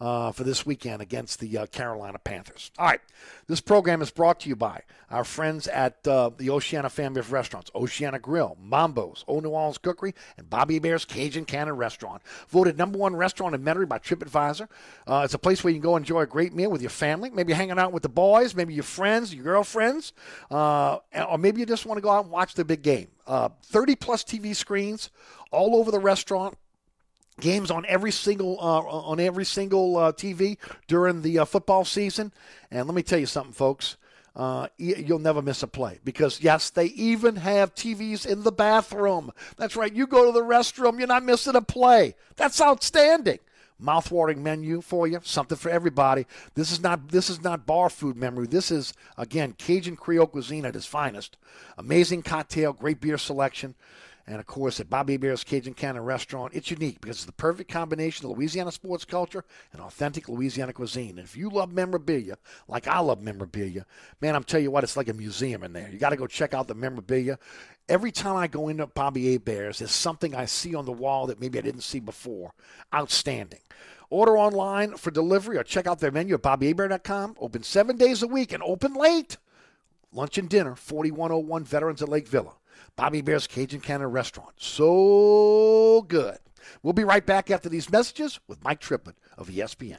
[0.00, 2.70] uh, for this weekend against the uh, Carolina Panthers.
[2.78, 3.00] All right,
[3.46, 7.32] this program is brought to you by our friends at uh, the Oceana family of
[7.32, 12.22] restaurants Oceana Grill, Mambo's, Old New Orleans Cookery, and Bobby Hebert's Cajun Cannon Restaurant.
[12.48, 14.68] Voted number one restaurant in Metairie by TripAdvisor.
[15.06, 17.30] Uh, it's a place where you can go enjoy a great meal with your family,
[17.30, 20.12] maybe hanging out with the boys, maybe your friends, your girlfriends,
[20.50, 20.98] uh,
[21.28, 23.08] or maybe you just want to go out and watch the big game.
[23.26, 25.10] Uh, 30 plus TV screens
[25.50, 26.58] all over the restaurant
[27.40, 30.56] games on every single uh, on every single uh, TV
[30.86, 32.32] during the uh, football season.
[32.70, 33.96] And let me tell you something, folks.
[34.36, 39.30] uh, you'll never miss a play because yes, they even have TVs in the bathroom.
[39.56, 39.92] That's right.
[39.92, 42.14] You go to the restroom, you're not missing a play.
[42.36, 43.38] That's outstanding.
[43.82, 46.26] Mouthwatering menu for you, something for everybody.
[46.54, 48.46] This is not this is not bar food memory.
[48.46, 51.36] This is again Cajun Creole cuisine at its finest.
[51.76, 53.74] Amazing cocktail, great beer selection.
[54.26, 57.70] And of course, at Bobby Hebert's Cajun Cannon Restaurant, it's unique because it's the perfect
[57.70, 61.18] combination of Louisiana sports culture and authentic Louisiana cuisine.
[61.18, 63.84] And if you love memorabilia, like I love memorabilia,
[64.22, 65.90] man, I'm telling you what, it's like a museum in there.
[65.90, 67.38] You got to go check out the memorabilia.
[67.86, 71.40] Every time I go into Bobby Hebert's, there's something I see on the wall that
[71.40, 72.54] maybe I didn't see before.
[72.94, 73.60] Outstanding.
[74.08, 77.36] Order online for delivery or check out their menu at BobbyAbear.com.
[77.38, 79.36] Open seven days a week and open late.
[80.12, 82.52] Lunch and dinner, 4101 Veterans at Lake Villa.
[82.96, 84.52] Bobby Hebert's Cajun Cannon Restaurant.
[84.56, 86.38] So good.
[86.82, 89.98] We'll be right back after these messages with Mike Triplett of ESPN.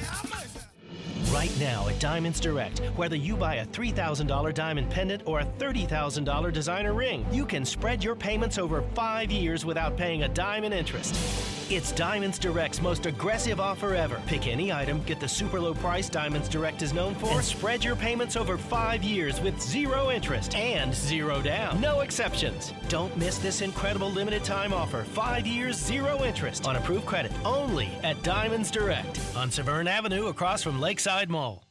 [1.31, 6.51] Right now at Diamonds Direct, whether you buy a $3,000 diamond pendant or a $30,000
[6.51, 10.73] designer ring, you can spread your payments over five years without paying a dime in
[10.73, 11.60] interest.
[11.73, 14.21] It's Diamonds Direct's most aggressive offer ever.
[14.25, 17.81] Pick any item, get the super low price Diamonds Direct is known for, and spread
[17.81, 21.79] your payments over five years with zero interest and zero down.
[21.79, 22.73] No exceptions.
[22.89, 25.05] Don't miss this incredible limited time offer.
[25.05, 30.61] Five years, zero interest on approved credit only at Diamonds Direct on Severn Avenue across
[30.61, 31.63] from Lakeside Mall.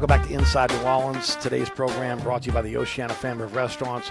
[0.00, 1.36] Go back to Inside New Orleans.
[1.36, 4.10] Today's program brought to you by the Oceana family of restaurants.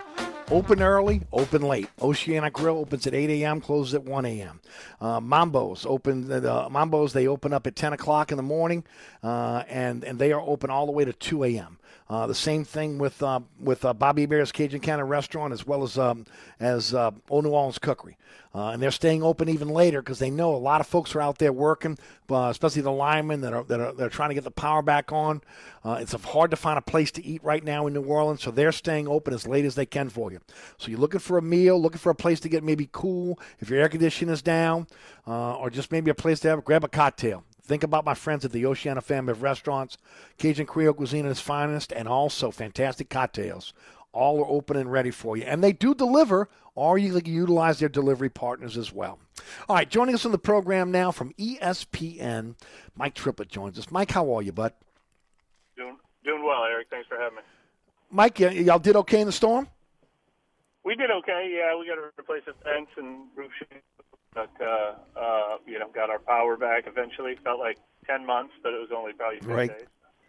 [0.49, 1.89] Open early, open late.
[2.01, 4.61] Oceana Grill opens at 8 a.m., closes at 1 a.m.
[5.01, 6.29] Uh, Mambo's open.
[6.29, 8.85] The Mambo's they open up at 10 o'clock in the morning,
[9.21, 11.76] uh, and and they are open all the way to 2 a.m.
[12.09, 15.83] Uh, the same thing with uh, with uh, Bobby Hebert's Cajun Cannon Restaurant as well
[15.83, 16.25] as um,
[16.59, 18.17] as Old New Orleans Cookery,
[18.53, 21.37] and they're staying open even later because they know a lot of folks are out
[21.37, 21.97] there working,
[22.29, 25.41] especially the linemen that are that are they're trying to get the power back on.
[25.83, 28.71] It's hard to find a place to eat right now in New Orleans, so they're
[28.71, 30.39] staying open as late as they can for you.
[30.77, 33.69] So you're looking for a meal, looking for a place to get maybe cool if
[33.69, 34.87] your air conditioning is down,
[35.27, 37.43] uh, or just maybe a place to have grab a cocktail.
[37.67, 39.97] Think about my friends at the Oceana family of restaurants,
[40.37, 43.73] Cajun Creole cuisine at its finest, and also fantastic cocktails.
[44.13, 45.43] All are open and ready for you.
[45.43, 49.19] And they do deliver, or you can utilize their delivery partners as well.
[49.67, 52.55] All right, joining us on the program now from ESPN,
[52.95, 53.91] Mike Triplett joins us.
[53.91, 54.71] Mike, how are you, bud?
[56.27, 56.87] Doing well, Eric.
[56.89, 57.41] Thanks for having me.
[58.11, 59.67] Mike, y- y'all did okay in the storm?
[60.83, 61.53] We did okay.
[61.53, 63.81] Yeah, we got to replace the fence and roof sheet,
[64.37, 67.35] but uh, uh, you know, got our power back eventually.
[67.43, 69.71] Felt like ten months, but it was only probably six Right.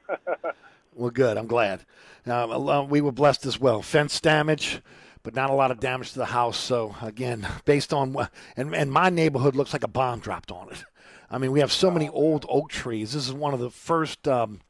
[0.09, 0.19] days.
[0.95, 1.37] Well, good.
[1.37, 1.85] I'm glad.
[2.27, 3.83] Um, uh, we were blessed as well.
[3.83, 4.81] Fence damage,
[5.23, 6.57] but not a lot of damage to the house.
[6.59, 8.17] So again, based on
[8.57, 10.85] and and my neighborhood looks like a bomb dropped on it.
[11.31, 13.13] I mean, we have so many old oak trees.
[13.13, 14.27] This is one of the first.
[14.27, 14.61] Um,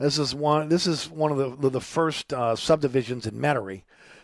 [0.00, 0.68] this is one.
[0.68, 3.82] This is one of the the, the first uh, subdivisions in Metairie.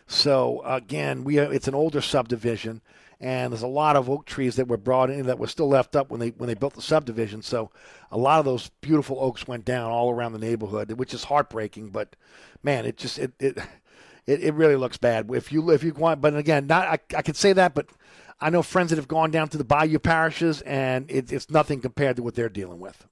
[0.08, 2.80] So again, we it's an older subdivision,
[3.24, 5.96] and there's a lot of oak trees that were brought in that were still left
[5.96, 7.40] up when they when they built the subdivision.
[7.40, 7.70] So
[8.12, 11.88] a lot of those beautiful oaks went down all around the neighborhood, which is heartbreaking.
[11.88, 12.16] But
[12.62, 13.56] man, it just it it
[14.26, 15.30] it, it really looks bad.
[15.32, 17.86] If you if you want, but again, not I, I could say that, but
[18.42, 21.80] I know friends that have gone down to the Bayou parishes, and it, it's nothing
[21.80, 23.06] compared to what they're dealing with.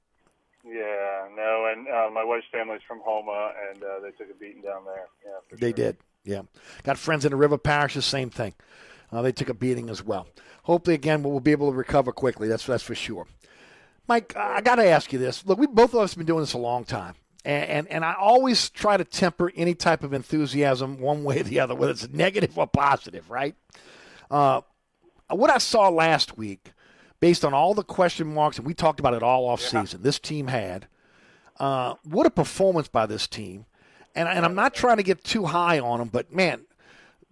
[0.62, 4.60] Yeah, no, and uh, my wife's family's from Houma, and uh, they took a beating
[4.60, 5.06] down there.
[5.24, 5.97] Yeah, They did.
[6.24, 6.43] Yeah.
[6.82, 8.52] Got friends in the river parishes, same thing.
[9.12, 10.26] Uh, they took a beating as well.
[10.64, 12.48] Hopefully, again, we'll be able to recover quickly.
[12.48, 13.26] That's that's for sure.
[14.09, 15.44] Mike, I got to ask you this.
[15.47, 17.14] Look, we both of us have been doing this a long time.
[17.44, 21.43] And, and, and I always try to temper any type of enthusiasm one way or
[21.43, 23.56] the other, whether it's negative or positive, right?
[24.30, 24.60] Uh,
[25.28, 26.72] what I saw last week,
[27.18, 30.20] based on all the question marks, and we talked about it all off season, this
[30.20, 30.86] team had,
[31.59, 33.66] uh, what a performance by this team.
[34.14, 36.66] And, and I'm not trying to get too high on them, but man,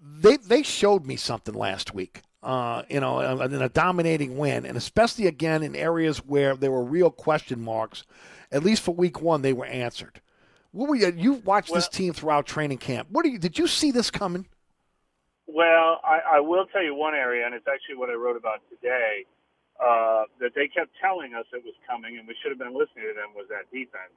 [0.01, 2.23] they they showed me something last week.
[2.43, 6.83] Uh, you know, in a dominating win, and especially again in areas where there were
[6.83, 8.05] real question marks.
[8.51, 10.23] At least for week one, they were answered.
[10.73, 11.13] What were you?
[11.15, 13.09] You watched this team throughout training camp.
[13.11, 13.39] What do you?
[13.39, 14.47] Did you see this coming?
[15.47, 18.63] Well, I, I will tell you one area, and it's actually what I wrote about
[18.71, 19.27] today,
[19.83, 23.11] uh, that they kept telling us it was coming, and we should have been listening
[23.11, 24.15] to them, was that defense,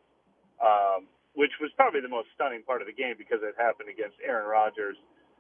[0.62, 4.16] um, which was probably the most stunning part of the game because it happened against
[4.22, 4.96] Aaron Rodgers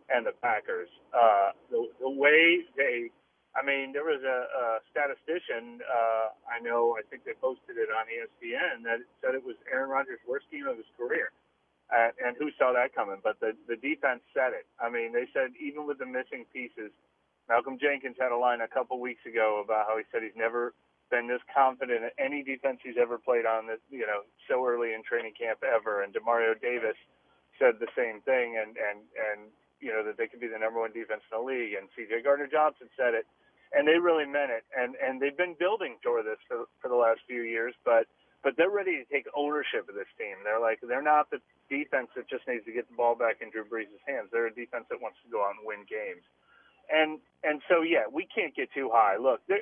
[0.09, 0.89] and the Packers.
[1.13, 3.11] Uh, the, the way they,
[3.55, 7.89] I mean, there was a, a statistician, uh, I know, I think they posted it
[7.93, 11.31] on ESPN, that said it was Aaron Rodgers' worst game of his career.
[11.93, 13.21] And who saw that coming?
[13.21, 14.65] But the the defense said it.
[14.81, 16.89] I mean, they said even with the missing pieces,
[17.49, 20.73] Malcolm Jenkins had a line a couple weeks ago about how he said he's never
[21.11, 23.67] been this confident in any defense he's ever played on.
[23.67, 26.01] That you know, so early in training camp ever.
[26.01, 26.97] And Demario Davis
[27.59, 29.39] said the same thing, and and and
[29.83, 31.75] you know that they could be the number one defense in the league.
[31.75, 32.23] And C.J.
[32.23, 33.27] Gardner Johnson said it,
[33.75, 34.63] and they really meant it.
[34.71, 38.07] And and they've been building toward this for for the last few years, but
[38.43, 40.39] but they're ready to take ownership of this team.
[40.43, 43.51] They're like they're not the defense that just needs to get the ball back in
[43.51, 44.31] Drew Brees' hands.
[44.31, 46.23] They're a defense that wants to go out and win games.
[46.87, 49.19] And and so yeah, we can't get too high.
[49.19, 49.59] Look, the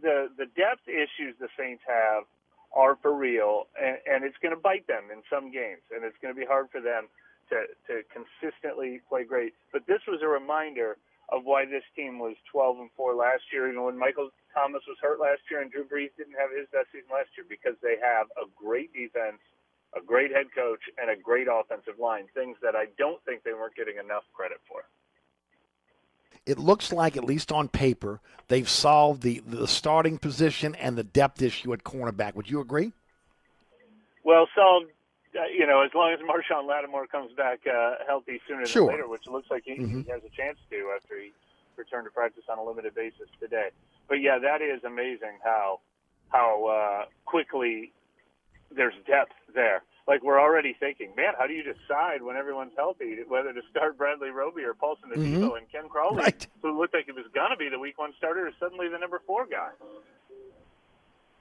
[0.00, 2.24] the, the depth issues the Saints have
[2.72, 6.16] are for real, and, and it's going to bite them in some games, and it's
[6.20, 7.08] going to be hard for them
[7.50, 9.54] to to consistently play great.
[9.72, 10.96] But this was a reminder
[11.28, 14.96] of why this team was 12 and 4 last year, even when Michael Thomas was
[15.00, 17.96] hurt last year and Drew Brees didn't have his best season last year, because they
[18.00, 19.40] have a great defense,
[19.92, 22.24] a great head coach, and a great offensive line.
[22.32, 24.88] Things that I don't think they weren't getting enough credit for.
[26.46, 31.04] It looks like, at least on paper, they've solved the the starting position and the
[31.04, 32.34] depth issue at cornerback.
[32.36, 32.92] Would you agree?
[34.24, 34.86] Well, so uh,
[35.54, 38.86] you know, as long as Marshon Lattimore comes back uh, healthy sooner Sure.
[38.86, 40.04] than later, which it looks like he, Mhm.
[40.04, 41.32] he has a chance to after he
[41.76, 43.70] returned to practice on a limited basis today.
[44.08, 45.80] But yeah, that is amazing how
[46.30, 47.92] how uh, quickly
[48.70, 49.82] there's depth there.
[50.06, 53.96] Like we're already thinking, man, how do you decide when everyone's healthy whether to start
[53.98, 55.58] Bradley Roby or Paulson Adebo Mhm.
[55.58, 56.46] and Ken Crawley, Right.
[56.62, 59.20] who looked like he was gonna be the week one starter, is suddenly the number
[59.26, 59.70] four guy.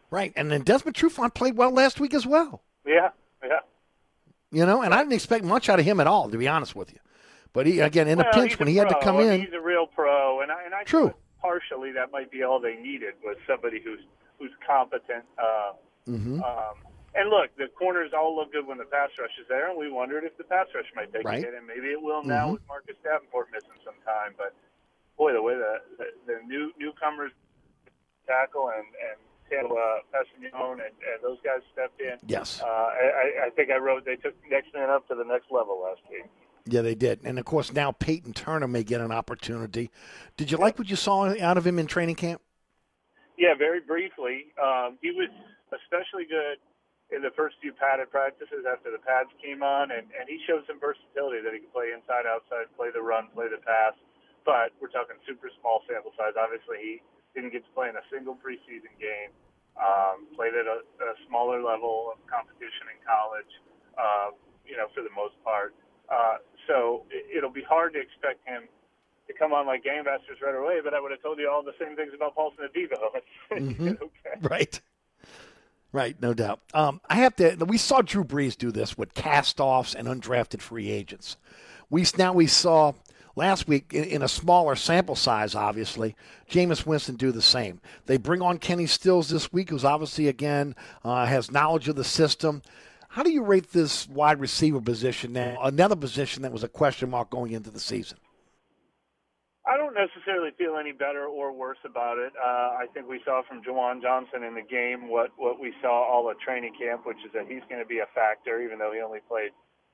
[0.10, 0.32] Right.
[0.36, 2.62] And then Desmond Trufant played well last week as well.
[2.86, 3.10] Yeah,
[3.44, 3.60] yeah.
[4.52, 6.76] You know, and I didn't expect much out of him at all, to be honest
[6.76, 7.00] with you.
[7.54, 9.42] But he again in well, a pinch when a he had to come in.
[9.42, 11.14] He's a real pro, and I and I True.
[11.42, 14.00] partially that might be all they needed was somebody who's
[14.40, 15.24] who's competent.
[15.38, 15.74] Uh,
[16.08, 16.42] Mm-hmm.
[16.42, 16.76] um,
[17.16, 19.92] and look, the corners all look good when the pass rush is there, and we
[19.92, 21.44] wondered if the pass rush might take Right.
[21.44, 22.54] a hit, and maybe it will now Mhm.
[22.54, 24.34] with Marcus Davenport missing some time.
[24.38, 24.56] But
[25.18, 27.34] boy, the way the the, the new newcomers
[28.26, 29.20] tackle and and
[29.50, 32.18] Taylor uh, Kpassagnon and, and those guys stepped in.
[32.28, 32.62] Yes.
[32.62, 32.70] Uh, I,
[33.42, 36.02] I- I think I wrote they took next man up to the next level last
[36.10, 36.26] week.
[36.66, 37.22] Yeah, they did.
[37.24, 39.90] And of course, now Peyton Turner may get an opportunity.
[40.36, 42.42] Did you like what you saw out of him in training camp?
[43.38, 44.52] Yeah, very briefly.
[44.62, 45.30] Um, he was
[45.72, 46.58] especially good
[47.16, 50.68] in the first few padded practices after the pads came on, and, and he showed
[50.68, 53.96] some versatility that he could play inside, outside, play the run, play the pass.
[54.44, 56.36] But we're talking super small sample size.
[56.36, 56.94] Obviously, he
[57.38, 59.30] didn't get to play in a single preseason game.
[59.78, 63.54] Um, played at a, a smaller level of competition in college.
[63.94, 64.34] Uh,
[64.66, 65.74] you know, for the most part.
[66.10, 66.38] Uh,
[66.68, 68.64] so it, it'll be hard to expect him
[69.28, 70.80] to come on like gangbusters right away.
[70.84, 73.22] But I would have told you all the same things about Paulson Adebo.
[73.54, 74.02] Mhm.
[74.02, 74.38] okay.
[74.42, 74.82] Right.
[75.94, 76.60] Right, no doubt.
[76.74, 77.56] Um, I have to.
[77.66, 81.38] We saw Drew Brees do this with cast-offs and undrafted free agents.
[81.90, 82.92] We now we saw
[83.38, 86.16] last week in, a smaller sample size, obviously,
[86.50, 87.80] Jameis Winston do the same.
[88.08, 92.04] They bring on Kenny Stills this week, who's obviously again uh, has knowledge of the
[92.04, 92.62] system.
[93.10, 95.58] How do you rate this wide receiver position now?
[95.62, 98.18] Another position that was a question mark going into the season.
[99.66, 102.32] I don't necessarily feel any better or worse about it.
[102.42, 106.08] Uh, I think we saw from Juwan Johnson in the game what, what we saw
[106.10, 108.94] all at training camp, which is that he's going to be a factor, even though
[108.94, 109.52] he only played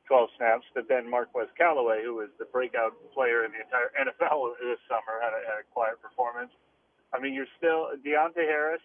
[0.08, 0.66] 12 snaps.
[0.74, 5.22] But then Marquez Callaway, who was the breakout player in the entire NFL this summer,
[5.22, 6.52] had a, had a quiet performance.
[7.14, 8.84] I mean, you're still Deonte Harris.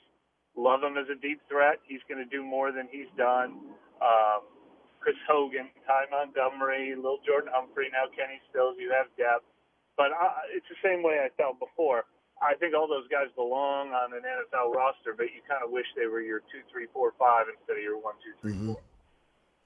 [0.56, 1.78] Love him as a deep threat.
[1.86, 3.62] He's going to do more than he's done.
[4.02, 4.42] Um,
[4.98, 8.74] Chris Hogan, Ty Montgomery, Lil Jordan Humphrey, now Kenny Stills.
[8.78, 9.46] You have depth.
[9.96, 12.04] But I, it's the same way I felt before.
[12.38, 15.86] I think all those guys belong on an NFL roster, but you kind of wish
[15.98, 18.68] they were your two, three, four, five instead of your one, two, three, Mm-hmm.
[18.68, 18.76] And,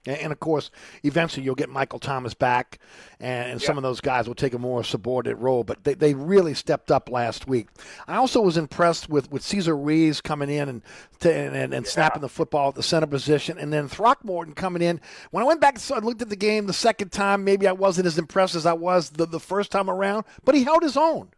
[0.06, 0.70] and of course,
[1.04, 2.78] eventually you'll get Michael Thomas back,
[3.20, 5.62] and, and some of those guys will take a more subordinate role.
[5.64, 7.68] But they, they really stepped up last week.
[8.08, 10.82] I also was impressed with, with Cesar Ruiz coming in and
[11.24, 15.00] and, and, and snapping the football at the center position, and then Throckmorton coming in.
[15.30, 18.06] When I went back and looked at the game the second time, maybe I wasn't
[18.06, 21.28] as impressed as I was the, the first time around, but he held his own.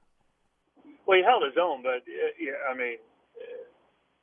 [1.07, 2.97] Well, he held his own, but uh, yeah, I mean,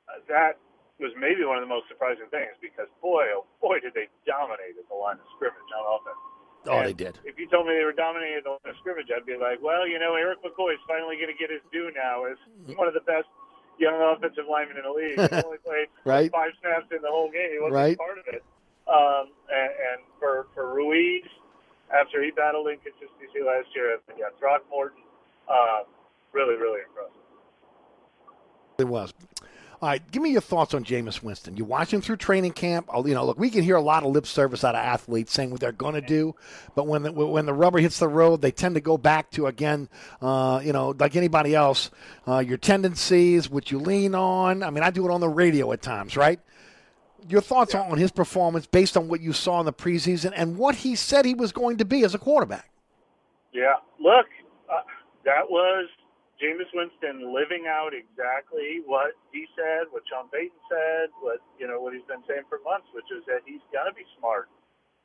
[0.09, 0.57] uh, that
[1.01, 4.77] was maybe one of the most surprising things because boy, oh boy, did they dominate
[4.77, 6.21] at the line of scrimmage on offense.
[6.69, 7.17] Oh, And they did.
[7.25, 9.57] If you told me they were dominating at the line of scrimmage, I'd be like,
[9.65, 12.37] well, you know, Erik McCoy is finally going to get his due now as
[12.77, 13.25] one of the best
[13.81, 15.17] young offensive linemen in the league.
[15.17, 16.29] He only played Right.
[16.29, 17.49] five snaps in the whole game.
[17.49, 17.97] He wasn't Right.
[17.97, 18.45] part of it.
[18.85, 21.25] Um, and, and for for Ruiz,
[21.89, 25.01] after he battled inconsistency last year, yeah, Throckmorton,
[25.49, 25.89] um,
[26.33, 27.25] really, really impressive.
[28.77, 29.13] It was.
[29.81, 31.57] All right, give me your thoughts on Jameis Winston.
[31.57, 32.87] You watch him through training camp.
[32.93, 35.49] You know, look, we can hear a lot of lip service out of athletes saying
[35.49, 36.35] what they're going to do,
[36.75, 39.47] but when the, when the rubber hits the road, they tend to go back to
[39.47, 39.89] again,
[40.21, 41.89] uh, you know, like anybody else,
[42.27, 44.61] uh, your tendencies, what you lean on.
[44.61, 46.39] I mean, I do it on the radio at times, right?
[47.27, 50.75] Your thoughts on his performance based on what you saw in the preseason and what
[50.75, 52.69] he said he was going to be as a quarterback.
[53.51, 54.27] Yeah, look,
[54.71, 54.81] uh,
[55.25, 55.89] that was
[56.41, 61.77] Jameis Winston living out exactly what he said, what Sean Payton said, what you know
[61.77, 64.49] what he's been saying for months, which is that he's gonna be smart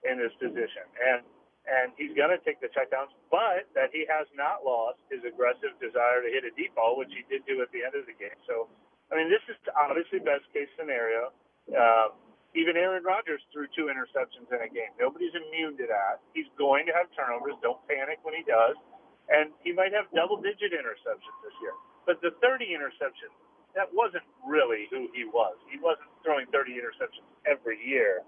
[0.09, 1.21] in this position, and
[1.69, 6.25] and he's gonna take the checkdowns, but that he has not lost his aggressive desire
[6.25, 8.39] to hit a deep ball, which he did do at the end of the game.
[8.49, 8.73] So,
[9.13, 11.37] I mean, this is obviously best case scenario.
[11.77, 12.17] Um,
[12.57, 14.89] even Aaron Rodgers threw two interceptions in a game.
[14.97, 16.25] Nobody's immune to that.
[16.33, 17.53] He's going to have turnovers.
[17.61, 18.81] Don't panic when he does.
[19.29, 21.75] And he might have double digit interceptions this year.
[22.07, 23.35] But the 30 interceptions,
[23.75, 25.59] that wasn't really who he was.
[25.67, 28.23] He wasn't throwing 30 interceptions every year.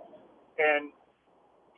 [0.59, 0.91] And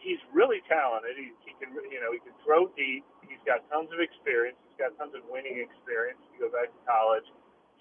[0.00, 1.14] he's really talented.
[1.20, 3.04] He, he can, you know, he can throw deep.
[3.28, 4.56] He's got tons of experience.
[4.66, 6.18] He's got tons of winning experience.
[6.32, 7.28] You go back to college.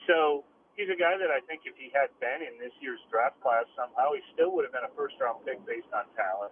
[0.05, 0.43] So
[0.75, 3.65] he's a guy that I think if he had been in this year's draft class
[3.79, 6.51] somehow, he still would have been a first round pick based on talent.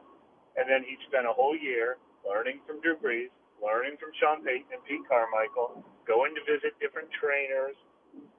[0.55, 3.29] And then he spent a whole year learning from Drew Brees,
[3.61, 7.75] learning from Sean Payton and Pete Carmichael, going to visit different trainers,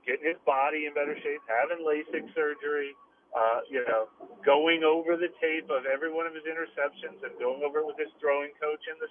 [0.07, 2.95] getting his body in better shape, having LASIK surgery,
[3.37, 4.09] uh, you know,
[4.41, 8.01] going over the tape of every one of his interceptions and going over it with
[8.01, 9.09] his throwing coach and the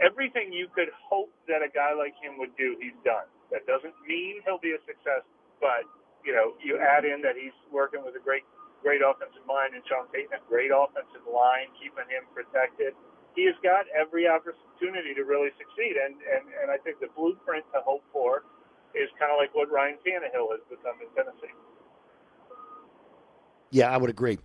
[0.00, 3.28] everything you could hope that a guy like him would do, he's done.
[3.52, 5.22] That doesn't mean he'll be a success,
[5.60, 5.84] but
[6.24, 8.44] you know, you add in that he's working with a great,
[8.82, 12.96] great offensive mind and Sean Payton, a great offensive line, keeping him protected.
[13.34, 17.64] He has got every opportunity to really succeed, and and and I think the blueprint
[17.72, 18.42] to hope for
[18.94, 21.54] is kind of like what Ryan Tannehill has become in Tennessee.
[23.70, 24.38] Yeah, I would agree.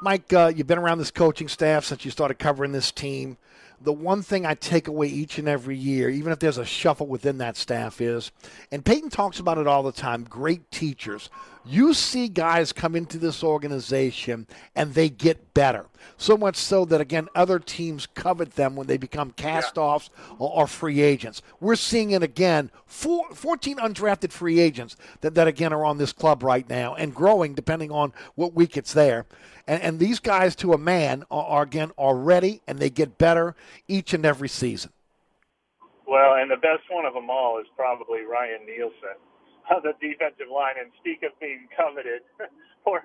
[0.00, 3.38] Mike, uh, you've been around this coaching staff since you started covering this team.
[3.82, 7.06] The one thing I take away each and every year, even if there's a shuffle
[7.06, 8.30] within that staff, is,
[8.70, 11.28] and Peyton talks about it all the time great teachers.
[11.64, 15.86] You see guys come into this organization and they get better.
[16.16, 20.50] So much so that, again, other teams covet them when they become cast offs or,
[20.50, 21.40] or free agents.
[21.60, 26.12] We're seeing it again four, 14 undrafted free agents that, that, again, are on this
[26.12, 29.26] club right now and growing depending on what week it's there.
[29.66, 33.54] And, and these guys, to a man, are, are, again, already, and they get better
[33.88, 34.90] each and every season.
[36.06, 39.16] Well, and the best one of them all is probably Ryan Nielsen,
[39.82, 40.74] the defensive line.
[40.80, 42.22] And speak of being coveted,
[42.84, 42.98] or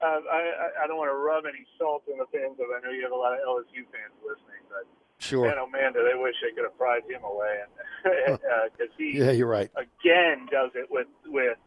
[0.00, 2.66] uh, I, I- don't want to rub any salt in the fans of.
[2.72, 4.86] I know you have a lot of LSU fans listening, but
[5.20, 5.48] Sure.
[5.48, 7.58] man, oh man, do they wish they could have pried him away,
[8.06, 8.38] and
[8.70, 9.68] because he Yeah, you're right.
[9.74, 11.58] again does it with with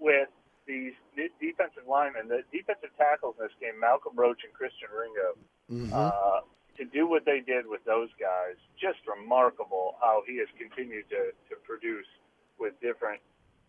[0.00, 0.26] with
[0.66, 5.38] these de- defensive linemen, the defensive tackles in this game, Malcolm Roach and Christian Ringo.
[5.70, 5.92] Mhm.
[5.92, 6.40] Uh,
[6.76, 11.32] to do what they did with those guys, just remarkable how he has continued to,
[11.48, 12.06] to produce
[12.58, 13.20] with different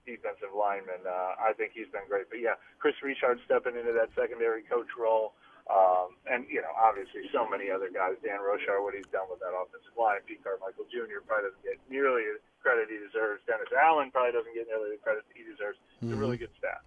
[0.06, 1.00] defensive linemen.
[1.06, 2.30] Uh, I think he's been great.
[2.30, 5.34] But yeah, Kris Richard stepping into that secondary coach role.
[5.68, 8.16] Um, and, you know, obviously so many other guys.
[8.24, 10.24] Dan Roushar, what he's done with that offensive line.
[10.26, 11.20] Pete Carmichael Jr.
[11.28, 12.24] probably doesn't get nearly
[12.68, 13.40] credit he deserves.
[13.48, 15.80] Dennis Allen probably doesn't get nearly the credit he deserves.
[16.02, 16.20] It's a Mhm.
[16.20, 16.84] really good staff.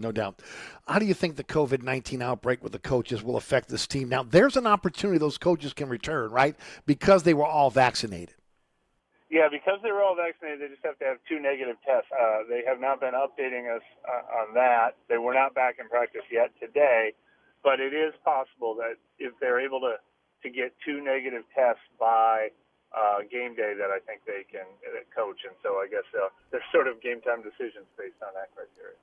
[0.00, 0.42] No doubt.
[0.88, 4.08] How do you think the COVID 19 outbreak with the coaches will affect this team?
[4.08, 6.56] Now, there's an opportunity those coaches can return, right?
[6.86, 8.34] Because they were all vaccinated.
[9.30, 12.10] Yeah, because they were all vaccinated, they just have to have two negative tests.
[12.10, 14.96] Uh, they have not been updating us uh, on that.
[15.08, 17.12] They were not back in practice yet today,
[17.62, 19.96] but it is possible that if they're able to
[20.44, 22.50] to get two negative tests by
[22.96, 25.38] uh, game day, that I think they can uh, coach.
[25.44, 28.96] And so I guess uh, they're sort of game time decisions based on that criteria.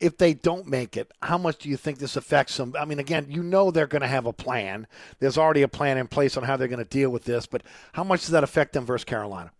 [0.00, 2.74] If they don't make it, how much do you think this affects them?
[2.78, 4.86] I mean, again, you know they're going to have a plan.
[5.18, 7.62] There's already a plan in place on how they're going to deal with this, but
[7.92, 9.52] how much does that affect them versus Carolina?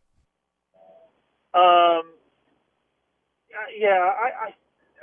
[1.53, 2.05] Um,
[3.77, 4.55] yeah, I, I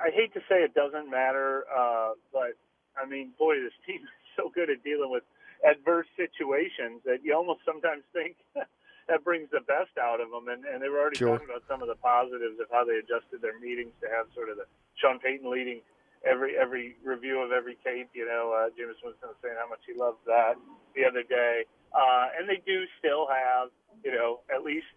[0.08, 2.54] I hate to say it doesn't matter, uh, but
[2.96, 5.24] I mean, boy, this team is so good at dealing with
[5.66, 8.36] adverse situations that you almost sometimes think
[9.08, 10.48] that brings the best out of them.
[10.50, 11.38] And, and they were already Sure.
[11.38, 14.50] talking about some of the positives of how they adjusted their meetings to have sort
[14.50, 14.66] of the
[14.96, 15.82] Sean Payton leading
[16.26, 18.10] every every review of every tape.
[18.14, 20.56] You know, uh, Jameis Winston was saying how much he loves that
[20.96, 21.66] the other day.
[21.96, 23.70] Uh, and they do still have,
[24.04, 24.88] you know, at least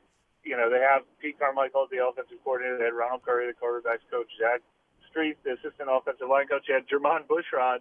[0.43, 2.79] you know, they have Pete Carmichael the offensive coordinator.
[2.79, 4.61] They had Ronald Curry, the quarterbacks coach, Zach
[5.13, 6.65] Strief, the assistant offensive line coach.
[6.67, 7.81] You had Jermon Bushrod,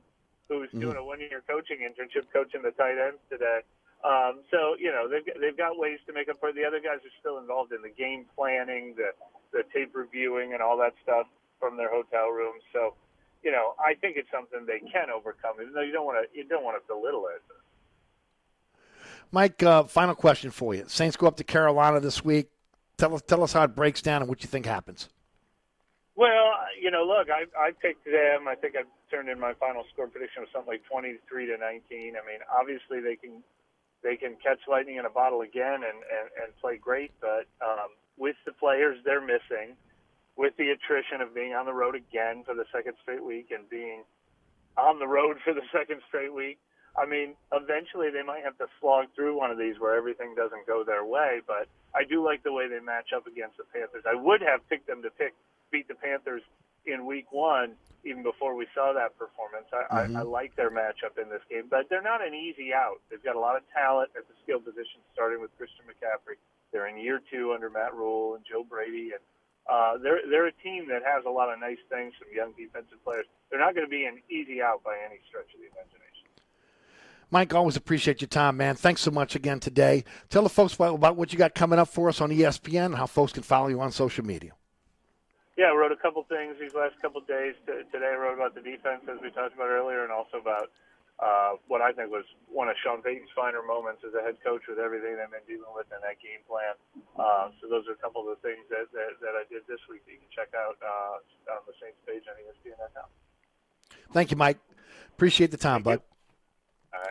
[0.49, 3.61] who's doing a one-year coaching internship coaching the tight ends today.
[4.03, 6.55] Um, so you know they've got- they've got ways to make up for it.
[6.55, 9.11] The other guys are still involved in the game planning, the
[9.51, 11.27] the tape reviewing, and all that stuff
[11.59, 12.63] from their hotel rooms.
[12.73, 12.95] So
[13.43, 15.55] you know I think it's something they can overcome.
[15.61, 17.41] Even though you don't want to you don't want to belittle it.
[19.31, 20.85] Mike, uh, final question for you.
[20.87, 22.49] Saints go up to Carolina this week.
[22.97, 25.07] Tell us, tell us how it breaks down and what you think happens.
[26.19, 28.51] Well, you know, look, I I picked them.
[28.51, 31.55] I think I turned in my final score prediction was something like twenty three to
[31.55, 32.19] nineteen.
[32.19, 33.39] I mean, obviously they can
[34.03, 37.95] they can catch lightning in a bottle again and and, and play great, but um,
[38.19, 39.79] with the players they're missing,
[40.35, 43.63] with the attrition of being on the road again for the second straight week and
[43.71, 44.03] being
[44.75, 46.59] on the road for the second straight week.
[46.99, 50.67] I mean, eventually they might have to slog through one of these where everything doesn't
[50.67, 54.03] go their way, but I do like the way they match up against the Panthers.
[54.03, 55.31] I would have picked them to pick
[55.71, 56.41] beat the Panthers
[56.85, 57.73] in week one,
[58.03, 59.67] even before we saw that performance.
[59.73, 60.15] I, Mhm.
[60.15, 63.01] I, I like their matchup in this game, but they're not an easy out.
[63.09, 66.35] They've got a lot of talent at the skill position, starting with Christian McCaffrey.
[66.71, 69.21] They're in year two under Matt Rhule and Joe Brady, and
[69.67, 73.03] uh, they're they're a team that has a lot of nice things, some young defensive
[73.03, 73.25] players.
[73.49, 76.05] They're not going to be an easy out by any stretch of the imagination.
[77.31, 78.75] Mike, always appreciate your time, man.
[78.75, 80.03] Thanks so much again today.
[80.29, 83.05] Tell the folks about, what you got coming up for us on ESPN and how
[83.05, 84.53] folks can follow you on social media.
[85.59, 87.51] Yeah, I wrote a couple things these last couple of days.
[87.67, 90.71] T- Today I wrote about the defense, as we talked about earlier, and also about
[91.19, 94.63] uh, what I think was one of Sean Payton's finer moments as a head coach
[94.71, 96.79] with everything they've been dealing with in that game plan.
[97.19, 99.83] Uh, so those are a couple of the things that, that, that I did this
[99.91, 101.19] week that you can check out uh,
[101.51, 103.11] on the Saints page on ESPN.com.
[104.15, 104.63] Thank you, Mike.
[105.11, 105.99] Appreciate the time, bud.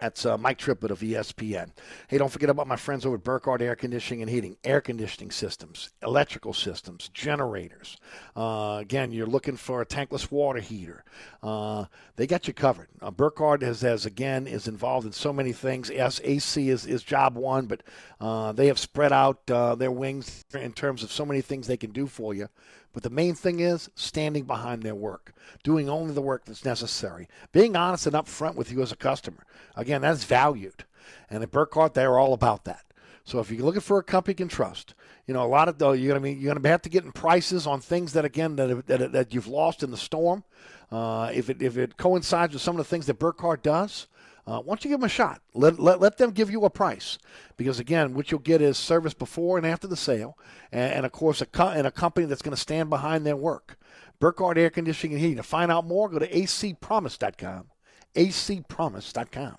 [0.01, 1.71] That's uh, Mike Triplett of ESPN.
[2.07, 5.31] Hey, don't forget about my friends over at Burkhardt Air Conditioning and Heating, air conditioning
[5.31, 7.97] systems, electrical systems, generators.
[8.37, 11.05] Uh, again, you're looking for a tankless water heater.
[11.43, 11.87] Uh,
[12.17, 12.89] they got you covered.
[13.01, 15.91] Uh, Burkhardt has, has, again, is involved in so many things.
[15.91, 17.83] Yes, AC is, is job one, but
[18.21, 21.77] uh, they have spread out uh, their wings in terms of so many things they
[21.77, 22.49] can do for you.
[22.93, 27.29] But the main thing is standing behind their work, doing only the work that's necessary,
[27.53, 29.45] being honest and upfront with you as a customer.
[29.77, 30.85] Again, that's valued.
[31.31, 32.85] And at Burkhardt, they're all about that.
[33.25, 34.95] So if you're looking for a company you can trust,
[35.27, 37.13] you know a lot of though you're gonna be you're gonna have to get in
[37.13, 40.45] prices on things that again that that, that you've lost in the storm.
[40.91, 44.07] Uh, if it if it coincides with some of the things that Burkhardt does,
[44.49, 45.43] uh, why don't you give them a shot?
[45.53, 47.19] Let, let, let them give you a price.
[47.59, 50.39] Because, again, what you'll get is service before and after the sale,
[50.73, 53.37] and, and of course, a, co- and a company that's going to stand behind their
[53.37, 53.79] work.
[54.21, 55.37] Burkhardt Air Conditioning and Heating.
[55.37, 57.67] To find out more, go to acpromise.com.
[58.17, 59.59] acpromise.com.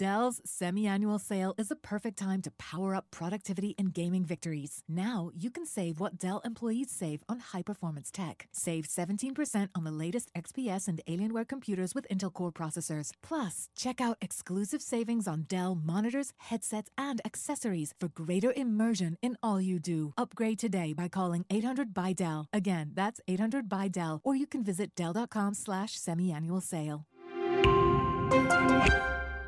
[0.00, 4.82] Dell's semi annual sale is a perfect time to power up productivity and gaming victories.
[4.88, 8.48] Now you can save what Dell employees save on high performance tech.
[8.50, 13.10] Save 17% on the latest XPS and Alienware computers with Intel Core processors.
[13.22, 19.36] Plus, check out exclusive savings on Dell monitors, headsets, and accessories for greater immersion in
[19.42, 20.14] all you do.
[20.16, 22.46] Upgrade today by calling 800 by Dell.
[22.54, 27.04] Again, that's 800 by Dell, or you can visit Dell.com slash semi annual sale.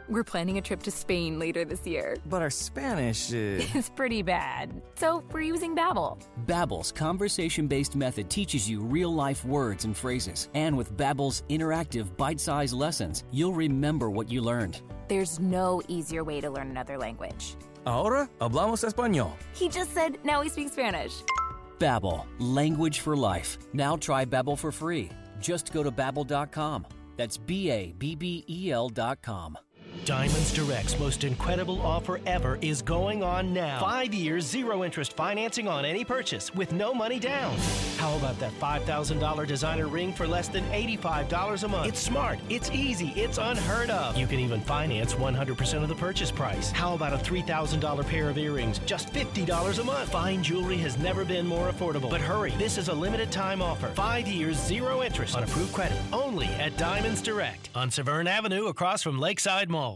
[0.09, 2.17] We're planning a trip to Spain later this year.
[2.27, 3.63] But our Spanish is...
[3.75, 4.83] It's pretty bad.
[4.97, 6.19] So we're using Babbel.
[6.47, 10.49] Babbel's conversation-based method teaches you real-life words and phrases.
[10.55, 14.81] And with Babbel's interactive bite-sized lessons, you'll remember what you learned.
[15.09, 17.57] There's no easier way to learn another language.
[17.87, 19.33] Ahora hablamos español.
[19.55, 21.23] He just said now he speaks Spanish.
[21.79, 23.59] Babbel, language for life.
[23.73, 25.11] Now try Babbel for free.
[25.41, 26.87] Just go to babbel.com.
[27.17, 29.59] That's B A B B E L dot com.
[30.05, 33.79] Diamonds Direct's most incredible offer ever is going on now.
[33.79, 37.57] Five years, zero interest financing on any purchase with no money down.
[37.99, 41.87] How about that $5,000 designer ring for less than $85 a month?
[41.87, 44.19] It's smart, it's easy, it's unheard of.
[44.19, 46.73] You can even finance 100% of the purchase price.
[46.73, 50.11] How about a $3,000 pair of earrings, just $50 a month?
[50.11, 52.11] Fine jewelry has never been more affordable.
[52.11, 53.87] But hurry, this is a limited time offer.
[53.91, 59.01] Five years, zero interest on approved credit, only at Diamonds Direct on Severn Avenue across
[59.03, 59.92] from Lakeside Mall.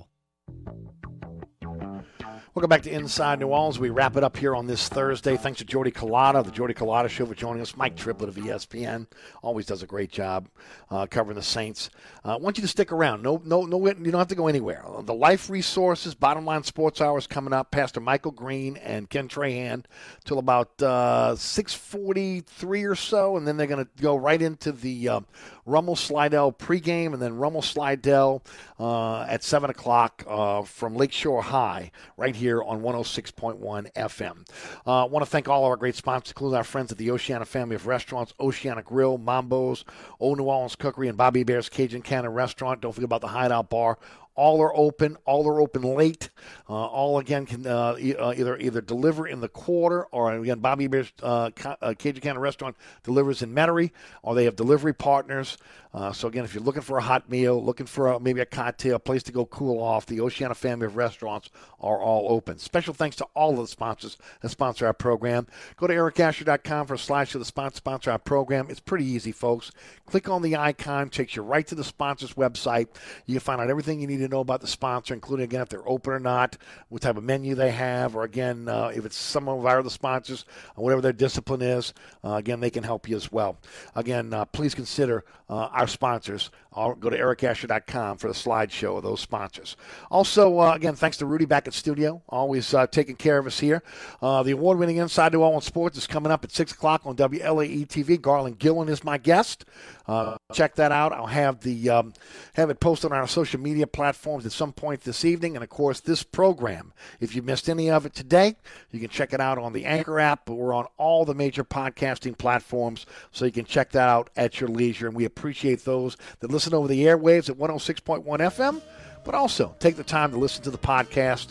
[2.57, 3.79] Welcome back to Inside New Orleans.
[3.79, 5.37] We wrap it up here on this Thursday.
[5.37, 7.77] Thanks to Jordy Culotta, the Jordy Culotta Show, for joining us.
[7.77, 9.07] Mike Triplett of ESPN
[9.43, 10.49] always does a great job
[10.91, 11.91] uh, covering the Saints.
[12.25, 13.23] Uh, I want you to stick around.
[13.23, 13.87] No, no, no.
[13.87, 14.83] You don't have to go anywhere.
[15.03, 17.71] The Life Resources Bottom Line Sports Hour is coming up.
[17.71, 19.85] Pastor Michael Green and Ken Trahan
[20.25, 24.73] till about uh, six forty-three or so, and then they're going to go right into
[24.73, 25.21] the uh,
[25.67, 28.43] Rummel Slidell pregame, and then Rummel Slidell
[28.81, 30.25] uh, at seven o'clock
[30.67, 34.47] from Lakeshore High, right here on 106.1 FM.
[34.87, 37.11] I uh, want to thank all of our great sponsors, including our friends at the
[37.11, 39.85] Oceana family of restaurants, Oceana Grill, Mambo's,
[40.21, 42.81] Old New Orleans Cookery, and Bobby Hebert's Cajun Cannon Restaurant.
[42.81, 43.99] Don't forget about the Hideout Bar.
[44.37, 45.17] All are open.
[45.25, 46.31] All are open late.
[46.69, 50.85] Uh, all again can uh, uh, either either deliver in the quarter or again Bobby
[50.85, 53.91] Hebert's uh, uh, Cajun Cannon Restaurant delivers in Metairie,
[54.23, 55.57] or they have delivery partners.
[55.95, 58.47] Uh, so again, if you're looking for a hot meal, looking for a, maybe a
[58.47, 61.49] cocktail, place to go cool off, the Oceana family of restaurants
[61.81, 62.59] are all open.
[62.59, 65.47] Special thanks to all of the sponsors that sponsor our program.
[65.79, 68.67] Go to ericasher.com for a slash to the sponsor sponsor our program.
[68.69, 69.71] It's pretty easy, folks.
[70.05, 72.89] Click on the icon, takes you right to the sponsor's website.
[73.25, 75.69] You can find out everything you need to know about the sponsor, including again if
[75.69, 76.57] they're open or not,
[76.89, 79.91] what type of menu they have, or again uh, if it's some of our other
[79.91, 80.45] sponsors,
[80.77, 81.95] or whatever their discipline is.
[82.25, 83.59] Uh, again, they can help you as well.
[83.95, 86.51] Again, uh, please consider uh, our sponsors.
[86.73, 89.77] I'll go to ericasher.com for the slideshow of those sponsors.
[90.11, 93.59] Also, uh, again, thanks to Rudy back at studio, always uh, taking care of us
[93.59, 93.83] here.
[94.21, 97.87] Uh, the award-winning Inside New Orleans Sports is coming up at 6 o'clock on WLAE
[97.87, 98.21] TV.
[98.21, 99.65] Garland Gillen is my guest.
[100.09, 101.13] Uh, check that out.
[101.13, 102.13] I'll have the um,
[102.55, 105.57] have it posted on our social media platforms at some point this evening.
[105.57, 106.93] And of course, this program.
[107.21, 108.57] If you missed any of it today,
[108.93, 110.47] you can check it out on the Anchor app.
[110.47, 114.61] But we're on all the major podcasting platforms, so you can check that out at
[114.61, 115.09] your leisure.
[115.09, 118.81] And we appreciate those that listen over the airwaves at 106.1 FM,
[119.25, 121.49] but also take the time to listen to the podcast.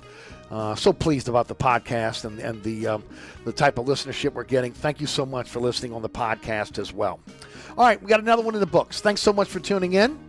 [0.52, 3.04] Uh, so pleased about the podcast and, and the um,
[3.46, 4.72] the type of listenership we're getting.
[4.72, 7.20] Thank you so much for listening on the podcast as well.
[7.78, 9.02] All right, we got another one in the books.
[9.02, 10.20] Thanks so much for tuning in.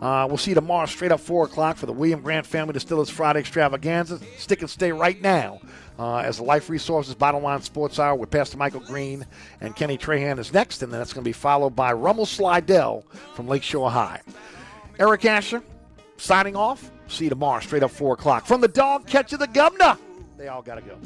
[0.00, 3.10] Uh, we'll see you tomorrow straight up 4 o'clock for the William Grant Family Distillers
[3.10, 4.20] Friday Extravaganza.
[4.36, 5.60] Stick and stay right now
[5.98, 9.26] uh, as the Life Resources Bottom Line Sports Hour with Pastor Michael Green
[9.60, 13.04] and Kenny Trahan is next, and then it's going to be followed by Rummel Slidell
[13.34, 14.22] from Lakeshore High.
[15.00, 15.62] Eric Asher
[16.16, 16.92] signing off.
[17.08, 18.46] See you tomorrow straight up 4 o'clock.
[18.46, 19.96] From the dog catch of the governor.
[20.36, 20.96] They all got to go.